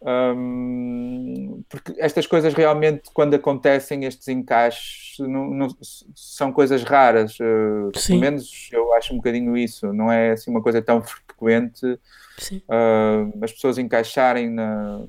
Um, 0.00 1.62
porque 1.68 1.94
estas 1.98 2.26
coisas 2.26 2.54
realmente, 2.54 3.10
quando 3.12 3.34
acontecem, 3.34 4.04
estes 4.04 4.28
encaixes, 4.28 5.18
não, 5.18 5.50
não, 5.50 5.68
são 6.14 6.52
coisas 6.52 6.82
raras. 6.84 7.34
Uh, 7.40 7.90
pelo 8.06 8.20
menos 8.20 8.68
eu 8.72 8.92
acho 8.94 9.12
um 9.12 9.16
bocadinho 9.16 9.56
isso. 9.56 9.92
Não 9.92 10.10
é 10.10 10.32
assim 10.32 10.50
uma 10.50 10.62
coisa 10.62 10.80
tão 10.80 11.02
frequente 11.02 11.84
uh, 11.86 13.44
as 13.44 13.52
pessoas 13.52 13.78
encaixarem 13.78 14.50
na, 14.50 15.04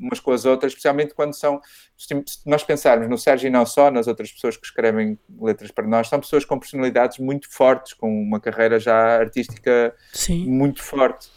umas 0.00 0.20
com 0.20 0.32
as 0.32 0.44
outras, 0.44 0.72
especialmente 0.72 1.14
quando 1.14 1.34
são. 1.34 1.60
Se 1.96 2.24
nós 2.46 2.64
pensarmos 2.64 3.08
no 3.08 3.18
Sérgio 3.18 3.48
e 3.48 3.50
não 3.50 3.66
só, 3.66 3.90
nas 3.90 4.06
outras 4.06 4.32
pessoas 4.32 4.56
que 4.56 4.64
escrevem 4.64 5.18
letras 5.40 5.70
para 5.70 5.86
nós, 5.86 6.08
são 6.08 6.18
pessoas 6.18 6.44
com 6.44 6.58
personalidades 6.58 7.18
muito 7.18 7.50
fortes, 7.50 7.92
com 7.92 8.10
uma 8.22 8.40
carreira 8.40 8.80
já 8.80 9.18
artística 9.18 9.94
Sim. 10.12 10.48
muito 10.48 10.82
forte. 10.82 11.28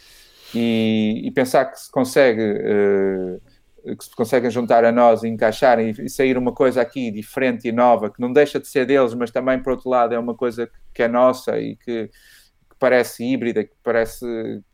E, 0.54 1.22
e, 1.24 1.30
pensar 1.30 1.66
que 1.66 1.80
se 1.80 1.90
consegue. 1.90 2.42
Uh, 2.42 3.54
que 3.96 4.04
se 4.04 4.16
conseguem 4.16 4.50
juntar 4.50 4.82
a 4.82 4.90
nós 4.90 5.22
e 5.22 5.28
encaixar 5.28 5.78
e, 5.78 6.08
sair 6.08 6.38
uma 6.38 6.52
coisa 6.52 6.80
aqui 6.80 7.10
diferente 7.10 7.68
e 7.68 7.72
nova, 7.72 8.08
que 8.10 8.18
não 8.18 8.32
deixa 8.32 8.58
de 8.58 8.66
ser 8.66 8.86
deles, 8.86 9.12
mas 9.12 9.30
também, 9.30 9.62
por 9.62 9.72
outro 9.72 9.90
lado, 9.90 10.14
é 10.14 10.18
uma 10.18 10.34
coisa 10.34 10.70
que 10.94 11.02
é 11.02 11.08
nossa 11.08 11.58
e 11.58 11.76
que, 11.76 12.08
que 12.08 12.76
parece 12.78 13.22
híbrida, 13.22 13.62
que 13.62 13.74
parece 13.82 14.24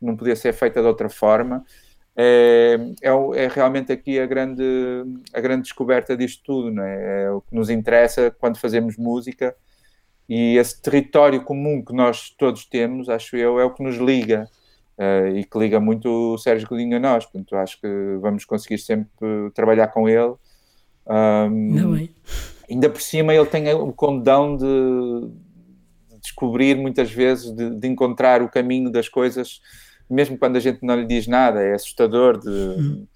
não 0.01 0.15
podia 0.15 0.35
ser 0.35 0.53
feita 0.53 0.79
de 0.79 0.87
outra 0.87 1.09
forma 1.09 1.65
é, 2.15 2.77
é, 3.01 3.43
é, 3.43 3.47
realmente 3.47 3.91
aqui 3.91 4.19
a 4.19 4.25
grande, 4.25 4.63
a 5.33 5.39
grande 5.39 5.63
descoberta 5.63 6.15
disto 6.15 6.43
tudo, 6.43 6.71
não 6.71 6.83
é? 6.83 7.23
é? 7.23 7.31
o 7.31 7.41
que 7.41 7.55
nos 7.55 7.69
interessa 7.69 8.31
quando 8.31 8.57
fazemos 8.59 8.97
música 8.97 9.55
e 10.27 10.57
esse 10.57 10.81
território 10.81 11.43
comum 11.43 11.83
que 11.83 11.93
nós 11.93 12.29
todos 12.37 12.65
temos, 12.65 13.09
acho 13.09 13.35
eu, 13.35 13.59
é 13.59 13.65
o 13.65 13.73
que 13.73 13.83
nos 13.83 13.97
liga 13.97 14.47
uh, 15.01 15.35
e 15.35 15.43
que 15.43 15.57
liga 15.57 15.79
muito 15.79 16.33
o 16.33 16.37
Sérgio 16.37 16.67
Godinho 16.67 16.97
a 16.97 16.99
nós, 16.99 17.25
portanto 17.25 17.55
acho 17.55 17.81
que 17.81 17.87
vamos 18.21 18.45
conseguir 18.45 18.77
sempre 18.77 19.51
trabalhar 19.53 19.87
com 19.87 20.07
ele. 20.07 20.33
Um, 21.07 21.49
não 21.49 21.95
é? 21.95 22.09
Ainda 22.69 22.89
por 22.89 23.01
cima 23.01 23.33
ele 23.33 23.47
tem 23.47 23.73
o 23.73 23.91
condão 23.91 24.55
de, 24.55 24.65
de 26.09 26.19
descobrir 26.19 26.77
muitas 26.77 27.11
vezes, 27.11 27.51
de, 27.51 27.71
de 27.71 27.87
encontrar 27.87 28.41
o 28.41 28.49
caminho 28.49 28.91
das 28.91 29.09
coisas 29.09 29.59
mesmo 30.11 30.37
quando 30.37 30.57
a 30.57 30.59
gente 30.59 30.83
não 30.83 30.95
lhe 30.95 31.05
diz 31.05 31.25
nada, 31.25 31.61
é 31.61 31.73
assustador 31.73 32.37
de 32.37 32.49
uhum. 32.49 33.07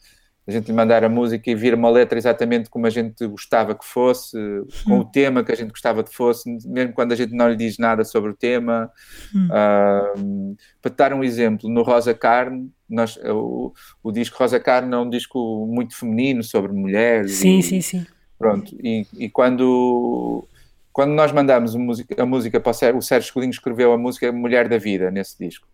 A 0.47 0.51
gente 0.51 0.67
lhe 0.67 0.73
mandar 0.73 1.03
a 1.03 1.09
música 1.09 1.49
e 1.49 1.55
vir 1.55 1.73
uma 1.73 1.89
letra 1.89 2.17
exatamente 2.17 2.69
como 2.69 2.85
a 2.85 2.89
gente 2.89 3.25
gostava 3.27 3.73
que 3.73 3.85
fosse, 3.85 4.37
com 4.85 4.99
o 4.99 5.05
tema 5.05 5.43
que 5.43 5.51
a 5.51 5.55
gente 5.55 5.69
gostava 5.69 6.03
que 6.03 6.13
fosse, 6.13 6.49
mesmo 6.67 6.93
quando 6.93 7.13
a 7.13 7.15
gente 7.15 7.33
não 7.33 7.49
lhe 7.49 7.55
diz 7.55 7.77
nada 7.79 8.03
sobre 8.03 8.31
o 8.31 8.35
tema. 8.35 8.91
Uhum. 9.33 9.47
Uh, 9.47 10.57
para 10.81 10.91
te 10.91 10.97
dar 10.97 11.13
um 11.13 11.23
exemplo, 11.23 11.69
no 11.69 11.81
Rosa 11.81 12.13
Carne, 12.13 12.69
nós, 12.87 13.17
o, 13.17 13.73
o 14.03 14.11
disco 14.11 14.37
Rosa 14.37 14.59
Carne 14.59 14.93
é 14.93 14.97
um 14.97 15.09
disco 15.09 15.65
muito 15.67 15.95
feminino 15.95 16.43
sobre 16.43 16.71
mulheres. 16.71 17.31
Sim, 17.33 17.59
e, 17.59 17.63
sim, 17.63 17.81
sim. 17.81 18.05
Pronto, 18.37 18.75
e, 18.83 19.07
e 19.17 19.29
quando 19.29 20.47
quando 20.95 21.11
nós 21.11 21.29
mandamos 21.33 21.75
a 21.75 21.79
música, 21.79 22.23
a 22.23 22.25
música 22.25 22.57
para 22.57 22.69
o 22.69 22.73
Sérgio, 22.73 22.99
o 22.99 23.01
Sérgio 23.01 23.27
Escudinho 23.27 23.51
escreveu 23.51 23.91
a 23.91 23.97
música 23.97 24.31
Mulher 24.31 24.69
da 24.69 24.77
Vida 24.77 25.11
nesse 25.11 25.37
disco. 25.37 25.67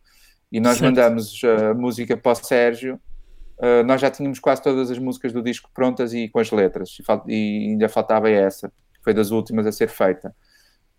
E 0.52 0.60
nós 0.60 0.80
certo. 0.80 0.86
mandamos 0.86 1.40
a 1.44 1.76
música 1.76 2.18
para 2.18 2.32
o 2.32 2.36
Sérgio. 2.36 3.00
Uh, 3.62 3.84
nós 3.86 4.02
já 4.02 4.10
tínhamos 4.10 4.40
quase 4.40 4.60
todas 4.60 4.90
as 4.90 4.98
músicas 4.98 5.32
do 5.32 5.44
disco 5.44 5.70
prontas 5.72 6.16
e 6.16 6.28
com 6.28 6.40
as 6.40 6.50
letras, 6.50 6.98
e, 7.28 7.32
e 7.32 7.70
ainda 7.70 7.88
faltava 7.88 8.28
essa, 8.28 8.74
foi 9.04 9.14
das 9.14 9.30
últimas 9.30 9.68
a 9.68 9.72
ser 9.72 9.88
feita. 9.88 10.36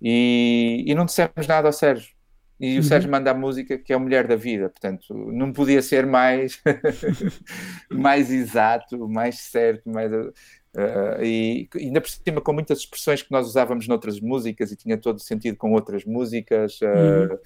E, 0.01 0.85
e 0.87 0.95
não 0.95 1.05
dissemos 1.05 1.47
nada 1.49 1.69
ao 1.69 1.73
Sérgio. 1.73 2.13
E 2.61 2.75
o 2.75 2.77
uhum. 2.77 2.83
Sérgio 2.85 3.11
manda 3.11 3.33
a 3.33 3.35
música 3.35 3.77
que 3.77 3.93
é 3.93 3.97
a 3.97 3.99
Mulher 3.99 4.29
da 4.29 4.37
Vida, 4.37 4.69
portanto, 4.69 5.13
não 5.13 5.53
podia 5.53 5.83
ser 5.83 6.07
mais, 6.07 6.63
mais 7.91 8.31
exato, 8.31 9.09
mais 9.09 9.41
certo, 9.41 9.91
mais. 9.91 10.13
Uh, 10.13 11.21
e 11.21 11.69
ainda 11.75 12.01
por 12.01 12.09
cima 12.09 12.41
com 12.41 12.53
muitas 12.53 12.79
expressões 12.79 13.23
que 13.23 13.33
nós 13.33 13.49
usávamos 13.49 13.89
noutras 13.89 14.21
músicas 14.21 14.71
e 14.71 14.77
tinha 14.77 14.97
todo 14.97 15.19
sentido 15.21 15.57
com 15.57 15.73
outras 15.73 16.05
músicas. 16.05 16.81
Uh, 16.81 17.33
uhum 17.33 17.39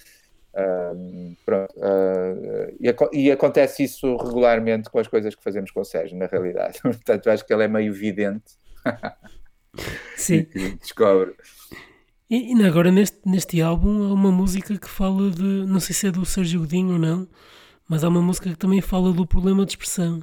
pronto, 1.45 1.75
uh, 1.77 2.77
e, 2.81 3.27
e, 3.27 3.31
acontece 3.31 3.85
isso 3.85 4.17
regularmente 4.17 4.89
com 4.91 4.99
as 4.99 5.07
coisas 5.07 5.35
que 5.35 5.43
fazemos 5.43 5.71
com 5.71 5.81
o 5.81 5.85
Sérgio, 5.85 6.17
na 6.17 6.27
realidade. 6.27 6.81
Portanto, 6.83 7.29
acho 7.29 7.47
que 7.47 7.53
ele 7.53 7.65
é 7.65 7.69
meio 7.69 7.93
vidente. 7.93 8.55
Sim. 10.17 10.47
descobre. 10.81 11.35
E, 12.31 12.55
e, 12.55 12.65
agora 12.65 12.91
neste, 12.91 13.19
neste 13.27 13.61
álbum 13.61 14.09
há 14.09 14.15
uma 14.15 14.33
música 14.33 14.77
que 14.79 14.89
fala 14.89 15.31
de. 15.31 15.43
Não 15.43 15.79
sei 15.79 15.95
se 15.95 16.07
é 16.09 16.11
do 16.11 16.25
Sérgio 16.25 16.61
Godinho 16.61 16.95
ou 16.95 16.99
não, 16.99 17.29
mas 17.89 18.03
há 18.03 18.09
uma 18.09 18.23
música 18.23 18.51
que 18.51 18.57
também 18.57 18.81
fala 18.81 19.13
do 19.13 19.27
problema 19.27 19.65
de 19.65 19.73
expressão. 19.73 20.23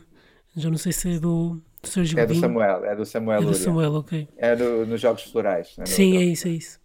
Já 0.56 0.70
não 0.70 0.78
sei 0.78 0.92
se 0.92 1.16
é 1.16 1.20
do, 1.20 1.62
do 1.82 1.88
Sérgio 1.88 2.20
é 2.20 2.26
Godinho. 2.26 2.46
É 2.46 2.48
do 2.48 2.54
Samuel, 2.54 2.86
é 2.86 2.96
do 2.96 3.06
Samuel. 3.06 3.42
É 3.42 3.46
do 3.46 3.54
Samuel, 3.54 3.94
ok. 3.94 4.28
É 4.36 4.56
do, 4.56 4.86
nos 4.86 5.00
Jogos 5.00 5.24
Florais. 5.24 5.76
É 5.78 5.86
Sim, 5.86 6.18
é 6.18 6.24
isso, 6.24 6.48
é 6.48 6.52
isso. 6.52 6.83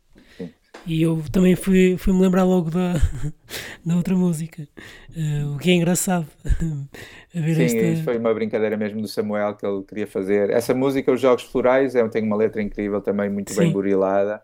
E 0.87 1.03
eu 1.03 1.23
também 1.33 1.55
fui, 1.55 1.97
fui 1.99 2.13
me 2.13 2.21
lembrar 2.21 2.45
logo 2.45 2.71
da, 2.71 2.95
da 3.85 3.97
outra 3.97 4.15
música, 4.15 4.67
uh, 5.11 5.55
o 5.55 5.59
que 5.59 5.71
é 5.71 5.75
engraçado. 5.75 6.27
a 7.35 7.41
ver 7.41 7.69
Sim, 7.69 7.79
esta... 7.79 8.05
foi 8.05 8.19
uma 8.19 8.33
brincadeira 8.33 8.77
mesmo 8.77 9.01
do 9.01 9.09
Samuel 9.09 9.55
que 9.55 9.67
ele 9.67 9.83
queria 9.83 10.07
fazer. 10.07 10.51
Essa 10.51 10.75
música, 10.75 11.13
Os 11.13 11.21
Jogos 11.21 11.45
Florais, 11.45 11.95
é, 11.95 12.07
tem 12.09 12.23
uma 12.23 12.37
letra 12.37 12.63
incrível 12.63 13.01
também, 13.01 13.29
muito 13.29 13.53
Sim. 13.53 13.61
bem 13.61 13.73
burilada. 13.73 14.43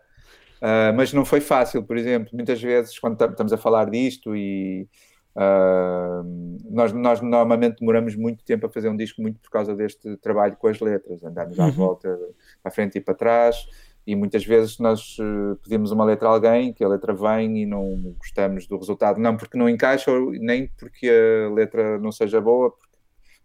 Uh, 0.57 0.95
mas 0.95 1.11
não 1.13 1.25
foi 1.25 1.41
fácil, 1.41 1.83
por 1.83 1.97
exemplo, 1.97 2.29
muitas 2.33 2.61
vezes 2.61 2.97
quando 2.97 3.21
estamos 3.23 3.51
a 3.51 3.57
falar 3.57 3.89
disto 3.89 4.35
e 4.35 4.87
uh, 5.35 6.23
nós, 6.71 6.93
nós 6.93 7.21
normalmente 7.21 7.79
demoramos 7.79 8.15
muito 8.15 8.43
tempo 8.43 8.65
a 8.65 8.69
fazer 8.69 8.89
um 8.89 8.95
disco 8.95 9.21
muito 9.21 9.39
por 9.39 9.49
causa 9.49 9.75
deste 9.75 10.15
trabalho 10.17 10.55
com 10.55 10.67
as 10.67 10.79
letras, 10.79 11.23
andamos 11.23 11.57
uhum. 11.57 11.65
à 11.65 11.69
volta, 11.69 12.19
à 12.63 12.71
frente 12.71 12.97
e 12.97 13.01
para 13.01 13.13
trás 13.13 13.67
e 14.05 14.15
muitas 14.15 14.45
vezes 14.45 14.77
nós 14.77 15.17
uh, 15.17 15.55
pedimos 15.63 15.91
uma 15.91 16.05
letra 16.05 16.27
a 16.27 16.31
alguém, 16.31 16.71
que 16.71 16.83
a 16.83 16.87
letra 16.87 17.13
vem 17.13 17.63
e 17.63 17.65
não 17.65 18.15
gostamos 18.19 18.67
do 18.67 18.77
resultado, 18.77 19.19
não 19.19 19.35
porque 19.35 19.57
não 19.57 19.67
encaixa, 19.67 20.11
nem 20.39 20.67
porque 20.77 21.09
a 21.09 21.53
letra 21.53 21.97
não 21.97 22.11
seja 22.11 22.39
boa, 22.39 22.69
porque 22.69 22.95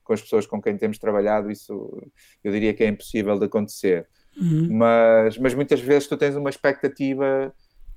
com 0.04 0.12
as 0.12 0.20
pessoas 0.20 0.46
com 0.46 0.60
quem 0.60 0.76
temos 0.76 0.98
trabalhado 0.98 1.50
isso 1.50 2.02
eu 2.44 2.52
diria 2.52 2.74
que 2.74 2.84
é 2.84 2.88
impossível 2.88 3.38
de 3.38 3.46
acontecer. 3.46 4.06
Uhum. 4.36 4.68
Mas, 4.70 5.38
mas 5.38 5.54
muitas 5.54 5.80
vezes 5.80 6.08
tu 6.08 6.16
tens 6.16 6.36
uma 6.36 6.50
expectativa 6.50 7.52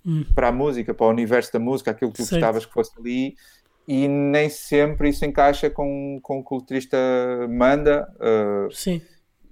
uhum. 0.05 0.25
para 0.33 0.47
a 0.47 0.51
música, 0.51 0.93
para 0.93 1.05
o 1.05 1.09
universo 1.09 1.51
da 1.51 1.59
música, 1.59 1.91
aquilo 1.91 2.11
que 2.11 2.17
tu 2.17 2.25
certo. 2.25 2.39
gostavas 2.39 2.65
que 2.65 2.73
fosse 2.73 2.91
ali, 2.97 3.35
e 3.85 4.07
nem 4.07 4.49
sempre 4.49 5.09
isso 5.09 5.25
encaixa 5.25 5.69
com, 5.69 6.17
com 6.23 6.39
o 6.39 6.43
que 6.45 6.53
o 6.53 6.57
letrista 6.59 6.97
manda. 7.49 8.07
Uh, 8.15 8.71
Sim 8.71 9.01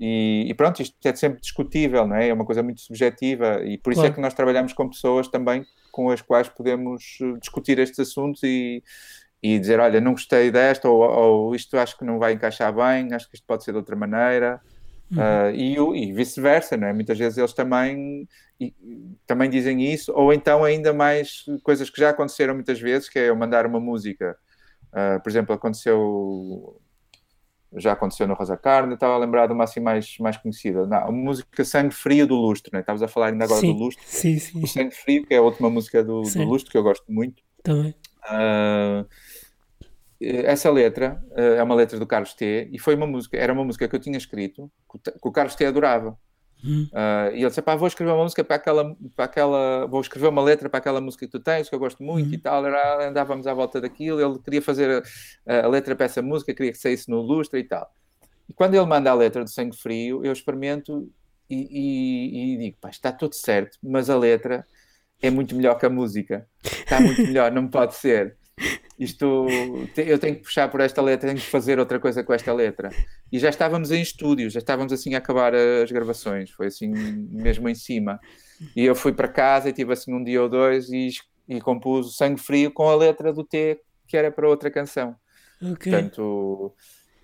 e, 0.03 0.47
e, 0.49 0.53
pronto, 0.55 0.81
isto 0.81 0.97
é 1.05 1.13
sempre 1.13 1.39
discutível, 1.39 2.07
não 2.07 2.15
é? 2.15 2.29
É 2.29 2.33
uma 2.33 2.43
coisa 2.43 2.63
muito 2.63 2.81
subjetiva 2.81 3.63
e 3.63 3.77
por 3.77 3.93
isso 3.93 4.01
é 4.01 4.05
claro. 4.05 4.13
é 4.13 4.15
que 4.15 4.21
nós 4.21 4.33
trabalhamos 4.33 4.73
com 4.73 4.89
pessoas 4.89 5.27
também 5.27 5.63
com 5.91 6.09
as 6.09 6.23
quais 6.23 6.49
podemos 6.49 7.19
eh, 7.21 7.37
discutir 7.39 7.77
estes 7.77 7.99
assuntos 7.99 8.41
e, 8.41 8.81
e 9.43 9.59
dizer, 9.59 9.79
olha, 9.79 10.01
não 10.01 10.13
gostei 10.13 10.49
desta 10.49 10.89
ou, 10.89 11.03
ou, 11.03 11.55
isto 11.55 11.77
acho 11.77 11.95
que 11.99 12.03
não 12.03 12.17
vai 12.17 12.33
encaixar 12.33 12.73
bem, 12.73 13.13
acho 13.13 13.29
que 13.29 13.35
isto 13.35 13.45
pode 13.45 13.63
ser 13.63 13.73
de 13.73 13.77
outra 13.77 13.95
maneira. 13.95 14.59
Uhum. 15.11 15.19
Uh, 15.19 15.95
e, 15.95 16.03
e 16.05 16.13
vice-versa, 16.13 16.75
não 16.75 16.87
é? 16.87 16.93
Muitas 16.93 17.19
vezes 17.19 17.37
eles 17.37 17.53
também, 17.53 18.27
e, 18.59 18.73
também 19.27 19.51
dizem 19.51 19.93
isso, 19.93 20.11
ou 20.15 20.33
então 20.33 20.63
ainda 20.63 20.91
mais 20.93 21.45
coisas 21.61 21.91
que 21.91 21.99
já 21.99 22.09
aconteceram 22.09 22.55
muitas 22.55 22.79
vezes, 22.79 23.07
que 23.07 23.19
é 23.19 23.29
eu 23.29 23.35
mandar 23.35 23.67
uma 23.67 23.79
música. 23.79 24.35
Uh, 24.91 25.21
por 25.21 25.29
exemplo, 25.29 25.53
aconteceu 25.53 26.81
já 27.75 27.93
aconteceu 27.93 28.27
no 28.27 28.33
Rosa 28.33 28.57
Carne, 28.57 28.95
estava 28.95 29.13
a 29.13 29.17
lembrar 29.17 29.47
de 29.47 29.53
uma 29.53 29.63
assim 29.63 29.79
mais, 29.79 30.17
mais 30.19 30.37
conhecida. 30.37 30.85
Não, 30.85 30.97
a 30.97 31.11
música 31.11 31.63
Sangue 31.63 31.93
Frio 31.93 32.27
do 32.27 32.35
Lustre, 32.35 32.71
né? 32.73 32.81
estavas 32.81 33.01
a 33.01 33.07
falar 33.07 33.27
ainda 33.27 33.45
agora 33.45 33.61
sim, 33.61 33.73
do 33.73 33.79
Lustre. 33.79 34.03
Sim, 34.05 34.39
sim. 34.39 34.63
O 34.63 34.67
Sangue 34.67 34.93
Frio, 34.93 35.25
que 35.25 35.33
é 35.33 35.37
a 35.37 35.41
última 35.41 35.69
música 35.69 36.03
do, 36.03 36.21
do 36.21 36.43
Lustre, 36.43 36.71
que 36.71 36.77
eu 36.77 36.83
gosto 36.83 37.05
muito. 37.09 37.41
Também. 37.63 37.95
Uh, 38.29 39.05
essa 40.19 40.69
letra 40.69 41.23
uh, 41.31 41.39
é 41.57 41.63
uma 41.63 41.75
letra 41.75 41.97
do 41.97 42.05
Carlos 42.05 42.33
T. 42.33 42.69
E 42.71 42.77
foi 42.77 42.95
uma 42.95 43.07
música, 43.07 43.37
era 43.37 43.53
uma 43.53 43.63
música 43.63 43.87
que 43.87 43.95
eu 43.95 43.99
tinha 43.99 44.17
escrito, 44.17 44.71
que 45.03 45.27
o 45.27 45.31
Carlos 45.31 45.55
T 45.55 45.65
adorava. 45.65 46.17
Uh, 46.63 47.33
e 47.33 47.39
ele 47.39 47.47
disse: 47.47 47.61
pá, 47.61 47.75
vou 47.75 47.87
escrever 47.87 48.11
uma 48.11 48.23
música 48.23 48.43
para 48.43 48.55
aquela, 48.55 48.95
para 49.15 49.25
aquela, 49.25 49.87
vou 49.87 50.01
escrever 50.01 50.27
uma 50.27 50.41
letra 50.41 50.69
para 50.69 50.77
aquela 50.77 51.01
música 51.01 51.25
que 51.25 51.31
tu 51.31 51.39
tens, 51.39 51.67
que 51.67 51.75
eu 51.75 51.79
gosto 51.79 52.03
muito 52.03 52.27
uhum. 52.27 52.33
e 52.33 52.37
tal. 52.37 52.65
Era, 52.65 53.09
andávamos 53.09 53.47
à 53.47 53.53
volta 53.53 53.81
daquilo. 53.81 54.21
Ele 54.21 54.39
queria 54.39 54.61
fazer 54.61 55.03
a, 55.45 55.65
a, 55.65 55.67
letra 55.67 55.95
para 55.95 56.05
essa 56.05 56.21
música, 56.21 56.53
queria 56.53 56.71
que 56.71 56.77
saísse 56.77 57.09
no 57.09 57.21
lustre 57.21 57.59
e 57.59 57.63
tal. 57.63 57.91
E 58.47 58.53
quando 58.53 58.75
ele 58.75 58.85
manda 58.85 59.09
a 59.09 59.13
letra 59.13 59.43
do 59.43 59.49
Sangue 59.49 59.75
Frio, 59.75 60.23
eu 60.23 60.31
experimento 60.31 61.09
e, 61.49 61.55
e, 61.55 62.53
e 62.53 62.57
digo: 62.57 62.77
pá, 62.79 62.89
está 62.89 63.11
tudo 63.11 63.33
certo, 63.35 63.77
mas 63.81 64.09
a 64.09 64.17
letra 64.17 64.65
é 65.21 65.29
muito 65.29 65.55
melhor 65.55 65.75
que 65.75 65.85
a 65.85 65.89
música. 65.89 66.47
Está 66.63 66.99
muito 66.99 67.21
melhor, 67.21 67.51
não 67.51 67.67
pode 67.67 67.95
ser 67.95 68.37
isto 68.99 69.47
eu 69.97 70.19
tenho 70.19 70.35
que 70.35 70.43
puxar 70.43 70.69
por 70.69 70.79
esta 70.79 71.01
letra, 71.01 71.29
tenho 71.29 71.39
que 71.39 71.49
fazer 71.49 71.79
outra 71.79 71.99
coisa 71.99 72.23
com 72.23 72.33
esta 72.33 72.53
letra. 72.53 72.89
E 73.31 73.39
já 73.39 73.49
estávamos 73.49 73.91
em 73.91 74.01
estúdio, 74.01 74.49
já 74.49 74.59
estávamos 74.59 74.93
assim 74.93 75.15
a 75.15 75.17
acabar 75.17 75.53
as 75.55 75.91
gravações, 75.91 76.51
foi 76.51 76.67
assim 76.67 76.87
mesmo 76.87 77.67
em 77.67 77.75
cima. 77.75 78.19
E 78.75 78.85
eu 78.85 78.95
fui 78.95 79.11
para 79.11 79.27
casa 79.27 79.69
e 79.69 79.73
tive 79.73 79.93
assim 79.93 80.13
um 80.13 80.23
dia 80.23 80.41
ou 80.41 80.49
dois 80.49 80.89
e, 80.89 81.09
e 81.47 81.59
compus 81.59 82.07
o 82.07 82.11
Sangue 82.11 82.39
Frio 82.39 82.71
com 82.71 82.89
a 82.89 82.95
letra 82.95 83.33
do 83.33 83.43
T 83.43 83.79
que 84.07 84.17
era 84.17 84.29
para 84.29 84.47
outra 84.47 84.69
canção. 84.69 85.15
Okay. 85.61 85.91
Portanto, 85.91 86.75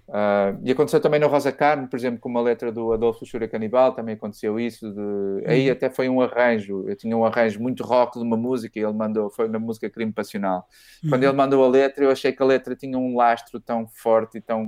Uh, 0.07 0.55
e 0.63 0.71
aconteceu 0.71 1.01
também 1.01 1.19
no 1.19 1.27
Rosa 1.27 1.51
Carne, 1.51 1.85
por 1.85 1.97
exemplo, 1.97 2.21
com 2.21 2.29
uma 2.29 2.39
letra 2.39 2.71
do 2.71 2.93
Adolfo 2.93 3.19
Luxúria 3.21 3.47
Canibal, 3.47 3.93
também 3.93 4.15
aconteceu 4.15 4.57
isso. 4.57 4.89
De... 4.89 4.99
Uhum. 4.99 5.41
Aí 5.45 5.69
até 5.69 5.89
foi 5.89 6.07
um 6.07 6.21
arranjo, 6.21 6.87
eu 6.87 6.95
tinha 6.95 7.15
um 7.15 7.25
arranjo 7.25 7.59
muito 7.59 7.83
rock 7.83 8.17
de 8.17 8.23
uma 8.23 8.37
música 8.37 8.79
e 8.79 8.83
ele 8.83 8.93
mandou, 8.93 9.29
foi 9.29 9.49
na 9.49 9.59
música 9.59 9.89
Crime 9.89 10.13
Passional. 10.13 10.67
Uhum. 11.03 11.09
Quando 11.09 11.23
ele 11.23 11.33
mandou 11.33 11.63
a 11.63 11.67
letra, 11.67 12.05
eu 12.05 12.09
achei 12.09 12.31
que 12.31 12.41
a 12.41 12.45
letra 12.45 12.73
tinha 12.73 12.97
um 12.97 13.17
lastro 13.17 13.59
tão 13.59 13.85
forte 13.85 14.37
e 14.37 14.41
tão, 14.41 14.63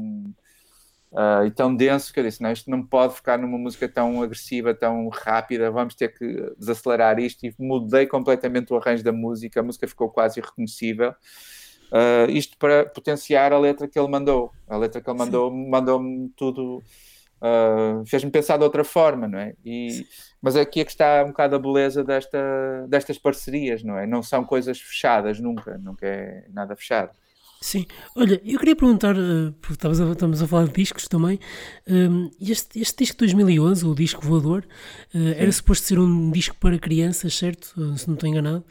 uh, 1.13 1.45
e 1.45 1.51
tão 1.51 1.73
denso 1.73 2.13
que 2.13 2.19
eu 2.19 2.23
disse: 2.25 2.43
não, 2.43 2.51
isto 2.51 2.69
não 2.69 2.85
pode 2.85 3.15
ficar 3.15 3.37
numa 3.39 3.57
música 3.57 3.87
tão 3.87 4.21
agressiva, 4.21 4.73
tão 4.73 5.07
rápida, 5.07 5.71
vamos 5.71 5.95
ter 5.95 6.09
que 6.09 6.53
desacelerar 6.57 7.17
isto. 7.17 7.45
E 7.45 7.55
mudei 7.57 8.05
completamente 8.05 8.73
o 8.73 8.75
arranjo 8.75 9.05
da 9.05 9.13
música, 9.13 9.61
a 9.61 9.63
música 9.63 9.87
ficou 9.87 10.09
quase 10.09 10.41
irreconhecível. 10.41 11.13
Uh, 11.91 12.29
isto 12.29 12.55
para 12.57 12.85
potenciar 12.85 13.51
a 13.51 13.59
letra 13.59 13.87
que 13.87 13.97
ele 13.97 14.07
mandou. 14.07 14.51
A 14.67 14.77
letra 14.77 15.01
que 15.01 15.09
ele 15.09 15.17
mandou 15.17 15.51
mandou-me 15.51 16.29
tudo, 16.35 16.83
uh, 17.41 18.05
fez-me 18.05 18.29
pensar 18.29 18.57
de 18.57 18.63
outra 18.63 18.83
forma, 18.83 19.27
não 19.27 19.39
é? 19.39 19.55
E, 19.65 20.05
mas 20.41 20.55
aqui 20.55 20.81
é 20.81 20.85
que 20.85 20.91
está 20.91 21.23
um 21.23 21.29
bocado 21.29 21.55
a 21.55 21.59
beleza 21.59 22.03
desta, 22.03 22.39
destas 22.87 23.17
parcerias, 23.17 23.83
não 23.83 23.97
é? 23.97 24.05
Não 24.05 24.21
são 24.21 24.43
coisas 24.43 24.79
fechadas 24.79 25.39
nunca, 25.39 25.77
nunca 25.79 26.05
é 26.05 26.45
nada 26.53 26.75
fechado. 26.75 27.11
Sim, 27.61 27.85
olha, 28.15 28.39
eu 28.45 28.57
queria 28.57 28.75
perguntar, 28.75 29.17
uh, 29.17 29.51
porque 29.59 29.73
estamos 29.73 29.99
a, 29.99 30.11
estamos 30.11 30.41
a 30.43 30.47
falar 30.47 30.67
de 30.67 30.73
discos 30.73 31.09
também, 31.09 31.39
este, 32.39 32.79
este 32.79 33.03
disco 33.03 33.17
de 33.17 33.33
2011, 33.33 33.85
o 33.85 33.95
disco 33.95 34.21
voador, 34.25 34.65
era 35.13 35.51
suposto 35.51 35.85
ser 35.87 35.99
um 35.99 36.31
disco 36.31 36.55
para 36.57 36.79
crianças, 36.79 37.33
certo? 37.33 37.73
Se 37.97 38.07
não 38.07 38.13
estou 38.13 38.29
enganado. 38.29 38.63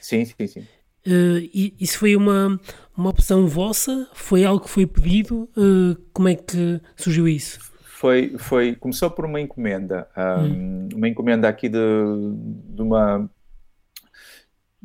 Sim, 0.00 0.24
sim, 0.24 0.46
sim. 0.46 0.66
Uh, 1.06 1.48
isso 1.78 1.98
foi 1.98 2.16
uma, 2.16 2.60
uma 2.96 3.10
opção 3.10 3.46
vossa? 3.46 4.08
Foi 4.12 4.44
algo 4.44 4.64
que 4.64 4.70
foi 4.70 4.86
pedido? 4.86 5.48
Uh, 5.56 5.96
como 6.12 6.28
é 6.28 6.34
que 6.34 6.80
surgiu 6.96 7.28
isso? 7.28 7.60
Foi, 7.82 8.36
foi, 8.38 8.74
começou 8.74 9.10
por 9.10 9.24
uma 9.24 9.40
encomenda, 9.40 10.06
um, 10.16 10.44
hum. 10.44 10.88
uma 10.94 11.08
encomenda 11.08 11.48
aqui 11.48 11.68
de, 11.68 11.78
de 11.78 12.82
uma 12.82 13.28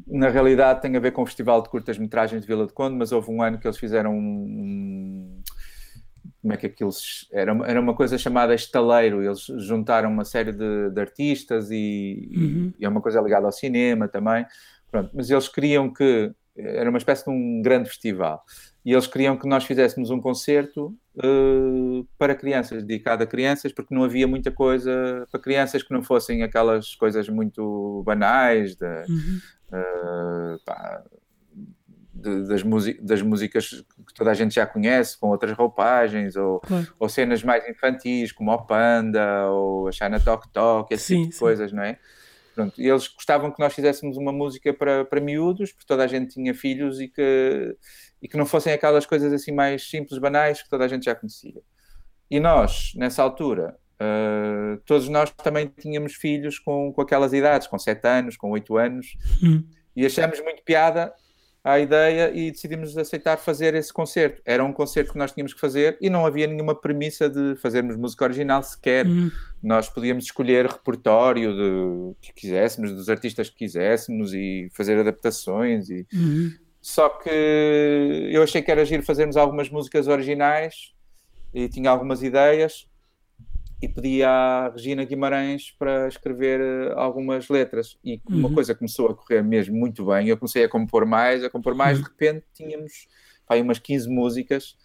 na 0.07 0.29
realidade 0.29 0.81
tem 0.81 0.95
a 0.95 0.99
ver 0.99 1.11
com 1.11 1.21
o 1.21 1.25
Festival 1.25 1.61
de 1.61 1.69
Curtas-Metragens 1.69 2.41
de 2.41 2.47
Vila 2.47 2.65
de 2.65 2.73
Conde, 2.73 2.95
mas 2.95 3.11
houve 3.11 3.29
um 3.31 3.41
ano 3.41 3.57
que 3.57 3.67
eles 3.67 3.77
fizeram 3.77 4.13
um, 4.17 5.41
como 6.41 6.53
é 6.53 6.57
que 6.57 6.65
aquilo 6.65 6.89
era, 7.31 7.51
era 7.67 7.79
uma 7.79 7.93
coisa 7.93 8.17
chamada 8.17 8.53
estaleiro, 8.53 9.23
eles 9.23 9.45
juntaram 9.59 10.09
uma 10.09 10.25
série 10.25 10.51
de, 10.51 10.89
de 10.89 10.99
artistas 10.99 11.69
e, 11.71 12.29
uhum. 12.35 12.73
e, 12.79 12.85
é 12.85 12.89
uma 12.89 13.01
coisa 13.01 13.21
ligada 13.21 13.45
ao 13.45 13.51
cinema 13.51 14.07
também, 14.07 14.45
Pronto, 14.91 15.09
mas 15.13 15.29
eles 15.29 15.47
queriam 15.47 15.91
que 15.91 16.31
era 16.55 16.89
uma 16.89 16.97
espécie 16.97 17.23
de 17.23 17.31
um 17.31 17.61
grande 17.61 17.89
festival 17.89 18.43
e 18.83 18.91
eles 18.91 19.07
queriam 19.07 19.37
que 19.37 19.47
nós 19.47 19.63
fizéssemos 19.63 20.09
um 20.09 20.19
concerto 20.19 20.95
uh, 21.17 22.07
para 22.17 22.35
crianças, 22.35 22.83
dedicado 22.83 23.23
a 23.23 23.27
crianças, 23.27 23.71
porque 23.71 23.93
não 23.93 24.03
havia 24.03 24.27
muita 24.27 24.51
coisa 24.51 25.27
para 25.31 25.39
crianças 25.39 25.83
que 25.83 25.93
não 25.93 26.01
fossem 26.01 26.41
aquelas 26.43 26.95
coisas 26.95 27.29
muito 27.29 28.01
banais 28.05 28.75
de, 28.75 28.85
uhum. 28.85 29.39
uh, 29.71 30.59
pá, 30.65 31.03
de, 32.11 32.47
das, 32.47 32.63
das, 32.99 33.21
músicas 33.21 33.69
que 34.07 34.13
toda 34.15 34.31
a 34.31 34.33
gente 34.33 34.55
já 34.55 34.65
conhece, 34.65 35.17
com 35.19 35.29
outras 35.29 35.55
roupagens, 35.55 36.35
ou, 36.35 36.59
claro. 36.59 36.87
ou 36.99 37.07
cenas 37.07 37.43
mais 37.43 37.67
infantis, 37.69 38.31
como 38.31 38.51
o 38.51 38.65
Panda, 38.65 39.47
ou 39.49 39.87
a 39.87 39.91
China 39.91 40.19
Talk 40.19 40.51
Talk, 40.51 40.91
esse 40.91 41.05
sim, 41.05 41.15
tipo 41.17 41.29
de 41.29 41.35
sim. 41.35 41.39
coisas, 41.39 41.71
não 41.71 41.83
é? 41.83 41.99
Pronto, 42.53 42.81
e 42.81 42.87
eles 42.87 43.07
gostavam 43.07 43.51
que 43.51 43.59
nós 43.59 43.73
fizéssemos 43.73 44.17
uma 44.17 44.31
música 44.31 44.73
para, 44.73 45.05
para 45.05 45.21
miúdos, 45.21 45.71
porque 45.71 45.87
toda 45.87 46.03
a 46.03 46.07
gente 46.07 46.33
tinha 46.33 46.53
filhos 46.53 46.99
e 46.99 47.07
que, 47.07 47.75
e 48.21 48.27
que 48.27 48.37
não 48.37 48.45
fossem 48.45 48.73
aquelas 48.73 49.05
coisas 49.05 49.31
assim 49.31 49.51
mais 49.51 49.89
simples, 49.89 50.19
banais, 50.19 50.61
que 50.61 50.69
toda 50.69 50.85
a 50.85 50.87
gente 50.87 51.05
já 51.05 51.15
conhecia. 51.15 51.61
E 52.29 52.39
nós, 52.39 52.93
nessa 52.95 53.23
altura, 53.23 53.77
uh, 54.01 54.77
todos 54.85 55.07
nós 55.07 55.31
também 55.31 55.67
tínhamos 55.67 56.13
filhos 56.13 56.59
com, 56.59 56.91
com 56.91 57.01
aquelas 57.01 57.33
idades, 57.33 57.67
com 57.67 57.79
7 57.79 58.05
anos, 58.05 58.37
com 58.37 58.51
8 58.51 58.77
anos, 58.77 59.17
hum. 59.41 59.63
e 59.95 60.05
achamos 60.05 60.39
muito 60.41 60.63
piada 60.63 61.13
à 61.63 61.79
ideia 61.79 62.31
e 62.33 62.51
decidimos 62.51 62.97
aceitar 62.97 63.37
fazer 63.37 63.75
esse 63.75 63.93
concerto. 63.93 64.41
Era 64.45 64.63
um 64.63 64.73
concerto 64.73 65.11
que 65.11 65.17
nós 65.17 65.31
tínhamos 65.31 65.53
que 65.53 65.59
fazer 65.59 65.97
e 66.01 66.09
não 66.09 66.25
havia 66.25 66.47
nenhuma 66.47 66.73
premissa 66.73 67.29
de 67.29 67.55
fazermos 67.57 67.95
música 67.95 68.23
original 68.23 68.63
sequer. 68.63 69.05
Uhum. 69.05 69.29
Nós 69.61 69.87
podíamos 69.87 70.25
escolher 70.25 70.65
repertório 70.65 71.53
de, 71.53 72.15
que 72.19 72.33
quiséssemos, 72.33 72.91
dos 72.91 73.09
artistas 73.09 73.49
que 73.49 73.57
quiséssemos 73.57 74.33
e 74.33 74.69
fazer 74.73 74.97
adaptações. 74.99 75.89
E... 75.89 76.07
Uhum. 76.13 76.51
Só 76.81 77.09
que 77.09 77.29
eu 77.29 78.41
achei 78.41 78.61
que 78.61 78.71
era 78.71 78.83
giro 78.83 79.03
fazermos 79.03 79.37
algumas 79.37 79.69
músicas 79.69 80.07
originais 80.07 80.93
e 81.53 81.69
tinha 81.69 81.91
algumas 81.91 82.23
ideias 82.23 82.87
e 83.81 83.89
pedi 83.89 84.23
à 84.23 84.69
Regina 84.69 85.03
Guimarães 85.03 85.71
para 85.71 86.07
escrever 86.07 86.61
eh, 86.61 86.93
algumas 86.95 87.49
letras. 87.49 87.97
E 88.03 88.21
uhum. 88.29 88.37
uma 88.37 88.53
coisa 88.53 88.75
começou 88.75 89.09
a 89.09 89.15
correr 89.15 89.41
mesmo 89.41 89.75
muito 89.75 90.05
bem. 90.05 90.27
Eu 90.27 90.37
comecei 90.37 90.63
a 90.63 90.69
compor 90.69 91.05
mais, 91.05 91.43
a 91.43 91.49
compor 91.49 91.73
mais. 91.73 91.97
Uhum. 91.97 92.03
De 92.03 92.09
repente 92.09 92.45
tínhamos 92.53 93.07
pá, 93.47 93.55
umas 93.55 93.79
15 93.79 94.07
músicas 94.07 94.77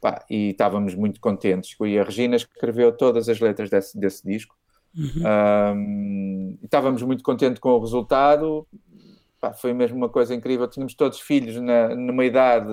pá, 0.00 0.24
e 0.30 0.50
estávamos 0.50 0.94
muito 0.94 1.20
contentes. 1.20 1.76
E 1.82 1.98
a 1.98 2.02
Regina 2.02 2.34
escreveu 2.34 2.90
todas 2.96 3.28
as 3.28 3.38
letras 3.40 3.68
desse, 3.68 3.98
desse 3.98 4.26
disco. 4.26 4.56
Uhum. 4.96 5.22
Um, 5.76 6.58
estávamos 6.62 7.02
muito 7.02 7.22
contentes 7.22 7.60
com 7.60 7.70
o 7.70 7.80
resultado. 7.80 8.66
Pá, 9.38 9.52
foi 9.52 9.74
mesmo 9.74 9.98
uma 9.98 10.08
coisa 10.08 10.34
incrível. 10.34 10.66
Tínhamos 10.66 10.94
todos 10.94 11.20
filhos 11.20 11.56
na, 11.56 11.94
numa 11.94 12.24
idade 12.24 12.70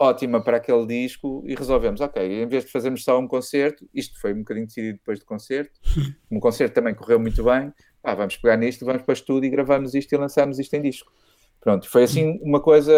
ótima 0.00 0.42
para 0.42 0.56
aquele 0.56 0.86
disco 0.86 1.44
e 1.46 1.54
resolvemos, 1.54 2.00
ok, 2.00 2.42
em 2.42 2.48
vez 2.48 2.64
de 2.64 2.72
fazermos 2.72 3.04
só 3.04 3.18
um 3.18 3.28
concerto, 3.28 3.86
isto 3.94 4.18
foi 4.18 4.32
um 4.32 4.38
bocadinho 4.38 4.66
decidido 4.66 4.96
depois 4.96 5.18
do 5.18 5.26
concerto, 5.26 5.78
um 6.32 6.40
concerto 6.40 6.74
também 6.74 6.94
correu 6.94 7.20
muito 7.20 7.44
bem, 7.44 7.70
ah, 8.02 8.14
vamos 8.14 8.38
pegar 8.38 8.56
nisto, 8.56 8.86
vamos 8.86 9.02
para 9.02 9.12
o 9.12 9.14
estúdio 9.14 9.46
e 9.46 9.50
gravamos 9.50 9.94
isto 9.94 10.10
e 10.14 10.16
lançamos 10.16 10.58
isto 10.58 10.72
em 10.72 10.80
disco. 10.80 11.12
Pronto, 11.60 11.86
foi 11.86 12.04
assim 12.04 12.40
uma 12.42 12.60
coisa 12.60 12.90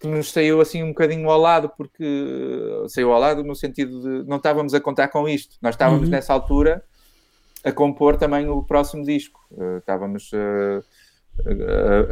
que 0.00 0.06
nos 0.06 0.32
saiu 0.32 0.62
assim 0.62 0.82
um 0.82 0.88
bocadinho 0.88 1.28
ao 1.28 1.38
lado, 1.38 1.70
porque 1.76 2.02
saiu 2.88 3.12
ao 3.12 3.20
lado 3.20 3.44
no 3.44 3.54
sentido 3.54 4.00
de 4.00 4.26
não 4.26 4.38
estávamos 4.38 4.72
a 4.72 4.80
contar 4.80 5.08
com 5.08 5.28
isto, 5.28 5.56
nós 5.60 5.74
estávamos 5.74 6.04
uhum. 6.04 6.10
nessa 6.10 6.32
altura 6.32 6.82
a 7.62 7.72
compor 7.72 8.16
também 8.16 8.48
o 8.48 8.62
próximo 8.62 9.04
disco, 9.04 9.40
uh, 9.50 9.78
estávamos 9.78 10.30
uh, 10.32 10.82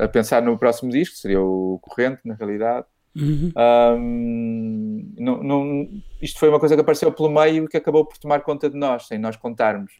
a, 0.00 0.04
a, 0.04 0.08
pensar 0.08 0.42
no 0.42 0.58
próximo 0.58 0.90
disco, 0.90 1.16
seria 1.16 1.40
o 1.40 1.78
Corrente, 1.82 2.20
na 2.24 2.34
realidade, 2.34 2.86
Uhum. 3.14 3.52
Um, 3.98 5.14
não, 5.18 5.42
não, 5.42 5.88
isto 6.20 6.38
foi 6.38 6.48
uma 6.48 6.58
coisa 6.58 6.74
que 6.74 6.80
apareceu 6.80 7.12
pelo 7.12 7.30
meio 7.30 7.64
e 7.64 7.68
que 7.68 7.76
acabou 7.76 8.06
por 8.06 8.16
tomar 8.18 8.40
conta 8.40 8.70
de 8.70 8.76
nós, 8.76 9.06
sem 9.06 9.18
nós 9.18 9.36
contarmos. 9.36 9.92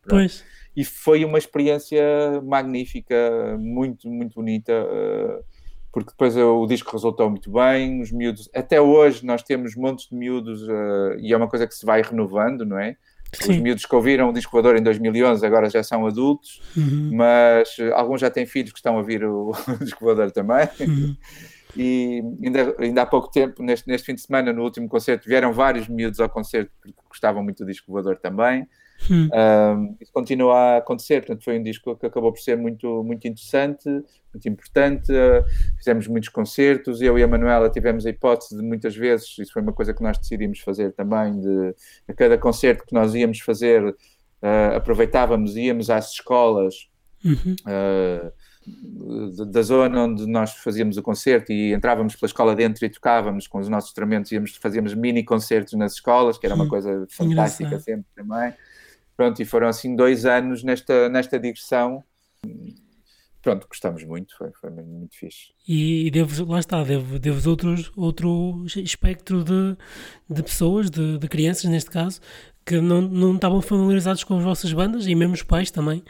E 0.74 0.84
foi 0.84 1.24
uma 1.24 1.38
experiência 1.38 2.02
magnífica, 2.42 3.56
muito, 3.58 4.08
muito 4.08 4.34
bonita, 4.34 4.72
uh, 4.72 5.44
porque 5.92 6.10
depois 6.10 6.34
o 6.36 6.66
disco 6.66 6.90
resultou 6.92 7.28
muito 7.28 7.52
bem. 7.52 8.00
Os 8.00 8.10
miúdos, 8.10 8.48
até 8.54 8.80
hoje, 8.80 9.26
nós 9.26 9.42
temos 9.42 9.76
montes 9.76 10.08
de 10.08 10.16
miúdos 10.16 10.62
uh, 10.62 11.18
e 11.18 11.32
é 11.32 11.36
uma 11.36 11.48
coisa 11.48 11.66
que 11.66 11.74
se 11.74 11.84
vai 11.84 12.00
renovando, 12.00 12.64
não 12.64 12.78
é? 12.78 12.96
Sim. 13.34 13.52
Os 13.52 13.58
miúdos 13.58 13.86
que 13.86 13.94
ouviram 13.94 14.28
o 14.28 14.32
disco 14.32 14.52
voador 14.52 14.76
em 14.76 14.82
2011 14.82 15.44
agora 15.46 15.68
já 15.70 15.82
são 15.82 16.06
adultos, 16.06 16.60
uhum. 16.76 17.10
mas 17.14 17.76
alguns 17.94 18.20
já 18.20 18.30
têm 18.30 18.44
filhos 18.44 18.72
que 18.72 18.78
estão 18.78 18.94
a 18.94 18.98
ouvir 18.98 19.24
o, 19.24 19.52
o 19.68 19.84
disco 19.84 20.04
voador 20.04 20.30
também. 20.30 20.68
Uhum. 20.80 21.16
E 21.76 22.22
ainda, 22.42 22.76
ainda 22.78 23.02
há 23.02 23.06
pouco 23.06 23.30
tempo, 23.30 23.62
neste, 23.62 23.88
neste 23.88 24.06
fim 24.06 24.14
de 24.14 24.20
semana, 24.20 24.52
no 24.52 24.62
último 24.62 24.88
concerto, 24.88 25.28
vieram 25.28 25.52
vários 25.52 25.88
miúdos 25.88 26.20
ao 26.20 26.28
concerto 26.28 26.70
porque 26.80 26.94
gostavam 27.08 27.42
muito 27.42 27.64
do 27.64 27.70
disco 27.70 27.90
voador 27.90 28.18
também. 28.18 28.66
Hum. 29.10 29.28
Um, 29.32 29.96
isso 30.00 30.12
continua 30.12 30.54
a 30.54 30.76
acontecer, 30.76 31.22
portanto, 31.22 31.44
foi 31.44 31.58
um 31.58 31.62
disco 31.62 31.96
que 31.96 32.06
acabou 32.06 32.32
por 32.32 32.40
ser 32.40 32.56
muito, 32.56 33.02
muito 33.02 33.26
interessante, 33.26 33.88
muito 34.32 34.48
importante. 34.48 35.10
Uh, 35.10 35.44
fizemos 35.76 36.06
muitos 36.06 36.28
concertos, 36.28 37.00
eu 37.00 37.18
e 37.18 37.22
a 37.22 37.26
Manuela 37.26 37.68
tivemos 37.68 38.06
a 38.06 38.10
hipótese 38.10 38.56
de 38.56 38.62
muitas 38.62 38.94
vezes, 38.94 39.36
isso 39.38 39.52
foi 39.52 39.62
uma 39.62 39.72
coisa 39.72 39.92
que 39.92 40.02
nós 40.02 40.18
decidimos 40.18 40.60
fazer 40.60 40.92
também, 40.92 41.40
de 41.40 41.74
a 42.06 42.12
cada 42.12 42.38
concerto 42.38 42.84
que 42.86 42.94
nós 42.94 43.14
íamos 43.14 43.40
fazer, 43.40 43.82
uh, 43.84 44.76
aproveitávamos, 44.76 45.56
íamos 45.56 45.90
às 45.90 46.12
escolas. 46.12 46.88
Uhum. 47.24 47.56
Uh, 47.66 48.32
da 49.48 49.62
zona 49.62 50.04
onde 50.04 50.26
nós 50.26 50.52
fazíamos 50.54 50.96
o 50.96 51.02
concerto 51.02 51.52
e 51.52 51.72
entrávamos 51.72 52.14
pela 52.14 52.28
escola 52.28 52.54
dentro 52.54 52.84
e 52.84 52.88
tocávamos 52.88 53.46
com 53.46 53.58
os 53.58 53.68
nossos 53.68 53.90
instrumentos, 53.90 54.30
íamos, 54.30 54.56
fazíamos 54.56 54.94
mini 54.94 55.24
concertos 55.24 55.72
nas 55.74 55.94
escolas, 55.94 56.38
que 56.38 56.46
era 56.46 56.54
uma 56.54 56.68
coisa 56.68 57.06
fantástica 57.10 57.64
Engraçado. 57.66 57.84
sempre 57.84 58.06
também. 58.14 58.54
Pronto, 59.16 59.42
e 59.42 59.44
foram 59.44 59.68
assim 59.68 59.94
dois 59.94 60.24
anos 60.24 60.62
nesta, 60.62 61.08
nesta 61.08 61.38
digressão. 61.38 62.02
Pronto, 63.42 63.66
gostamos 63.66 64.04
muito, 64.04 64.36
foi, 64.38 64.52
foi 64.52 64.70
muito 64.70 65.16
fixe. 65.18 65.52
E, 65.66 66.06
e 66.06 66.10
devo, 66.12 66.44
lá 66.44 66.60
está, 66.60 66.82
devo 66.84 67.50
outros, 67.50 67.90
outro 67.96 68.64
espectro 68.76 69.42
de, 69.42 69.76
de 70.30 70.42
pessoas, 70.44 70.88
de, 70.88 71.18
de 71.18 71.28
crianças 71.28 71.68
neste 71.68 71.90
caso, 71.90 72.20
que 72.64 72.80
não, 72.80 73.00
não 73.00 73.34
estavam 73.34 73.60
familiarizados 73.60 74.22
com 74.24 74.38
as 74.38 74.44
vossas 74.44 74.72
bandas 74.72 75.06
e 75.06 75.14
mesmo 75.14 75.34
os 75.34 75.42
pais 75.42 75.70
também. 75.70 76.02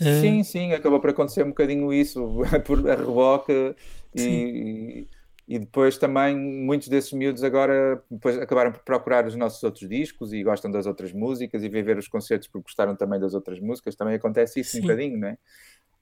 Eh, 0.00 0.20
sim, 0.20 0.42
sim, 0.42 0.72
acabou 0.72 1.00
por 1.00 1.10
acontecer 1.10 1.42
um 1.44 1.48
bocadinho 1.48 1.92
isso, 1.92 2.42
por 2.64 2.88
a 2.88 2.94
reboque 2.94 3.74
e, 4.14 5.06
e 5.48 5.58
depois 5.58 5.98
também 5.98 6.36
muitos 6.36 6.88
desses 6.88 7.12
miúdos 7.12 7.42
agora 7.42 8.02
depois 8.10 8.38
acabaram 8.38 8.72
por 8.72 8.82
procurar 8.82 9.26
os 9.26 9.34
nossos 9.34 9.62
outros 9.62 9.88
discos 9.88 10.32
e 10.32 10.42
gostam 10.42 10.70
das 10.70 10.86
outras 10.86 11.12
músicas 11.12 11.62
e 11.62 11.68
ver 11.68 11.98
os 11.98 12.08
concertos 12.08 12.48
porque 12.48 12.64
gostaram 12.64 12.94
também 12.94 13.18
das 13.18 13.34
outras 13.34 13.58
músicas. 13.60 13.96
Também 13.96 14.14
acontece 14.14 14.60
isso 14.60 14.72
Sim. 14.72 14.78
um 14.78 14.82
bocadinho, 14.82 15.18
não 15.18 15.28
é? 15.28 15.38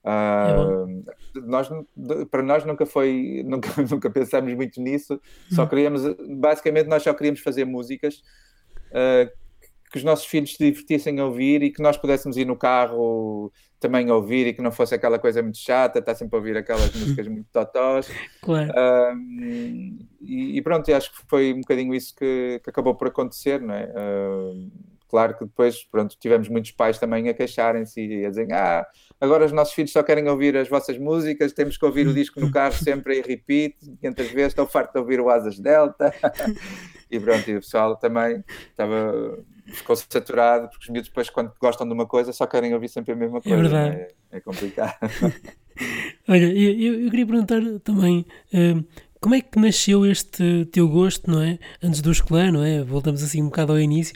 Uh, 0.05 1.03
é 1.35 1.41
nós, 1.41 1.67
para 2.29 2.43
nós 2.43 2.63
nunca 2.63 2.85
foi, 2.85 3.41
nunca, 3.45 3.69
nunca 3.89 4.07
pensámos 4.09 4.53
muito 4.53 4.79
nisso, 4.79 5.19
só 5.51 5.63
hum. 5.63 5.67
queríamos, 5.67 6.03
basicamente 6.29 6.85
nós 6.87 7.01
só 7.01 7.11
queríamos 7.11 7.39
fazer 7.39 7.65
músicas 7.65 8.21
uh, 8.91 9.44
que 9.91 9.97
os 9.97 10.03
nossos 10.03 10.25
filhos 10.25 10.53
se 10.53 10.57
divertissem 10.57 11.19
a 11.19 11.25
ouvir 11.25 11.63
e 11.63 11.71
que 11.71 11.81
nós 11.81 11.97
pudéssemos 11.97 12.37
ir 12.37 12.45
no 12.45 12.55
carro 12.55 13.51
também 13.79 14.09
a 14.09 14.15
ouvir 14.15 14.47
e 14.47 14.53
que 14.53 14.61
não 14.61 14.71
fosse 14.71 14.95
aquela 14.95 15.19
coisa 15.19 15.43
muito 15.43 15.57
chata, 15.57 15.99
estar 15.99 16.15
sempre 16.15 16.35
a 16.35 16.39
ouvir 16.39 16.57
aquelas 16.57 16.91
músicas 16.95 17.27
muito 17.27 17.47
totós. 17.51 18.09
Claro. 18.41 18.71
Uh, 18.71 20.05
e, 20.21 20.57
e, 20.57 20.61
pronto, 20.61 20.91
acho 20.93 21.11
que 21.11 21.17
foi 21.29 21.53
um 21.53 21.61
bocadinho 21.61 21.93
isso 21.93 22.15
que, 22.15 22.59
que 22.63 22.69
acabou 22.69 22.95
por 22.95 23.07
acontecer, 23.07 23.61
não 23.61 23.73
é? 23.73 23.91
claro 25.07 25.37
que 25.37 25.45
depois, 25.45 25.83
pronto, 25.85 26.17
tivemos 26.19 26.49
muitos 26.49 26.71
pais 26.71 26.97
também 26.97 27.29
a 27.29 27.33
queixarem-se 27.33 28.01
e 28.01 28.25
a 28.25 28.29
dizer, 28.29 28.51
ah, 28.51 28.85
agora 29.21 29.45
os 29.45 29.51
nossos 29.53 29.73
filhos 29.73 29.93
só 29.93 30.03
querem 30.03 30.27
ouvir 30.27 30.57
as 30.57 30.67
vossas 30.67 30.97
músicas, 30.97 31.53
temos 31.53 31.77
que 31.77 31.85
ouvir 31.85 32.05
o 32.05 32.13
disco 32.13 32.41
no 32.41 32.51
carro 32.51 32.73
sempre 32.73 33.19
em 33.19 33.21
repeat, 33.21 33.77
500 34.01 34.27
vezes, 34.31 34.47
estou 34.47 34.67
farto 34.67 34.91
de 34.91 34.99
ouvir 34.99 35.21
o 35.21 35.29
Asas 35.29 35.57
Delta. 35.57 36.13
e 37.09 37.17
pronto, 37.17 37.49
e 37.49 37.55
o 37.55 37.61
pessoal 37.61 37.95
também 37.95 38.43
estava, 38.69 39.39
ficou 39.65 39.95
saturado, 39.95 40.69
porque 40.69 40.85
os 40.85 40.89
miúdos 40.89 41.09
depois 41.09 41.29
quando 41.29 41.51
gostam 41.59 41.87
de 41.87 41.93
uma 41.93 42.05
coisa 42.05 42.31
só 42.33 42.45
querem 42.45 42.73
ouvir 42.73 42.89
sempre 42.89 43.13
a 43.13 43.15
mesma 43.15 43.39
é 43.39 43.41
coisa. 43.41 43.57
É 43.57 43.61
verdade. 43.61 43.95
É, 44.31 44.37
é 44.37 44.39
complicado. 44.39 44.95
Olha, 46.27 46.45
eu, 46.45 47.03
eu, 47.03 47.09
queria 47.09 47.25
perguntar 47.25 47.61
também... 47.83 48.25
Uh, 48.53 48.85
como 49.25 49.33
é 49.33 49.41
que 49.41 49.57
nasceu 49.57 50.05
este 50.05 50.65
teu 50.65 50.87
gosto, 50.87 51.31
não 51.31 51.41
é? 51.41 51.57
Antes 51.81 51.99
do 51.99 52.11
escolar, 52.11 52.51
não 52.51 52.63
é? 52.63 52.83
Voltamos 52.83 53.23
assim 53.23 53.41
um 53.41 53.45
bocado 53.45 53.71
ao 53.71 53.79
início. 53.79 54.15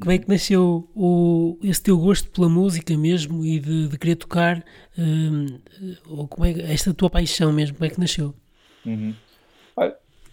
Como 0.00 0.10
é 0.10 0.16
que 0.16 0.26
nasceu 0.26 0.88
o, 0.94 1.58
esse 1.62 1.82
teu 1.82 1.98
gosto 1.98 2.30
pela 2.30 2.48
música 2.48 2.96
mesmo 2.96 3.44
e 3.44 3.60
de, 3.60 3.88
de 3.88 3.98
querer 3.98 4.16
tocar? 4.16 4.64
Um, 4.96 5.58
ou 6.06 6.26
como 6.26 6.46
é 6.46 6.72
esta 6.72 6.94
tua 6.94 7.10
paixão 7.10 7.52
mesmo, 7.52 7.76
como 7.76 7.84
é 7.84 7.90
que 7.90 8.00
nasceu? 8.00 8.34
Uhum. 8.86 9.14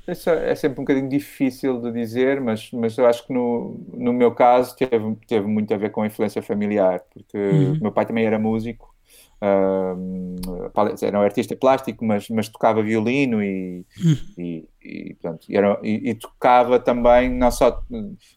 Isso 0.08 0.30
é 0.30 0.54
sempre 0.56 0.82
um 0.82 0.84
bocadinho 0.84 1.08
difícil 1.08 1.80
de 1.80 1.92
dizer, 1.92 2.42
mas, 2.42 2.70
mas 2.72 2.98
eu 2.98 3.06
acho 3.06 3.26
que 3.26 3.34
no, 3.34 3.80
no 3.94 4.12
meu 4.12 4.34
caso 4.34 4.76
teve, 4.76 5.16
teve 5.28 5.48
muito 5.48 5.74
a 5.74 5.78
ver 5.78 5.92
com 5.92 6.02
a 6.02 6.08
influência 6.08 6.42
familiar, 6.42 7.02
porque 7.14 7.38
uhum. 7.38 7.80
meu 7.82 7.92
pai 7.92 8.06
também 8.06 8.26
era 8.26 8.38
músico 8.38 8.94
uh, 9.44 10.96
era 11.02 11.20
um 11.20 11.22
artista 11.22 11.56
plástico, 11.56 12.06
mas, 12.06 12.30
mas 12.30 12.48
tocava 12.48 12.82
violino 12.82 13.44
e, 13.44 13.86
uhum. 14.04 14.18
e, 14.38 14.68
e, 14.82 15.14
portanto, 15.16 15.48
era, 15.50 15.80
e, 15.84 16.10
e, 16.10 16.16
tocava 16.16 16.80
também, 16.80 17.30
não 17.30 17.52
só 17.52 17.84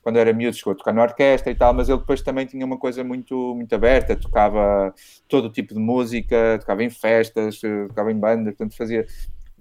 quando 0.03 0.19
era 0.19 0.33
miúdo, 0.33 0.57
chegou 0.57 0.73
a 0.73 0.77
tocar 0.77 0.93
na 0.93 1.03
orquestra 1.03 1.53
e 1.53 1.55
tal, 1.55 1.73
mas 1.73 1.89
ele 1.89 1.99
depois 1.99 2.23
também 2.23 2.47
tinha 2.47 2.67
uma 2.67 2.79
coisa 2.79 3.05
muito, 3.05 3.55
muito 3.55 3.73
aberta, 3.75 4.17
tocava 4.17 4.93
todo 5.29 5.51
tipo 5.51 5.75
de 5.75 5.81
música, 5.81 6.59
tocava 6.61 6.83
em 6.83 6.91
festas, 6.91 7.61
tocava 7.89 8.11
em 8.11 8.19
bandas, 8.19 8.55
portanto 8.55 8.77
fazia 8.77 9.07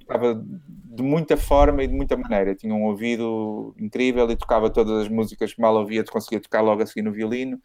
tocava 0.06 0.44
de 0.46 1.04
muita 1.04 1.36
forma 1.36 1.84
e 1.84 1.88
de 1.88 1.94
muita 1.94 2.16
maneira. 2.16 2.56
Tinha 2.56 2.74
um 2.74 2.84
ouvido 2.84 3.76
incrível 3.80 4.30
e 4.30 4.36
tocava 4.36 4.70
todas 4.70 5.02
as 5.02 5.10
músicas 5.10 5.54
que 5.54 5.62
mal 5.62 5.76
ouvia, 5.76 6.04
conseguia 6.06 6.40
tocar 6.40 6.62
logo 6.62 6.82
a 6.82 6.86
seguir 6.86 7.02
no 7.02 7.12
violino. 7.12 7.60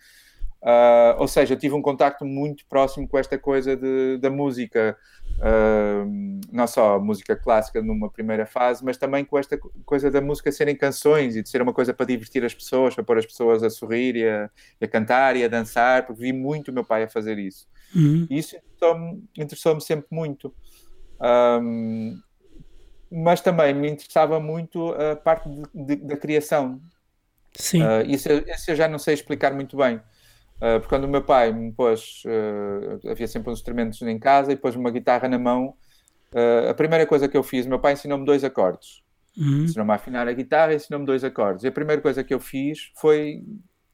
Uh, 0.63 1.17
ou 1.17 1.27
seja, 1.27 1.57
tive 1.57 1.75
um 1.75 1.81
contacto 1.81 2.23
muito 2.23 2.67
próximo 2.67 3.09
com 3.09 3.17
esta 3.17 3.39
coisa 3.39 3.75
de, 3.75 4.19
da 4.19 4.29
música, 4.29 4.95
uh, 5.39 6.41
não 6.53 6.67
só 6.67 6.97
a 6.97 6.99
música 6.99 7.35
clássica 7.35 7.81
numa 7.81 8.11
primeira 8.11 8.45
fase, 8.45 8.85
mas 8.85 8.99
também 8.99 9.25
com 9.25 9.39
esta 9.39 9.59
coisa 9.87 10.11
da 10.11 10.21
música 10.21 10.53
serem 10.53 10.77
canções 10.77 11.35
e 11.35 11.43
de 11.43 11.49
ser 11.49 11.63
uma 11.63 11.73
coisa 11.73 11.95
para 11.95 12.05
divertir 12.05 12.45
as 12.45 12.53
pessoas, 12.53 12.95
para 12.95 13.03
pôr 13.03 13.17
as 13.17 13.25
pessoas 13.25 13.63
a 13.63 13.71
sorrir 13.71 14.17
e 14.17 14.29
a, 14.29 14.51
a 14.83 14.87
cantar 14.87 15.35
e 15.35 15.45
a 15.45 15.49
dançar, 15.49 16.05
porque 16.05 16.21
vi 16.21 16.33
muito 16.33 16.71
o 16.71 16.75
meu 16.75 16.85
pai 16.85 17.05
a 17.05 17.09
fazer 17.09 17.39
isso. 17.39 17.67
Uhum. 17.97 18.27
E 18.29 18.39
isso 18.39 18.55
interessou-me 18.57 19.25
interessou 19.39 19.81
sempre 19.81 20.09
muito. 20.11 20.55
Um, 21.23 22.21
mas 23.11 23.41
também 23.41 23.75
me 23.75 23.91
interessava 23.91 24.39
muito 24.39 24.95
a 24.95 25.17
parte 25.17 25.49
de, 25.49 25.63
de, 25.75 25.97
da 25.97 26.17
criação. 26.17 26.81
Sim. 27.55 27.83
Uh, 27.83 28.03
isso, 28.07 28.29
isso 28.29 28.71
eu 28.71 28.77
já 28.77 28.89
não 28.89 28.99
sei 28.99 29.15
explicar 29.15 29.53
muito 29.53 29.77
bem. 29.77 29.97
Uh, 29.97 30.79
porque 30.79 30.89
quando 30.89 31.05
o 31.05 31.09
meu 31.09 31.23
pai 31.23 31.53
me 31.53 31.73
pôs, 31.73 32.23
uh, 32.27 33.11
havia 33.11 33.27
sempre 33.27 33.51
uns 33.51 33.59
instrumentos 33.59 34.01
em 34.03 34.19
casa 34.19 34.53
e 34.53 34.57
pôs 34.57 34.77
uma 34.77 34.91
guitarra 34.91 35.29
na 35.29 35.39
mão, 35.39 35.75
a 36.69 36.75
primeira 36.75 37.05
coisa 37.07 37.27
que 37.27 37.37
eu 37.37 37.43
fiz, 37.43 37.67
meu 37.67 37.81
pai 37.81 37.95
ensinou-me 37.95 38.25
dois 38.25 38.45
acordes. 38.45 39.03
Uhum. 39.37 39.65
Ensinou-me 39.65 39.91
a 39.91 39.97
afinar 39.97 40.29
a 40.29 40.33
guitarra 40.33 40.73
e 40.73 40.77
ensinou-me 40.77 41.05
dois 41.05 41.25
acordes. 41.25 41.65
E 41.65 41.67
a 41.67 41.73
primeira 41.73 42.01
coisa 42.01 42.23
que 42.23 42.33
eu 42.33 42.39
fiz 42.39 42.93
foi 42.95 43.43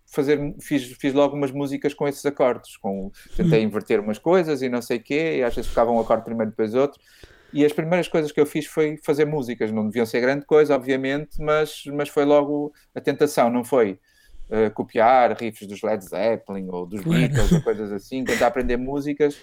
fazer, 0.05 0.55
fiz, 0.61 0.85
fiz 1.01 1.15
logo 1.15 1.35
umas 1.35 1.51
músicas 1.51 1.95
com 1.95 2.07
esses 2.07 2.27
acordes. 2.27 2.77
Com, 2.77 3.11
tentei 3.35 3.61
uhum. 3.61 3.69
inverter 3.69 4.01
umas 4.01 4.19
coisas 4.19 4.61
e 4.61 4.69
não 4.69 4.83
sei 4.83 4.99
o 4.99 5.03
quê, 5.03 5.39
e 5.39 5.43
às 5.43 5.55
vezes 5.55 5.71
tocava 5.71 5.91
um 5.91 5.99
acorde 5.99 6.25
primeiro 6.25 6.51
depois 6.51 6.75
outro. 6.75 7.01
E 7.57 7.65
as 7.65 7.73
primeiras 7.73 8.09
coisas 8.09 8.31
que 8.31 8.41
eu 8.41 8.47
fiz 8.47 8.67
foi 8.67 8.99
fazer 9.03 9.25
músicas. 9.25 9.73
Não 9.73 9.87
deviam 9.87 10.07
ser 10.07 10.21
grande 10.21 10.45
coisa, 10.45 10.75
obviamente, 10.75 11.41
mas, 11.41 11.85
mas 11.87 12.09
foi 12.09 12.25
logo 12.25 12.73
a 12.95 13.01
tentação, 13.01 13.51
não 13.51 13.65
foi? 13.65 13.99
uh, 14.51 14.73
copiar 14.73 15.37
riffs 15.39 15.67
dos 15.67 15.83
Led 15.83 16.05
Zeppelin 16.05 16.69
ou 16.71 16.87
dos 16.87 17.03
Beatles 17.03 17.53
ou 17.53 17.63
coisas 17.63 17.93
assim, 17.93 18.25
tentar 18.25 18.49
aprender 18.49 18.77
músicas. 18.77 19.37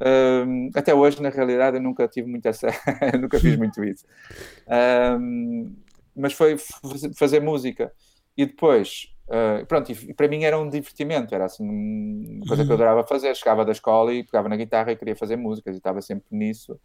Uh, 0.00 0.70
até 0.74 0.94
hoje, 0.94 1.22
na 1.22 1.28
realidade, 1.28 1.76
eu 1.76 1.82
nunca 1.82 2.06
tive 2.08 2.28
muita 2.28 2.50
nunca 3.20 3.38
fiz 3.38 3.56
muito 3.56 3.82
isso. 3.84 4.04
Uh, 4.66 5.74
mas 6.14 6.32
foi 6.32 6.56
fazer 7.16 7.40
música. 7.40 7.92
E 8.36 8.44
depois, 8.44 9.08
uh, 9.28 9.64
pronto, 9.66 9.90
e 9.90 10.14
para 10.14 10.28
mim 10.28 10.44
era 10.44 10.58
um 10.58 10.68
divertimento, 10.68 11.34
era 11.34 11.46
assim 11.46 11.66
uma 11.66 12.46
coisa 12.46 12.64
que 12.64 12.70
eu 12.70 12.76
uhum. 12.76 12.82
adorava 12.82 13.06
fazer. 13.06 13.34
Chegava 13.34 13.64
da 13.64 13.72
escola 13.72 14.12
e 14.12 14.24
pegava 14.24 14.48
na 14.48 14.56
guitarra 14.56 14.92
e 14.92 14.96
queria 14.96 15.16
fazer 15.16 15.36
músicas 15.36 15.74
e 15.74 15.78
estava 15.78 16.00
sempre 16.02 16.26
nisso. 16.30 16.78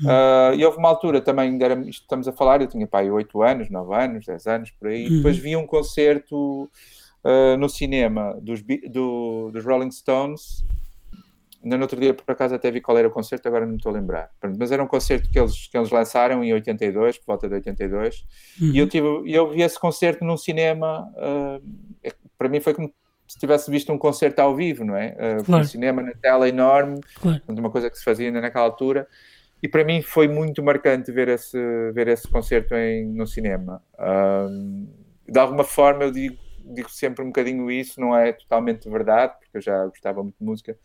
Uh, 0.00 0.54
e 0.56 0.64
houve 0.64 0.78
uma 0.78 0.88
altura 0.88 1.20
também, 1.20 1.62
era, 1.62 1.74
estamos 1.88 2.26
a 2.26 2.32
falar, 2.32 2.60
eu 2.60 2.66
tinha 2.66 2.86
pai 2.86 3.10
8 3.10 3.42
anos, 3.42 3.70
9 3.70 3.94
anos, 3.94 4.26
10 4.26 4.46
anos, 4.46 4.70
por 4.70 4.88
aí, 4.88 5.06
uhum. 5.06 5.16
depois 5.16 5.36
vi 5.36 5.54
um 5.54 5.66
concerto 5.66 6.70
uh, 7.24 7.56
no 7.58 7.68
cinema 7.68 8.36
dos, 8.40 8.62
do, 8.62 9.50
dos 9.52 9.64
Rolling 9.64 9.90
Stones. 9.90 10.64
No 11.62 11.80
outro 11.80 12.00
dia, 12.00 12.12
por 12.12 12.32
acaso, 12.32 12.56
até 12.56 12.72
vi 12.72 12.80
qual 12.80 12.98
era 12.98 13.06
o 13.06 13.10
concerto, 13.10 13.46
agora 13.46 13.64
não 13.64 13.72
me 13.72 13.76
estou 13.76 13.90
a 13.90 13.94
lembrar. 13.94 14.30
Mas 14.58 14.72
era 14.72 14.82
um 14.82 14.86
concerto 14.86 15.30
que 15.30 15.38
eles, 15.38 15.68
que 15.68 15.78
eles 15.78 15.90
lançaram 15.90 16.42
em 16.42 16.52
82, 16.52 17.18
por 17.18 17.26
volta 17.26 17.48
de 17.48 17.54
82. 17.54 18.26
Uhum. 18.60 18.72
E 18.74 18.78
eu, 18.78 18.88
tive, 18.88 19.06
eu 19.32 19.50
vi 19.50 19.62
esse 19.62 19.78
concerto 19.78 20.24
num 20.24 20.36
cinema. 20.36 21.08
Uh, 21.14 22.12
para 22.36 22.48
mim 22.48 22.58
foi 22.58 22.74
como 22.74 22.92
se 23.28 23.38
tivesse 23.38 23.70
visto 23.70 23.92
um 23.92 23.98
concerto 23.98 24.40
ao 24.40 24.56
vivo, 24.56 24.84
não 24.84 24.96
é? 24.96 25.16
Uh, 25.38 25.44
claro. 25.44 25.62
Um 25.62 25.66
cinema 25.66 26.02
na 26.02 26.12
tela 26.14 26.48
enorme, 26.48 27.00
claro. 27.14 27.40
uma 27.48 27.70
coisa 27.70 27.88
que 27.88 27.96
se 27.96 28.04
fazia 28.04 28.26
ainda 28.26 28.40
naquela 28.40 28.64
altura. 28.64 29.06
E 29.62 29.68
para 29.68 29.84
mim 29.84 30.02
foi 30.02 30.26
muito 30.26 30.62
marcante 30.62 31.12
ver 31.12 31.28
esse, 31.28 31.58
ver 31.92 32.08
esse 32.08 32.26
concerto 32.28 32.74
em, 32.74 33.06
no 33.06 33.26
cinema. 33.26 33.82
Um, 33.98 34.88
de 35.28 35.38
alguma 35.38 35.62
forma, 35.62 36.04
eu 36.04 36.10
digo 36.10 36.36
digo 36.64 36.88
sempre 36.90 37.22
um 37.22 37.28
bocadinho 37.28 37.70
isso, 37.70 38.00
não 38.00 38.16
é 38.16 38.32
totalmente 38.32 38.88
verdade, 38.88 39.34
porque 39.38 39.58
eu 39.58 39.60
já 39.60 39.84
gostava 39.86 40.22
muito 40.22 40.36
de 40.38 40.44
música, 40.44 40.78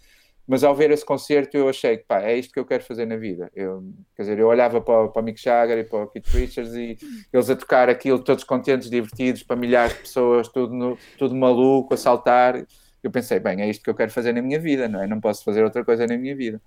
mas 0.48 0.64
ao 0.64 0.76
ver 0.76 0.92
esse 0.92 1.06
concerto 1.06 1.58
eu 1.58 1.68
achei 1.68 1.98
que 1.98 2.06
pá, 2.06 2.22
é 2.22 2.38
isto 2.38 2.54
que 2.54 2.60
eu 2.60 2.66
quero 2.66 2.84
fazer 2.84 3.06
na 3.06 3.18
vida. 3.18 3.52
Eu, 3.54 3.84
quer 4.16 4.22
dizer, 4.24 4.40
eu 4.40 4.48
olhava 4.48 4.80
para, 4.80 5.10
para 5.10 5.22
o 5.22 5.26
Mick 5.26 5.42
Jagger 5.42 5.78
e 5.80 5.84
para 5.84 6.04
o 6.04 6.08
Keith 6.08 6.28
Richards 6.28 6.74
e 6.74 6.98
eles 7.34 7.50
a 7.50 7.56
tocar 7.56 7.90
aquilo 7.90 8.20
todos 8.20 8.46
contentes, 8.46 8.90
divertidos, 8.90 9.44
para 9.44 9.58
milhares 9.58 9.94
de 9.94 10.02
pessoas, 10.02 10.48
tudo, 10.48 10.74
no, 10.74 10.98
tudo 11.18 11.36
maluco, 11.36 11.94
a 11.94 11.98
saltar. 11.98 12.66
Eu 13.04 13.12
pensei, 13.12 13.40
bem, 13.40 13.62
é 13.62 13.70
isto 13.70 13.84
que 13.84 13.90
eu 13.90 13.96
quero 13.96 14.12
fazer 14.12 14.32
na 14.32 14.42
minha 14.42 14.60
vida, 14.60 14.88
não 14.88 15.04
é? 15.04 15.08
Não 15.08 15.20
posso 15.20 15.44
fazer 15.44 15.64
outra 15.64 15.84
coisa 15.84 16.08
na 16.08 16.18
minha 16.18 16.36
vida. 16.36 16.62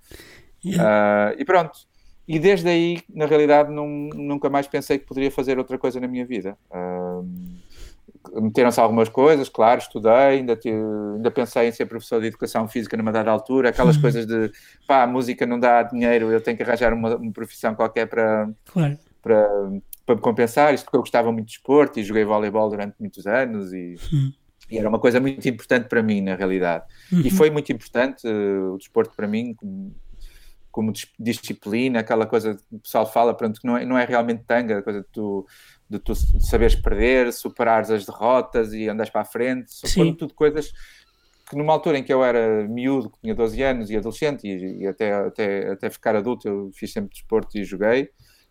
Yeah. 0.62 1.32
Uh, 1.34 1.40
e 1.40 1.44
pronto. 1.44 1.89
E 2.32 2.38
desde 2.38 2.68
aí, 2.68 3.02
na 3.12 3.26
realidade, 3.26 3.72
nunca 3.72 4.48
mais 4.48 4.68
pensei 4.68 5.00
que 5.00 5.04
poderia 5.04 5.32
fazer 5.32 5.58
outra 5.58 5.76
coisa 5.76 5.98
na 5.98 6.06
minha 6.06 6.24
vida. 6.24 6.56
Uh, 6.70 8.40
meteram-se 8.40 8.78
algumas 8.78 9.08
coisas, 9.08 9.48
claro, 9.48 9.80
estudei, 9.80 10.12
ainda, 10.12 10.54
te, 10.54 10.70
ainda 10.70 11.28
pensei 11.32 11.66
em 11.66 11.72
ser 11.72 11.86
professor 11.86 12.20
de 12.20 12.28
educação 12.28 12.68
física 12.68 12.96
numa 12.96 13.10
dada 13.10 13.32
altura, 13.32 13.70
aquelas 13.70 13.96
uhum. 13.96 14.02
coisas 14.02 14.26
de 14.26 14.48
pá, 14.86 15.02
a 15.02 15.08
música 15.08 15.44
não 15.44 15.58
dá 15.58 15.82
dinheiro, 15.82 16.30
eu 16.30 16.40
tenho 16.40 16.56
que 16.56 16.62
arranjar 16.62 16.94
uma, 16.94 17.16
uma 17.16 17.32
profissão 17.32 17.74
qualquer 17.74 18.06
para, 18.06 18.48
claro. 18.66 18.96
para, 19.20 19.48
para 20.06 20.14
me 20.14 20.20
compensar, 20.20 20.72
isto 20.72 20.84
porque 20.84 20.98
eu 20.98 21.00
gostava 21.00 21.32
muito 21.32 21.46
de 21.46 21.54
esporte 21.54 21.98
e 21.98 22.04
joguei 22.04 22.24
voleibol 22.24 22.70
durante 22.70 22.94
muitos 23.00 23.26
anos 23.26 23.72
e, 23.72 23.96
uhum. 24.12 24.32
e 24.70 24.78
era 24.78 24.88
uma 24.88 25.00
coisa 25.00 25.18
muito 25.18 25.48
importante 25.48 25.88
para 25.88 26.00
mim, 26.00 26.20
na 26.20 26.36
realidade. 26.36 26.84
Uhum. 27.12 27.22
E 27.24 27.30
foi 27.32 27.50
muito 27.50 27.72
importante 27.72 28.24
uh, 28.24 28.74
o 28.74 28.78
desporto 28.78 29.16
para 29.16 29.26
mim, 29.26 29.56
como, 30.70 30.92
disciplina, 31.18 32.00
aquela 32.00 32.26
coisa 32.26 32.54
que 32.54 32.76
o 32.76 32.78
pessoal 32.78 33.10
fala, 33.10 33.34
pronto, 33.34 33.60
que 33.60 33.66
não 33.66 33.76
é, 33.76 33.84
não 33.84 33.98
é 33.98 34.04
realmente 34.04 34.44
tanga, 34.46 34.78
a 34.78 34.82
coisa 34.82 35.00
de 35.00 35.06
tu 35.12 35.46
de 35.88 35.98
tu 35.98 36.14
saberes 36.14 36.76
perder, 36.76 37.32
superares 37.32 37.90
as 37.90 38.06
derrotas 38.06 38.72
e 38.72 38.88
andares 38.88 39.10
para 39.10 39.22
a 39.22 39.24
frente. 39.24 39.72
Foram 39.92 40.14
tudo 40.14 40.34
coisas 40.34 40.72
que 41.50 41.56
numa 41.56 41.72
altura 41.72 41.98
em 41.98 42.04
que 42.04 42.12
eu 42.12 42.22
era 42.22 42.66
miúdo, 42.68 43.10
que 43.10 43.18
tinha 43.20 43.34
12 43.34 43.60
anos 43.60 43.90
e 43.90 43.96
adolescente, 43.96 44.46
e, 44.46 44.82
e, 44.82 44.86
até, 44.86 45.12
até, 45.12 45.70
até 45.72 45.90
ficar 45.90 46.14
adulto, 46.14 46.46
eu 46.46 46.70
fiz 46.72 46.92
sempre 46.92 47.10
desporto 47.10 47.58
e 47.58 47.64
joguei. 47.64 48.08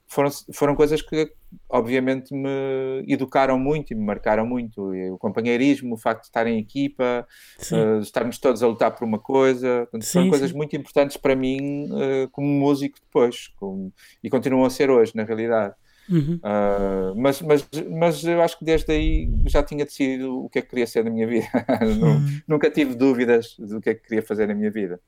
Foram, 0.09 0.29
foram 0.51 0.75
coisas 0.75 1.01
que 1.03 1.31
obviamente 1.69 2.33
me 2.33 3.03
educaram 3.07 3.59
muito 3.59 3.93
e 3.93 3.95
me 3.95 4.03
marcaram 4.03 4.45
muito. 4.45 4.93
E 4.93 5.11
o 5.11 5.17
companheirismo, 5.17 5.93
o 5.93 5.97
facto 5.97 6.21
de 6.21 6.27
estar 6.27 6.47
em 6.47 6.57
equipa, 6.57 7.27
uh, 7.71 7.99
estarmos 8.01 8.39
todos 8.39 8.63
a 8.63 8.67
lutar 8.67 8.91
por 8.95 9.05
uma 9.05 9.19
coisa, 9.19 9.81
portanto, 9.81 10.05
sim, 10.05 10.13
foram 10.13 10.29
coisas 10.29 10.51
muito 10.51 10.75
importantes 10.75 11.15
para 11.15 11.35
mim 11.35 11.85
uh, 11.85 12.27
como 12.31 12.47
músico 12.47 12.99
depois 12.99 13.49
como, 13.55 13.93
e 14.23 14.29
continuam 14.29 14.65
a 14.65 14.69
ser 14.69 14.89
hoje, 14.89 15.11
na 15.15 15.23
realidade. 15.23 15.75
Uhum. 16.09 16.39
Uh, 16.43 17.15
mas, 17.15 17.39
mas, 17.39 17.69
mas 17.87 18.23
eu 18.23 18.41
acho 18.41 18.57
que 18.57 18.65
desde 18.65 18.91
aí 18.91 19.29
já 19.45 19.61
tinha 19.61 19.85
decidido 19.85 20.43
o 20.43 20.49
que 20.49 20.57
é 20.57 20.61
que 20.63 20.69
queria 20.69 20.87
ser 20.87 21.03
na 21.03 21.11
minha 21.11 21.27
vida. 21.27 21.47
Uhum. 21.81 22.41
Nunca 22.47 22.69
tive 22.69 22.95
dúvidas 22.95 23.55
do 23.57 23.79
que 23.79 23.91
é 23.91 23.93
que 23.93 24.01
queria 24.01 24.23
fazer 24.23 24.47
na 24.47 24.55
minha 24.55 24.71
vida. 24.71 24.99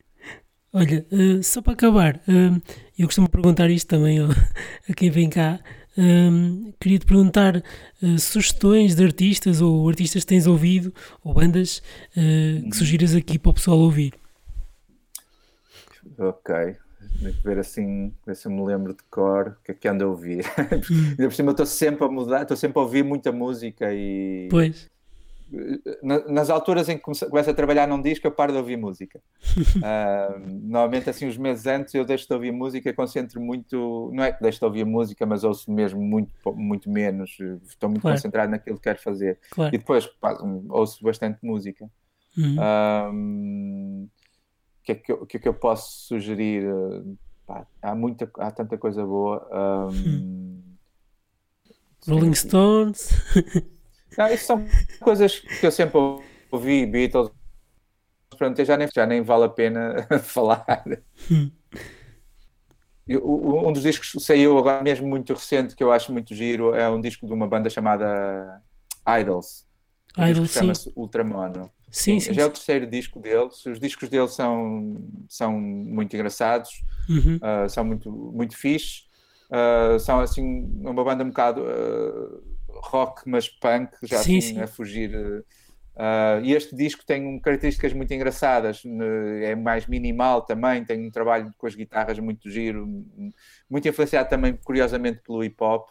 Olha, 0.73 1.05
uh, 1.11 1.43
só 1.43 1.61
para 1.61 1.73
acabar, 1.73 2.15
uh, 2.15 2.61
eu 2.97 3.05
costumo 3.05 3.29
perguntar 3.29 3.69
isto 3.69 3.87
também 3.87 4.19
a 4.89 4.93
quem 4.95 5.09
vem 5.09 5.29
cá. 5.29 5.59
queria 6.79 6.99
te 6.99 7.05
perguntar 7.05 7.61
sugestões 8.17 8.95
de 8.95 9.03
artistas 9.03 9.61
ou 9.61 9.87
artistas 9.89 10.23
que 10.23 10.29
tens 10.29 10.47
ouvido 10.47 10.93
ou 11.21 11.33
bandas 11.33 11.81
que 12.13 12.19
uhum. 12.63 12.71
sugiras 12.71 13.13
aqui 13.13 13.37
para 13.37 13.49
o 13.51 13.53
pessoal 13.53 13.77
ouvir. 13.77 14.13
Ok, 16.17 16.53
ver 17.43 17.59
assim, 17.59 18.13
ver 18.25 18.35
se 18.35 18.47
eu 18.47 18.51
me 18.51 18.65
lembro 18.65 18.93
de 18.93 19.03
cor 19.09 19.57
o 19.59 19.63
que 19.63 19.71
é 19.71 19.73
que 19.73 19.87
ando 19.87 20.05
a 20.05 20.07
ouvir. 20.07 20.45
Hum. 20.91 21.09
Ainda 21.09 21.27
por 21.27 21.33
cima 21.33 21.51
estou 21.51 21.65
sempre 21.65 22.05
a 22.05 22.07
mudar, 22.07 22.41
estou 22.41 22.57
sempre 22.57 22.79
a 22.79 22.83
ouvir 22.83 23.03
muita 23.03 23.31
música 23.31 23.93
e. 23.93 24.47
Pois. 24.49 24.90
Nas 26.27 26.49
alturas 26.49 26.87
em 26.87 26.97
que 26.97 27.03
começo 27.03 27.49
a 27.49 27.53
trabalhar 27.53 27.87
num 27.87 28.01
disco, 28.01 28.25
eu 28.25 28.31
paro 28.31 28.53
de 28.53 28.57
ouvir 28.57 28.77
música. 28.77 29.21
uh, 29.77 30.39
normalmente, 30.63 31.09
assim, 31.09 31.27
uns 31.27 31.37
meses 31.37 31.65
antes, 31.67 31.93
eu 31.93 32.05
deixo 32.05 32.27
de 32.27 32.33
ouvir 32.33 32.51
música, 32.51 32.93
concentro 32.93 33.41
muito. 33.41 34.09
Não 34.13 34.23
é 34.23 34.31
que 34.31 34.41
deixo 34.41 34.59
de 34.59 34.65
ouvir 34.65 34.85
música, 34.85 35.25
mas 35.25 35.43
ouço 35.43 35.71
mesmo 35.71 36.01
muito, 36.01 36.33
muito 36.53 36.89
menos. 36.89 37.37
Estou 37.67 37.89
muito 37.89 38.01
claro. 38.01 38.17
concentrado 38.17 38.51
naquilo 38.51 38.77
que 38.77 38.83
quero 38.83 38.99
fazer. 38.99 39.39
Claro. 39.51 39.75
E 39.75 39.77
depois 39.77 40.07
pá, 40.07 40.37
ouço 40.69 41.03
bastante 41.03 41.39
música. 41.43 41.89
Uhum. 42.37 42.55
Uh, 42.57 44.09
que 44.83 44.91
é 44.91 44.95
que 44.95 45.11
eu, 45.11 45.25
que 45.25 45.37
é 45.37 45.39
que 45.39 45.47
eu 45.47 45.53
posso 45.53 46.07
sugerir? 46.07 46.63
Pá, 47.45 47.67
há, 47.81 47.93
muita, 47.93 48.29
há 48.37 48.51
tanta 48.51 48.77
coisa 48.77 49.05
boa. 49.05 49.89
Um, 49.91 50.61
Rolling 52.07 52.33
Stones. 52.33 53.09
Não, 54.17 54.27
isso 54.27 54.45
são 54.45 54.65
coisas 54.99 55.39
que 55.39 55.65
eu 55.65 55.71
sempre 55.71 55.99
ouvi, 56.51 56.85
Beatles. 56.85 57.31
Pronto, 58.37 58.63
já 58.63 58.77
nem, 58.77 58.87
já 58.93 59.05
nem 59.05 59.21
vale 59.21 59.45
a 59.45 59.49
pena 59.49 60.07
falar. 60.23 60.83
Hum. 61.31 61.51
um 63.07 63.71
dos 63.71 63.83
discos 63.83 64.11
que 64.11 64.19
saiu 64.19 64.57
agora 64.57 64.81
mesmo 64.83 65.07
muito 65.07 65.33
recente, 65.33 65.75
que 65.75 65.83
eu 65.83 65.91
acho 65.91 66.11
muito 66.11 66.33
giro, 66.33 66.73
é 66.73 66.89
um 66.89 66.99
disco 66.99 67.27
de 67.27 67.33
uma 67.33 67.47
banda 67.47 67.69
chamada 67.69 68.61
Idols. 69.07 69.65
Idols, 70.17 70.51
chama-se 70.51 70.91
Ultramono. 70.95 71.71
Sim, 71.91 72.19
sim, 72.21 72.33
já 72.33 72.43
é 72.43 72.45
o 72.45 72.49
terceiro 72.49 72.87
disco 72.87 73.19
deles. 73.19 73.65
Os 73.65 73.79
discos 73.79 74.07
deles 74.07 74.31
são, 74.31 74.95
são 75.27 75.59
muito 75.59 76.15
engraçados, 76.15 76.83
uhum. 77.09 77.35
uh, 77.35 77.69
são 77.69 77.83
muito, 77.83 78.09
muito 78.09 78.57
fixe. 78.57 79.03
Uh, 79.49 79.99
são 79.99 80.21
assim 80.21 80.41
uma 80.81 81.03
banda 81.03 81.25
um 81.25 81.27
bocado 81.27 81.61
uh, 81.61 82.50
rock, 82.83 83.21
mas 83.25 83.49
punk, 83.49 83.91
já 84.03 84.19
sim, 84.19 84.37
assim 84.37 84.55
sim. 84.55 84.61
a 84.61 84.67
fugir. 84.67 85.11
e 86.43 86.53
este 86.53 86.75
disco 86.75 87.05
tem 87.05 87.39
características 87.39 87.93
muito 87.93 88.13
engraçadas, 88.13 88.83
é 89.43 89.55
mais 89.55 89.87
minimal 89.87 90.41
também, 90.43 90.83
tem 90.83 91.07
um 91.07 91.11
trabalho 91.11 91.53
com 91.57 91.67
as 91.67 91.75
guitarras 91.75 92.19
muito 92.19 92.49
giro, 92.49 92.87
muito 93.69 93.87
influenciado 93.87 94.29
também, 94.29 94.57
curiosamente, 94.63 95.21
pelo 95.25 95.43
hip 95.43 95.55
hop. 95.61 95.89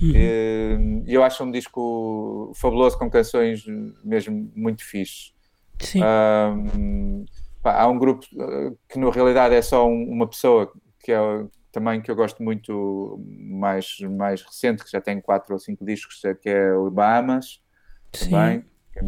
Uhum. 0.00 1.02
eu 1.08 1.24
acho 1.24 1.42
um 1.42 1.50
disco 1.50 2.52
fabuloso 2.54 2.96
com 2.96 3.10
canções 3.10 3.64
mesmo 4.04 4.52
muito 4.54 4.84
fixe. 4.84 5.32
Sim. 5.80 6.00
Pá, 7.62 7.82
há 7.82 7.88
um 7.88 7.98
grupo 7.98 8.24
eh, 8.38 8.72
que 8.88 8.98
na 8.98 9.10
realidade 9.10 9.54
é 9.54 9.62
só 9.62 9.86
um, 9.86 10.04
uma 10.08 10.28
pessoa 10.28 10.72
que 11.02 11.12
é 11.12 11.18
também 11.70 12.00
que 12.00 12.10
eu 12.10 12.16
gosto 12.16 12.42
muito 12.42 13.22
mais, 13.28 13.98
mais 14.00 14.42
recente, 14.42 14.84
que 14.84 14.90
já 14.90 15.00
tem 15.00 15.20
quatro 15.20 15.52
ou 15.52 15.58
cinco 15.58 15.84
discos, 15.84 16.20
que 16.40 16.48
é 16.48 16.72
o 16.72 16.90
Bahamas 16.90 17.62
também. 18.12 18.64
Que 18.92 18.98
é, 18.98 19.02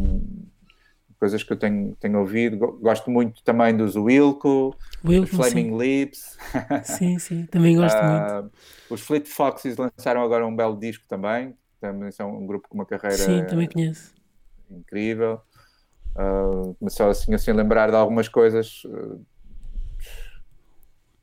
coisas 1.21 1.43
que 1.43 1.53
eu 1.53 1.57
tenho, 1.57 1.95
tenho 1.99 2.19
ouvido. 2.19 2.57
Gosto 2.57 3.11
muito 3.11 3.43
também 3.43 3.77
dos 3.77 3.95
Wilco, 3.95 4.75
Wilco 5.05 5.27
Flaming 5.27 5.69
sim. 5.69 5.77
Lips. 5.77 6.37
Sim, 6.83 7.19
sim, 7.19 7.45
também 7.45 7.75
gosto 7.75 7.95
uh, 7.95 8.41
muito. 8.41 8.51
Os 8.89 9.01
Fleet 9.01 9.27
Foxes 9.27 9.77
lançaram 9.77 10.23
agora 10.23 10.47
um 10.47 10.55
belo 10.55 10.75
disco 10.75 11.05
também. 11.07 11.55
Também 11.79 12.11
são 12.11 12.35
um 12.35 12.47
grupo 12.47 12.67
com 12.67 12.75
uma 12.75 12.85
carreira 12.87 13.17
sim, 13.17 13.45
também 13.45 13.67
conheço. 13.67 14.15
incrível. 14.69 15.41
Uh, 16.15 16.73
começou 16.75 17.09
assim, 17.09 17.33
assim 17.35 17.51
a 17.51 17.53
lembrar 17.53 17.91
de 17.91 17.95
algumas 17.95 18.27
coisas. 18.27 18.83
Uh, 18.85 19.23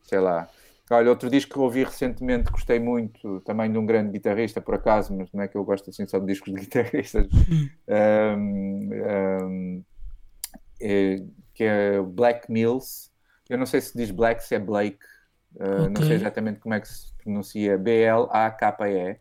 sei 0.03 0.21
lá. 0.21 0.49
Olha, 0.91 1.11
outro 1.11 1.29
disco 1.29 1.53
que 1.53 1.59
ouvi 1.59 1.85
recentemente, 1.85 2.51
gostei 2.51 2.79
muito, 2.79 3.41
também 3.41 3.71
de 3.71 3.77
um 3.77 3.85
grande 3.85 4.13
guitarrista, 4.13 4.61
por 4.61 4.75
acaso, 4.75 5.15
mas 5.15 5.31
não 5.33 5.43
é 5.43 5.49
que 5.49 5.57
eu 5.57 5.65
gosto 5.65 5.91
assim 5.91 6.07
só 6.07 6.19
de 6.19 6.27
discos 6.27 6.53
de 6.53 6.61
guitarristas, 6.61 7.27
um, 7.87 8.91
um, 9.43 9.85
é, 10.81 11.23
que 11.53 11.65
é 11.65 12.01
Black 12.01 12.51
Mills. 12.51 13.11
Eu 13.51 13.59
não 13.59 13.67
sei 13.67 13.81
se 13.81 13.97
diz 13.97 14.11
Black, 14.11 14.43
se 14.43 14.55
é 14.55 14.59
Blake, 14.59 14.99
uh, 15.57 15.83
okay. 15.83 15.89
não 15.89 16.03
sei 16.03 16.17
exatamente 16.17 16.61
como 16.61 16.75
é 16.75 16.81
que 16.81 16.89
se 16.89 17.13
pronuncia, 17.23 17.77
B-L-A-K-E. 17.77 19.19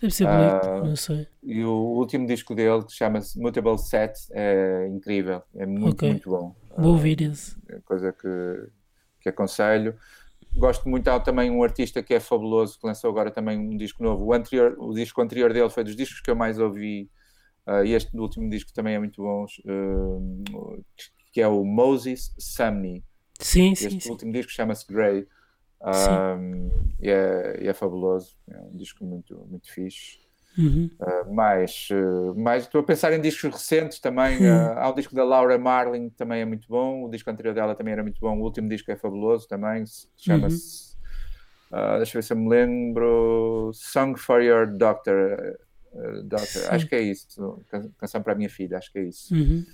Deve 0.00 0.14
ser 0.14 0.24
Blake, 0.24 0.66
uh, 0.66 0.84
não 0.84 0.96
sei. 0.96 1.26
E 1.42 1.64
o 1.64 1.72
último 1.72 2.28
disco 2.28 2.54
dele, 2.54 2.84
que 2.84 2.92
chama-se 2.92 3.40
Mutable 3.40 3.78
Set, 3.78 4.14
é 4.30 4.86
incrível, 4.88 5.42
é 5.56 5.66
muito, 5.66 5.94
okay. 5.94 6.10
muito 6.10 6.30
bom. 6.30 6.54
Vou 6.76 6.92
ouvir 6.92 7.20
esse. 7.22 7.56
É 7.68 7.80
coisa 7.80 8.12
que, 8.12 8.68
que 9.20 9.28
aconselho 9.28 9.96
gosto 10.58 10.88
muito, 10.88 11.08
há 11.08 11.20
também 11.20 11.50
um 11.50 11.62
artista 11.62 12.02
que 12.02 12.14
é 12.14 12.20
fabuloso, 12.20 12.78
que 12.78 12.86
lançou 12.86 13.10
agora 13.10 13.30
também 13.30 13.58
um 13.58 13.76
disco 13.76 14.02
novo. 14.02 14.26
O, 14.26 14.32
anterior, 14.32 14.76
o 14.78 14.92
disco 14.92 15.20
anterior 15.22 15.52
dele 15.52 15.70
foi 15.70 15.84
dos 15.84 15.96
discos 15.96 16.20
que 16.20 16.30
eu 16.30 16.36
mais 16.36 16.58
ouvi, 16.58 17.10
uh, 17.66 17.84
e 17.84 17.94
este 17.94 18.16
último 18.16 18.50
disco 18.50 18.72
também 18.72 18.94
é 18.94 18.98
muito 18.98 19.22
bom, 19.22 19.44
uh, 19.44 20.84
que 21.32 21.40
é 21.40 21.48
o 21.48 21.64
Moses 21.64 22.34
Sumney. 22.38 23.02
Sim, 23.40 23.72
este 23.72 23.90
sim. 23.90 23.96
Este 23.96 24.10
último 24.10 24.32
disco 24.32 24.52
chama-se 24.52 24.86
Grey. 24.92 25.26
Um, 25.80 26.70
e, 27.00 27.08
é, 27.08 27.62
e 27.62 27.68
é 27.68 27.72
fabuloso, 27.72 28.36
é 28.50 28.60
um 28.60 28.76
disco 28.76 29.04
muito, 29.04 29.36
muito 29.46 29.72
fixe. 29.72 30.18
Uhum. 30.58 30.90
Uh, 31.00 31.32
mais, 31.32 31.88
uh, 31.92 32.34
mais 32.36 32.64
estou 32.64 32.80
a 32.80 32.84
pensar 32.84 33.12
em 33.12 33.20
discos 33.20 33.52
recentes 33.52 34.00
também. 34.00 34.38
Uh, 34.38 34.72
há 34.76 34.90
o 34.90 34.94
disco 34.94 35.14
da 35.14 35.22
Laura 35.22 35.56
Marling, 35.56 36.10
também 36.10 36.40
é 36.40 36.44
muito 36.44 36.66
bom. 36.68 37.04
O 37.04 37.08
disco 37.08 37.30
anterior 37.30 37.54
dela 37.54 37.76
também 37.76 37.92
era 37.92 38.02
muito 38.02 38.20
bom. 38.20 38.36
O 38.36 38.42
último 38.42 38.68
disco 38.68 38.90
é 38.90 38.96
fabuloso 38.96 39.46
também. 39.46 39.84
Chama-se. 40.16 40.96
Uhum. 41.70 41.96
deixa 41.98 42.18
eu 42.18 42.20
ver 42.20 42.26
se 42.26 42.32
eu 42.32 42.36
me 42.36 42.48
lembro. 42.48 43.70
Song 43.72 44.18
for 44.18 44.42
Your 44.42 44.66
Doctor. 44.66 45.58
Doctor. 46.24 46.62
Acho 46.70 46.86
que 46.86 46.94
é 46.96 47.02
isso. 47.02 47.64
Canção 47.96 48.20
para 48.20 48.32
a 48.32 48.36
minha 48.36 48.50
filha, 48.50 48.78
acho 48.78 48.92
que 48.92 48.98
é 48.98 49.04
isso. 49.04 49.32
Uhum. 49.32 49.64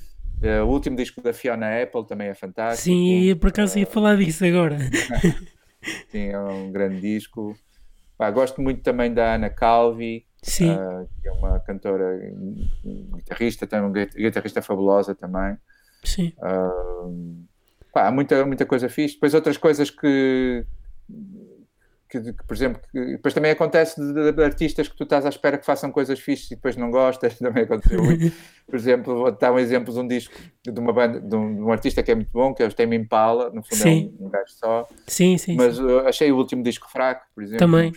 o 0.64 0.66
último 0.66 0.96
disco 0.96 1.22
da 1.22 1.32
Fiona 1.32 1.82
Apple 1.82 2.06
também 2.06 2.28
é 2.28 2.34
fantástico. 2.34 2.84
Sim, 2.84 3.34
por 3.40 3.48
acaso 3.48 3.78
ia 3.78 3.86
falar 3.86 4.16
disso 4.16 4.44
agora. 4.44 4.78
Sim, 6.10 6.28
é 6.28 6.38
um 6.38 6.70
grande 6.70 7.00
disco. 7.00 7.56
Pá, 8.16 8.30
gosto 8.30 8.60
muito 8.60 8.82
também 8.82 9.12
da 9.12 9.34
Ana 9.34 9.50
Calvi, 9.50 10.24
uh, 10.70 11.08
que 11.20 11.28
é 11.28 11.32
uma 11.32 11.58
cantora, 11.60 12.18
guitarrista, 13.16 13.66
tem 13.66 13.80
uma 13.80 13.90
guitarrista 13.90 14.62
fabulosa 14.62 15.14
também. 15.14 15.56
Sim. 16.04 16.32
Uh, 16.38 17.44
pá, 17.92 18.06
há 18.06 18.10
muita, 18.12 18.44
muita 18.46 18.64
coisa 18.64 18.88
fixe. 18.88 19.14
Depois 19.14 19.34
outras 19.34 19.56
coisas 19.56 19.90
que, 19.90 20.64
que, 22.22 22.32
que 22.32 22.44
por 22.44 22.54
exemplo, 22.54 22.80
que, 22.90 23.04
depois 23.12 23.34
também 23.34 23.50
acontece 23.50 24.00
de, 24.00 24.32
de, 24.32 24.44
artistas 24.44 24.88
que 24.88 24.96
tu 24.96 25.04
estás 25.04 25.26
à 25.26 25.28
espera 25.28 25.58
que 25.58 25.66
façam 25.66 25.90
coisas 25.90 26.20
fixes 26.20 26.50
e 26.52 26.54
depois 26.54 26.76
não 26.76 26.90
gostas, 26.90 27.36
também 27.38 27.64
aconteceu 27.64 27.98
por 28.66 28.76
exemplo, 28.76 29.16
vou 29.16 29.32
dar 29.32 29.52
um 29.52 29.58
exemplo 29.58 29.92
de 29.92 30.00
um 30.00 30.06
disco 30.06 30.34
de 30.62 30.80
uma 30.80 30.92
banda, 30.92 31.20
de 31.20 31.36
um, 31.36 31.54
de 31.54 31.62
um 31.62 31.72
artista 31.72 32.02
que 32.02 32.10
é 32.10 32.14
muito 32.14 32.30
bom, 32.32 32.54
que 32.54 32.62
é 32.62 32.66
o 32.66 32.72
Tame 32.72 32.96
Impala, 32.96 33.50
no 33.50 33.62
fundo 33.62 33.82
sim. 33.82 34.14
é 34.18 34.22
um, 34.22 34.26
um 34.26 34.30
gajo 34.30 34.52
só. 34.52 34.88
Sim, 35.06 35.36
sim. 35.36 35.56
Mas 35.56 35.76
sim. 35.76 35.98
achei 36.06 36.32
o 36.32 36.36
último 36.36 36.62
disco 36.62 36.88
fraco, 36.90 37.26
por 37.34 37.42
exemplo. 37.42 37.58
Também. 37.58 37.92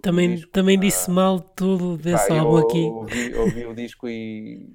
Também, 0.00 0.34
disco. 0.34 0.50
também 0.50 0.80
disse 0.80 1.10
ah, 1.10 1.14
mal 1.14 1.38
tudo 1.38 1.98
desse 1.98 2.28
pá, 2.28 2.38
álbum 2.38 2.56
aqui. 2.56 2.80
Ouvi, 2.80 3.34
ouvi 3.34 3.66
o 3.66 3.74
disco 3.74 4.08
e 4.08 4.66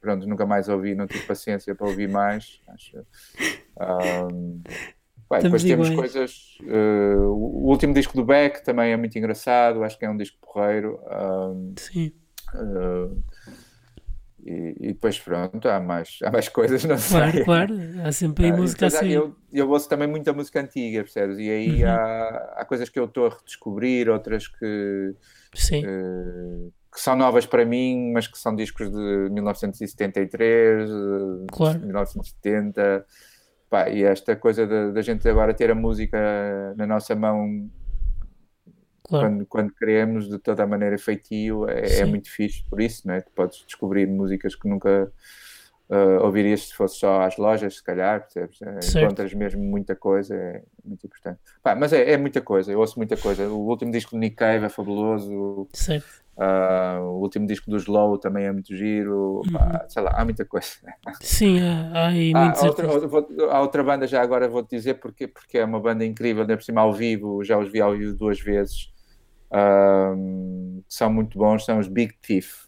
pronto, 0.00 0.26
nunca 0.26 0.46
mais 0.46 0.68
ouvi, 0.68 0.94
não 0.94 1.06
tive 1.06 1.26
paciência 1.26 1.74
para 1.74 1.88
ouvir 1.88 2.08
mais. 2.08 2.60
Acho. 2.68 3.04
Um, 3.78 4.62
bem, 5.30 5.42
depois 5.42 5.62
temos 5.62 5.88
iguais. 5.88 6.12
coisas. 6.12 6.58
Uh, 6.62 7.28
o 7.28 7.68
último 7.68 7.94
disco 7.94 8.16
do 8.16 8.24
Beck 8.24 8.64
também 8.64 8.92
é 8.92 8.96
muito 8.96 9.16
engraçado, 9.16 9.82
acho 9.84 9.98
que 9.98 10.04
é 10.04 10.10
um 10.10 10.16
disco 10.16 10.36
porreiro. 10.40 10.98
Um, 11.10 11.74
Sim. 11.78 12.12
Uh, 12.54 13.22
e, 14.44 14.74
e, 14.80 14.86
depois 14.88 15.18
pronto, 15.18 15.68
há 15.68 15.78
mais, 15.78 16.18
há 16.22 16.30
mais 16.30 16.48
coisas, 16.48 16.82
não 16.84 16.96
claro, 16.96 17.32
sei. 17.32 17.44
Claro, 17.44 17.74
há 18.04 18.12
sempre 18.12 18.46
aí 18.46 18.50
ah, 18.50 18.56
música 18.56 18.86
assim. 18.86 19.08
Eu, 19.08 19.36
eu 19.52 19.68
ouço 19.70 19.88
também 19.88 20.08
muita 20.08 20.32
música 20.32 20.60
antiga, 20.60 21.02
percebes? 21.02 21.38
E 21.38 21.50
aí 21.50 21.84
uhum. 21.84 21.90
há, 21.90 22.54
há 22.56 22.64
coisas 22.64 22.88
que 22.88 22.98
eu 22.98 23.04
estou 23.04 23.26
a 23.26 23.30
redescobrir, 23.30 24.08
outras 24.08 24.48
que, 24.48 25.14
Sim. 25.54 25.84
Uh, 25.84 26.72
que 26.92 27.00
são 27.00 27.14
novas 27.14 27.46
para 27.46 27.64
mim, 27.64 28.10
mas 28.12 28.26
que 28.26 28.38
são 28.38 28.54
discos 28.54 28.90
de 28.90 29.28
1973, 29.30 30.90
claro. 31.52 31.78
de 31.78 31.84
1970. 31.84 33.06
Pá, 33.70 33.88
e 33.88 34.02
esta 34.02 34.34
coisa 34.34 34.66
da 34.90 35.00
gente 35.00 35.28
agora 35.28 35.54
ter 35.54 35.70
a 35.70 35.76
música 35.76 36.18
na 36.76 36.88
nossa 36.88 37.14
mão 37.14 37.70
claro. 39.04 39.28
quando, 39.28 39.46
quando 39.46 39.74
queremos, 39.74 40.28
de 40.28 40.40
toda 40.40 40.64
a 40.64 40.66
maneira 40.66 40.98
feitio, 40.98 41.68
é, 41.68 42.00
é, 42.00 42.04
muito 42.04 42.28
fixe 42.28 42.64
por 42.68 42.80
isso, 42.80 43.06
não 43.06 43.14
é? 43.14 43.20
Tu 43.20 43.30
podes 43.30 43.64
descobrir 43.64 44.08
músicas 44.08 44.56
que 44.56 44.68
nunca 44.68 45.12
uh, 45.88 46.24
ouvirias 46.24 46.68
se 46.68 46.74
fosse 46.74 46.98
só 46.98 47.22
às 47.22 47.36
lojas, 47.36 47.76
se 47.76 47.82
calhar, 47.82 48.22
percebes? 48.22 48.60
É, 48.62 49.00
encontras 49.00 49.34
mesmo 49.34 49.62
muita 49.62 49.94
coisa, 49.94 50.34
é 50.34 50.62
muito 50.84 51.06
importante. 51.06 51.38
Pá, 51.62 51.74
mas 51.74 51.92
é, 51.92 52.12
é, 52.12 52.16
muita 52.16 52.40
coisa, 52.40 52.72
eu 52.72 52.78
ouço 52.78 52.98
muita 52.98 53.16
coisa. 53.16 53.48
O 53.48 53.68
último 53.68 53.92
disco 53.92 54.12
do 54.12 54.18
Nick 54.18 54.36
Cave 54.36 54.64
é 54.64 54.68
fabuloso. 54.68 55.68
Certo. 55.72 56.24
Uh, 56.40 57.02
o 57.02 57.20
último 57.20 57.46
disco 57.46 57.70
do 57.70 57.76
Slow 57.76 58.16
também 58.16 58.46
é 58.46 58.52
muito 58.52 58.74
giro. 58.74 59.42
Uhum. 59.44 59.52
Pá, 59.52 59.84
sei 59.86 60.02
lá, 60.02 60.12
há 60.14 60.24
muita 60.24 60.42
coisa. 60.46 60.68
Sim, 61.20 61.60
há, 61.60 62.08
há, 62.08 62.50
há, 62.50 62.66
outra, 62.66 62.86
há 63.50 63.60
outra 63.60 63.84
banda, 63.84 64.06
já 64.06 64.22
agora 64.22 64.48
vou-te 64.48 64.74
dizer 64.74 64.94
porque, 64.94 65.28
porque 65.28 65.58
é 65.58 65.64
uma 65.66 65.78
banda 65.78 66.02
incrível, 66.02 66.40
ainda 66.40 66.56
por 66.56 66.62
cima 66.62 66.80
ao 66.80 66.94
vivo, 66.94 67.44
já 67.44 67.58
os 67.58 67.70
vi 67.70 67.82
ao 67.82 67.92
vivo 67.92 68.16
duas 68.16 68.40
vezes. 68.40 68.90
Uh, 69.52 70.82
são 70.88 71.12
muito 71.12 71.36
bons, 71.36 71.66
são 71.66 71.78
os 71.78 71.88
Big 71.88 72.14
Thief. 72.22 72.64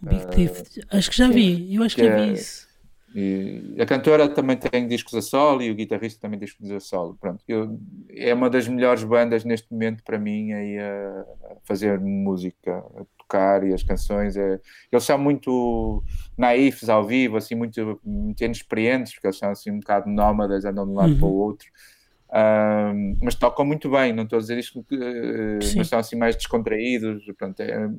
Big 0.00 0.28
Thief, 0.28 0.62
acho 0.92 1.10
que 1.10 1.16
já 1.16 1.28
vi, 1.28 1.74
eu 1.74 1.82
acho 1.82 1.96
que, 1.96 2.02
que 2.02 2.08
já 2.08 2.14
vi 2.14 2.22
é, 2.22 2.32
isso. 2.34 2.69
E 3.14 3.74
a 3.80 3.86
cantora 3.86 4.28
também 4.28 4.56
tem 4.56 4.86
discos 4.86 5.14
a 5.14 5.22
solo 5.22 5.62
e 5.62 5.70
o 5.70 5.74
guitarrista 5.74 6.20
também 6.20 6.38
tem 6.38 6.46
discos 6.46 6.70
a 6.70 6.78
solo. 6.78 7.16
Pronto, 7.20 7.42
eu, 7.48 7.78
é 8.08 8.32
uma 8.32 8.48
das 8.48 8.68
melhores 8.68 9.02
bandas 9.02 9.44
neste 9.44 9.70
momento 9.72 10.04
para 10.04 10.18
mim 10.18 10.52
aí 10.52 10.78
a, 10.78 11.20
a 11.50 11.56
fazer 11.64 11.98
música, 11.98 12.78
a 12.78 13.04
tocar 13.18 13.64
e 13.64 13.74
as 13.74 13.82
canções. 13.82 14.36
É, 14.36 14.60
eles 14.92 15.04
são 15.04 15.18
muito 15.18 16.02
naifes 16.36 16.88
ao 16.88 17.04
vivo, 17.04 17.36
assim, 17.36 17.56
muito, 17.56 18.00
muito 18.04 18.44
inexperientes, 18.44 19.12
porque 19.12 19.26
eles 19.26 19.38
são 19.38 19.50
assim 19.50 19.72
um 19.72 19.80
bocado 19.80 20.08
nómadas, 20.08 20.64
andam 20.64 20.84
de 20.84 20.92
um 20.92 20.94
lado 20.94 21.12
uhum. 21.12 21.18
para 21.18 21.28
o 21.28 21.34
outro. 21.34 21.68
Um, 22.32 23.16
mas 23.20 23.34
tocam 23.34 23.64
muito 23.64 23.90
bem, 23.90 24.12
não 24.12 24.22
estou 24.22 24.36
a 24.36 24.40
dizer 24.40 24.56
isto, 24.56 24.84
mas 25.76 25.86
estão 25.86 25.98
assim 25.98 26.16
mais 26.16 26.36
descontraídos. 26.36 27.24
Pronto, 27.36 27.60
é, 27.60 27.90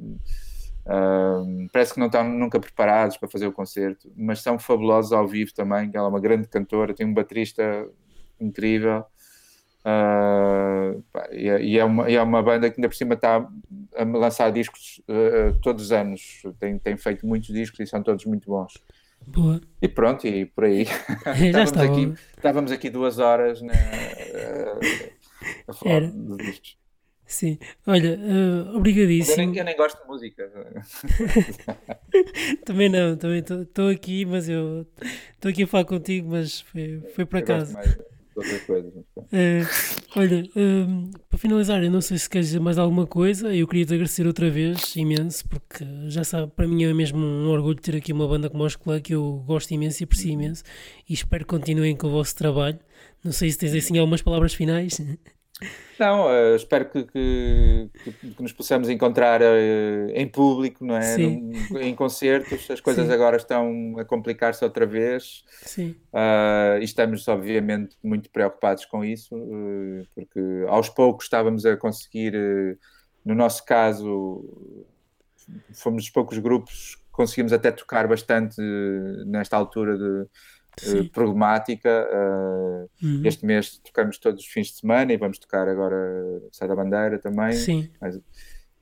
Uh, 0.86 1.70
parece 1.72 1.94
que 1.94 2.00
não 2.00 2.08
estão 2.08 2.28
nunca 2.28 2.60
preparados 2.60 3.18
para 3.18 3.30
fazer 3.30 3.48
o 3.48 3.52
concerto, 3.52 4.12
mas 4.16 4.40
são 4.42 4.58
fabulosos 4.58 5.14
ao 5.14 5.28
vivo 5.28 5.54
também. 5.54 5.92
Ela 5.94 6.08
é 6.08 6.10
uma 6.10 6.20
grande 6.20 6.48
cantora, 6.48 6.94
tem 6.94 7.06
um 7.06 7.14
baterista 7.14 7.88
incrível. 8.40 9.06
Uh, 9.84 11.04
e, 11.32 11.50
é, 11.50 11.62
e, 11.64 11.80
é 11.80 11.86
uma, 11.86 12.10
e, 12.10 12.16
é, 12.16 12.22
uma, 12.22 12.44
banda 12.44 12.70
que 12.70 12.80
ainda 12.80 12.88
por 12.88 12.96
cima 12.96 13.16
está 13.16 13.48
a 13.96 14.04
lançar 14.04 14.52
discos 14.52 15.02
uh, 15.08 15.58
todos 15.62 15.86
os 15.86 15.92
anos. 15.92 16.44
Tem, 16.60 16.78
tem 16.78 16.98
feito 16.98 17.26
muitos 17.26 17.50
discos 17.50 17.80
e 17.80 17.88
são 17.88 18.02
todos 18.02 18.26
muito 18.26 18.50
bons. 18.50 18.74
Boa. 19.26 19.62
E 19.82 19.88
pronto, 19.88 20.26
e 20.28 20.46
por 20.46 20.66
aí. 20.66 20.82
estávamos, 21.46 21.78
aqui, 21.78 22.14
estávamos 22.36 22.72
aqui 22.72 22.90
duas 22.90 23.20
horas 23.20 23.62
né, 23.62 23.74
a 25.68 25.74
falar 25.74 25.96
Era. 25.96 26.08
dos 26.08 26.38
discos. 26.38 26.81
Sim, 27.32 27.58
olha, 27.88 28.20
uh, 28.20 28.76
obrigadíssimo. 28.76 29.42
Eu 29.42 29.48
nem, 29.48 29.58
eu 29.58 29.64
nem, 29.64 29.78
gosto 29.78 30.02
de 30.02 30.08
música. 30.08 30.52
também 32.66 32.90
não, 32.90 33.16
também 33.16 33.40
estou 33.40 33.88
aqui, 33.88 34.26
mas 34.26 34.50
eu 34.50 34.86
estou 35.34 35.50
aqui 35.50 35.64
a 35.64 35.68
falar 35.68 35.86
contigo, 35.86 36.30
mas 36.30 36.60
foi, 36.60 37.02
foi 37.16 37.26
para 37.26 37.42
casa. 37.42 37.80
Uh, 38.38 39.64
olha, 40.18 40.44
uh, 40.44 41.20
para 41.30 41.40
finalizar, 41.40 41.82
eu 41.82 41.90
não 41.90 42.02
sei 42.02 42.18
se 42.18 42.30
queres 42.30 42.48
dizer 42.48 42.60
mais 42.60 42.78
alguma 42.78 43.08
coisa. 43.08 43.56
Eu 43.56 43.66
queria 43.66 43.86
te 43.86 43.94
agradecer 43.94 44.28
outra 44.28 44.50
vez, 44.50 44.94
imenso, 44.98 45.48
porque 45.48 45.86
já 46.10 46.26
sabe, 46.26 46.52
para 46.54 46.68
mim 46.68 46.84
é 46.84 46.94
mesmo 46.94 47.18
um 47.18 47.48
orgulho 47.48 47.80
ter 47.80 47.96
aqui 47.96 48.12
uma 48.12 48.28
banda 48.28 48.50
como 48.50 48.66
a 48.66 48.68
Escolar 48.68 49.00
que 49.00 49.16
eu 49.16 49.42
gosto 49.48 49.72
imenso 49.72 50.02
e 50.02 50.06
aprecio 50.06 50.34
uhum. 50.34 50.42
imenso. 50.42 50.64
E 51.08 51.14
espero 51.14 51.46
que 51.46 51.50
continuem 51.50 51.96
com 51.96 52.08
o 52.08 52.12
vosso 52.12 52.36
trabalho. 52.36 52.80
Não 53.24 53.32
sei 53.32 53.50
se 53.50 53.58
tens 53.58 53.74
assim 53.74 53.98
algumas 53.98 54.22
palavras 54.22 54.54
finais. 54.54 55.00
Não, 56.00 56.26
uh, 56.26 56.56
espero 56.56 56.90
que, 56.90 57.04
que, 57.04 57.90
que, 58.34 58.42
nos 58.42 58.52
possamos 58.52 58.90
encontrar 58.90 59.40
uh, 59.40 60.10
em 60.16 60.28
público, 60.28 60.84
não 60.84 60.98
é? 60.98 61.16
Num, 61.16 61.52
em 61.80 61.94
concertos. 61.94 62.72
As 62.72 62.82
coisas 62.82 63.06
Sim. 63.06 63.14
agora 63.14 63.38
estão 63.38 63.96
a 64.00 64.04
complicar-se 64.04 64.64
outra 64.64 64.86
vez. 64.88 65.44
Sim. 65.62 65.96
Uh, 66.12 66.80
e 66.80 66.84
estamos, 66.84 67.28
obviamente, 67.28 67.96
muito 68.04 68.32
preocupados 68.32 68.86
com 68.86 69.06
isso, 69.06 69.36
porque 70.16 70.40
aos 70.68 70.90
poucos 70.90 71.26
estávamos 71.26 71.66
a 71.68 71.78
conseguir, 71.78 72.34
no 73.24 73.36
nosso 73.36 73.64
caso, 73.64 74.44
fomos 75.74 76.04
dos 76.04 76.12
poucos 76.12 76.40
grupos 76.40 76.96
que 76.96 77.12
conseguimos 77.12 77.54
até 77.54 77.72
tocar 77.72 78.08
bastante 78.08 78.60
nesta 79.28 79.56
altura 79.56 79.98
de 79.98 80.28
uh, 80.88 81.10
problemática. 81.12 82.08
Uh, 82.12 83.06
uhum. 83.06 83.22
Este 83.26 83.46
mês 83.46 83.78
tocamos 83.78 84.18
todos 84.18 84.44
os 84.44 84.48
fins 84.50 84.68
de 84.68 84.74
semana 84.80 85.14
e 85.14 85.18
vamos 85.18 85.38
tocar 85.38 85.68
agora 85.68 86.42
Sai 86.52 86.68
da 86.68 86.76
Bandeira 86.76 87.20
também. 87.20 87.54
Sim. 87.54 87.90
Mas, 88.00 88.20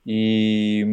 e, 0.06 0.84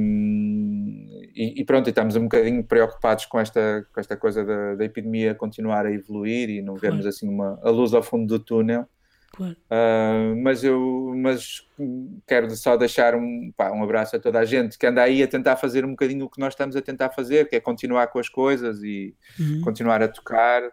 e, 1.35 1.61
e, 1.61 1.65
pronto, 1.65 1.89
estamos 1.89 2.15
um 2.15 2.23
bocadinho 2.23 2.63
preocupados 2.63 3.25
com 3.25 3.39
esta, 3.39 3.87
com 3.93 3.99
esta 3.99 4.17
coisa 4.17 4.43
da, 4.43 4.75
da 4.75 4.85
epidemia 4.85 5.33
continuar 5.33 5.85
a 5.85 5.91
evoluir 5.91 6.49
e 6.49 6.61
não 6.61 6.75
vermos 6.75 7.01
claro. 7.01 7.09
assim 7.09 7.27
uma, 7.27 7.59
a 7.63 7.69
luz 7.69 7.93
ao 7.93 8.03
fundo 8.03 8.27
do 8.27 8.39
túnel. 8.39 8.85
Claro. 9.31 9.55
Uh, 9.69 10.35
mas 10.41 10.63
eu 10.63 11.13
mas 11.15 11.61
quero 12.25 12.49
só 12.55 12.75
deixar 12.75 13.13
um, 13.15 13.51
pá, 13.55 13.71
um 13.71 13.83
abraço 13.83 14.15
a 14.15 14.19
toda 14.19 14.39
a 14.39 14.45
gente 14.45 14.77
que 14.77 14.87
anda 14.87 15.01
aí 15.03 15.21
a 15.21 15.27
tentar 15.27 15.57
fazer 15.57 15.85
um 15.85 15.91
bocadinho 15.91 16.25
o 16.25 16.29
que 16.29 16.39
nós 16.39 16.53
estamos 16.53 16.75
a 16.75 16.81
tentar 16.81 17.09
fazer, 17.11 17.47
que 17.47 17.55
é 17.55 17.59
continuar 17.59 18.07
com 18.07 18.19
as 18.19 18.29
coisas 18.29 18.81
e 18.83 19.15
uhum. 19.39 19.61
continuar 19.61 20.01
a 20.01 20.07
tocar 20.07 20.63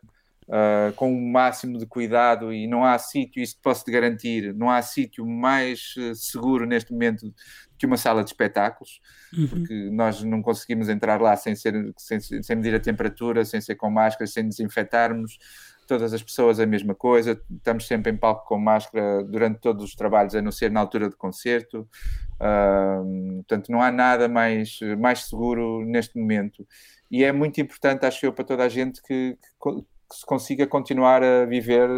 uh, 0.49 0.93
com 0.95 1.13
o 1.13 1.33
máximo 1.33 1.79
de 1.79 1.87
cuidado 1.87 2.53
e 2.53 2.67
não 2.67 2.85
há 2.85 2.99
sítio, 2.99 3.43
isso 3.43 3.59
posso 3.63 3.85
te 3.85 3.91
garantir, 3.91 4.55
não 4.55 4.71
há 4.71 4.81
sítio 4.83 5.27
mais 5.27 5.95
uh, 5.97 6.15
seguro 6.15 6.67
neste 6.67 6.93
momento 6.93 7.33
que 7.79 7.87
uma 7.87 7.97
sala 7.97 8.23
de 8.23 8.31
espetáculos, 8.31 9.01
uhum. 9.37 9.49
porque 9.49 9.91
nós 9.91 10.23
não 10.23 10.41
conseguimos 10.43 10.89
entrar 10.89 11.21
lá 11.21 11.37
sem, 11.37 11.57
ser, 11.57 11.93
sem, 11.99 12.21
sem 12.21 12.57
medir 12.57 12.75
a 12.75 12.81
temperatura, 12.81 13.45
sem 13.45 13.61
ser 13.61 13.75
com 13.75 13.91
máscara, 13.91 14.27
sem 14.27 14.49
desinfetarmos, 14.49 15.39
todas 15.87 16.15
as 16.15 16.23
pessoas 16.23 16.59
a 16.61 16.67
mesma 16.67 16.95
coisa, 16.95 17.41
estamos 17.51 17.87
sempre 17.87 18.13
em 18.13 18.17
palco 18.17 18.47
com 18.47 18.59
máscara 18.59 19.23
durante 19.25 19.61
todos 19.61 19.85
os 19.85 19.95
trabalhos, 19.95 20.35
a 20.35 20.43
não 20.43 20.51
ser 20.51 20.71
na 20.71 20.81
altura 20.81 21.11
de 21.11 21.17
concerto. 21.17 21.89
Uh, 22.35 23.35
portanto, 23.37 23.71
não 23.71 23.83
há 23.83 23.93
nada 23.93 24.29
mais, 24.29 24.79
mais 24.99 25.25
seguro 25.25 25.85
neste 25.85 26.19
momento. 26.19 26.67
E 27.11 27.23
é 27.23 27.33
muito 27.33 27.61
importante, 27.61 28.07
acho 28.07 28.25
eu, 28.27 28.33
para 28.33 28.45
toda 28.45 28.65
a 28.65 28.69
gente 28.69 29.03
que, 29.03 29.37
que, 29.63 29.85
que 30.15 30.21
se 30.21 30.27
consiga 30.27 30.67
continuar 30.67 31.23
a 31.23 31.45
viver 31.45 31.89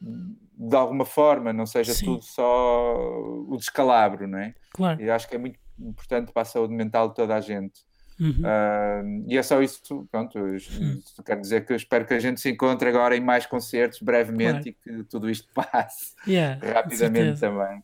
de 0.00 0.76
alguma 0.76 1.04
forma, 1.04 1.52
não 1.52 1.66
seja 1.66 1.92
Sim. 1.92 2.04
tudo 2.06 2.24
só 2.24 2.94
o 3.48 3.56
descalabro, 3.56 4.28
não 4.28 4.38
é? 4.38 4.54
Claro. 4.72 5.00
E 5.00 5.10
acho 5.10 5.28
que 5.28 5.34
é 5.34 5.38
muito 5.38 5.58
importante 5.78 6.32
para 6.32 6.42
a 6.42 6.44
saúde 6.44 6.74
mental 6.74 7.08
de 7.08 7.14
toda 7.14 7.34
a 7.34 7.40
gente. 7.40 7.80
Uhum. 8.20 8.42
Uh, 8.42 9.24
e 9.26 9.36
é 9.36 9.42
só 9.42 9.60
isso, 9.60 10.06
pronto, 10.10 10.38
uhum. 10.38 11.02
quero 11.24 11.40
dizer 11.40 11.66
que 11.66 11.74
espero 11.74 12.06
que 12.06 12.14
a 12.14 12.20
gente 12.20 12.40
se 12.40 12.50
encontre 12.50 12.88
agora 12.88 13.16
em 13.16 13.20
mais 13.20 13.46
concertos 13.46 14.00
brevemente 14.00 14.72
claro. 14.72 15.00
e 15.00 15.02
que 15.02 15.04
tudo 15.08 15.28
isto 15.28 15.48
passe 15.54 16.14
yeah, 16.26 16.60
rapidamente 16.74 17.40
também. 17.40 17.82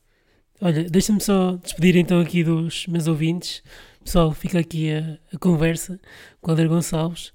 Olha, 0.61 0.85
deixa-me 0.85 1.21
só 1.21 1.57
despedir 1.57 1.97
então 1.97 2.21
aqui 2.21 2.45
dos 2.45 2.87
meus 2.87 3.07
ouvintes. 3.07 3.63
Pessoal, 4.05 4.33
fica 4.33 4.59
aqui 4.59 4.93
a, 4.93 5.19
a 5.35 5.39
conversa 5.39 6.01
com 6.41 6.51
o 6.51 6.55
André 6.55 6.67
Gonçalves. 6.67 7.33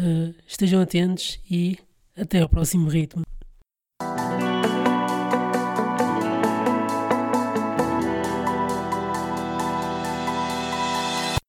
Uh, 0.00 0.34
estejam 0.46 0.80
atentos 0.80 1.38
e 1.50 1.78
até 2.16 2.40
ao 2.40 2.48
próximo 2.48 2.88
ritmo. 2.88 3.22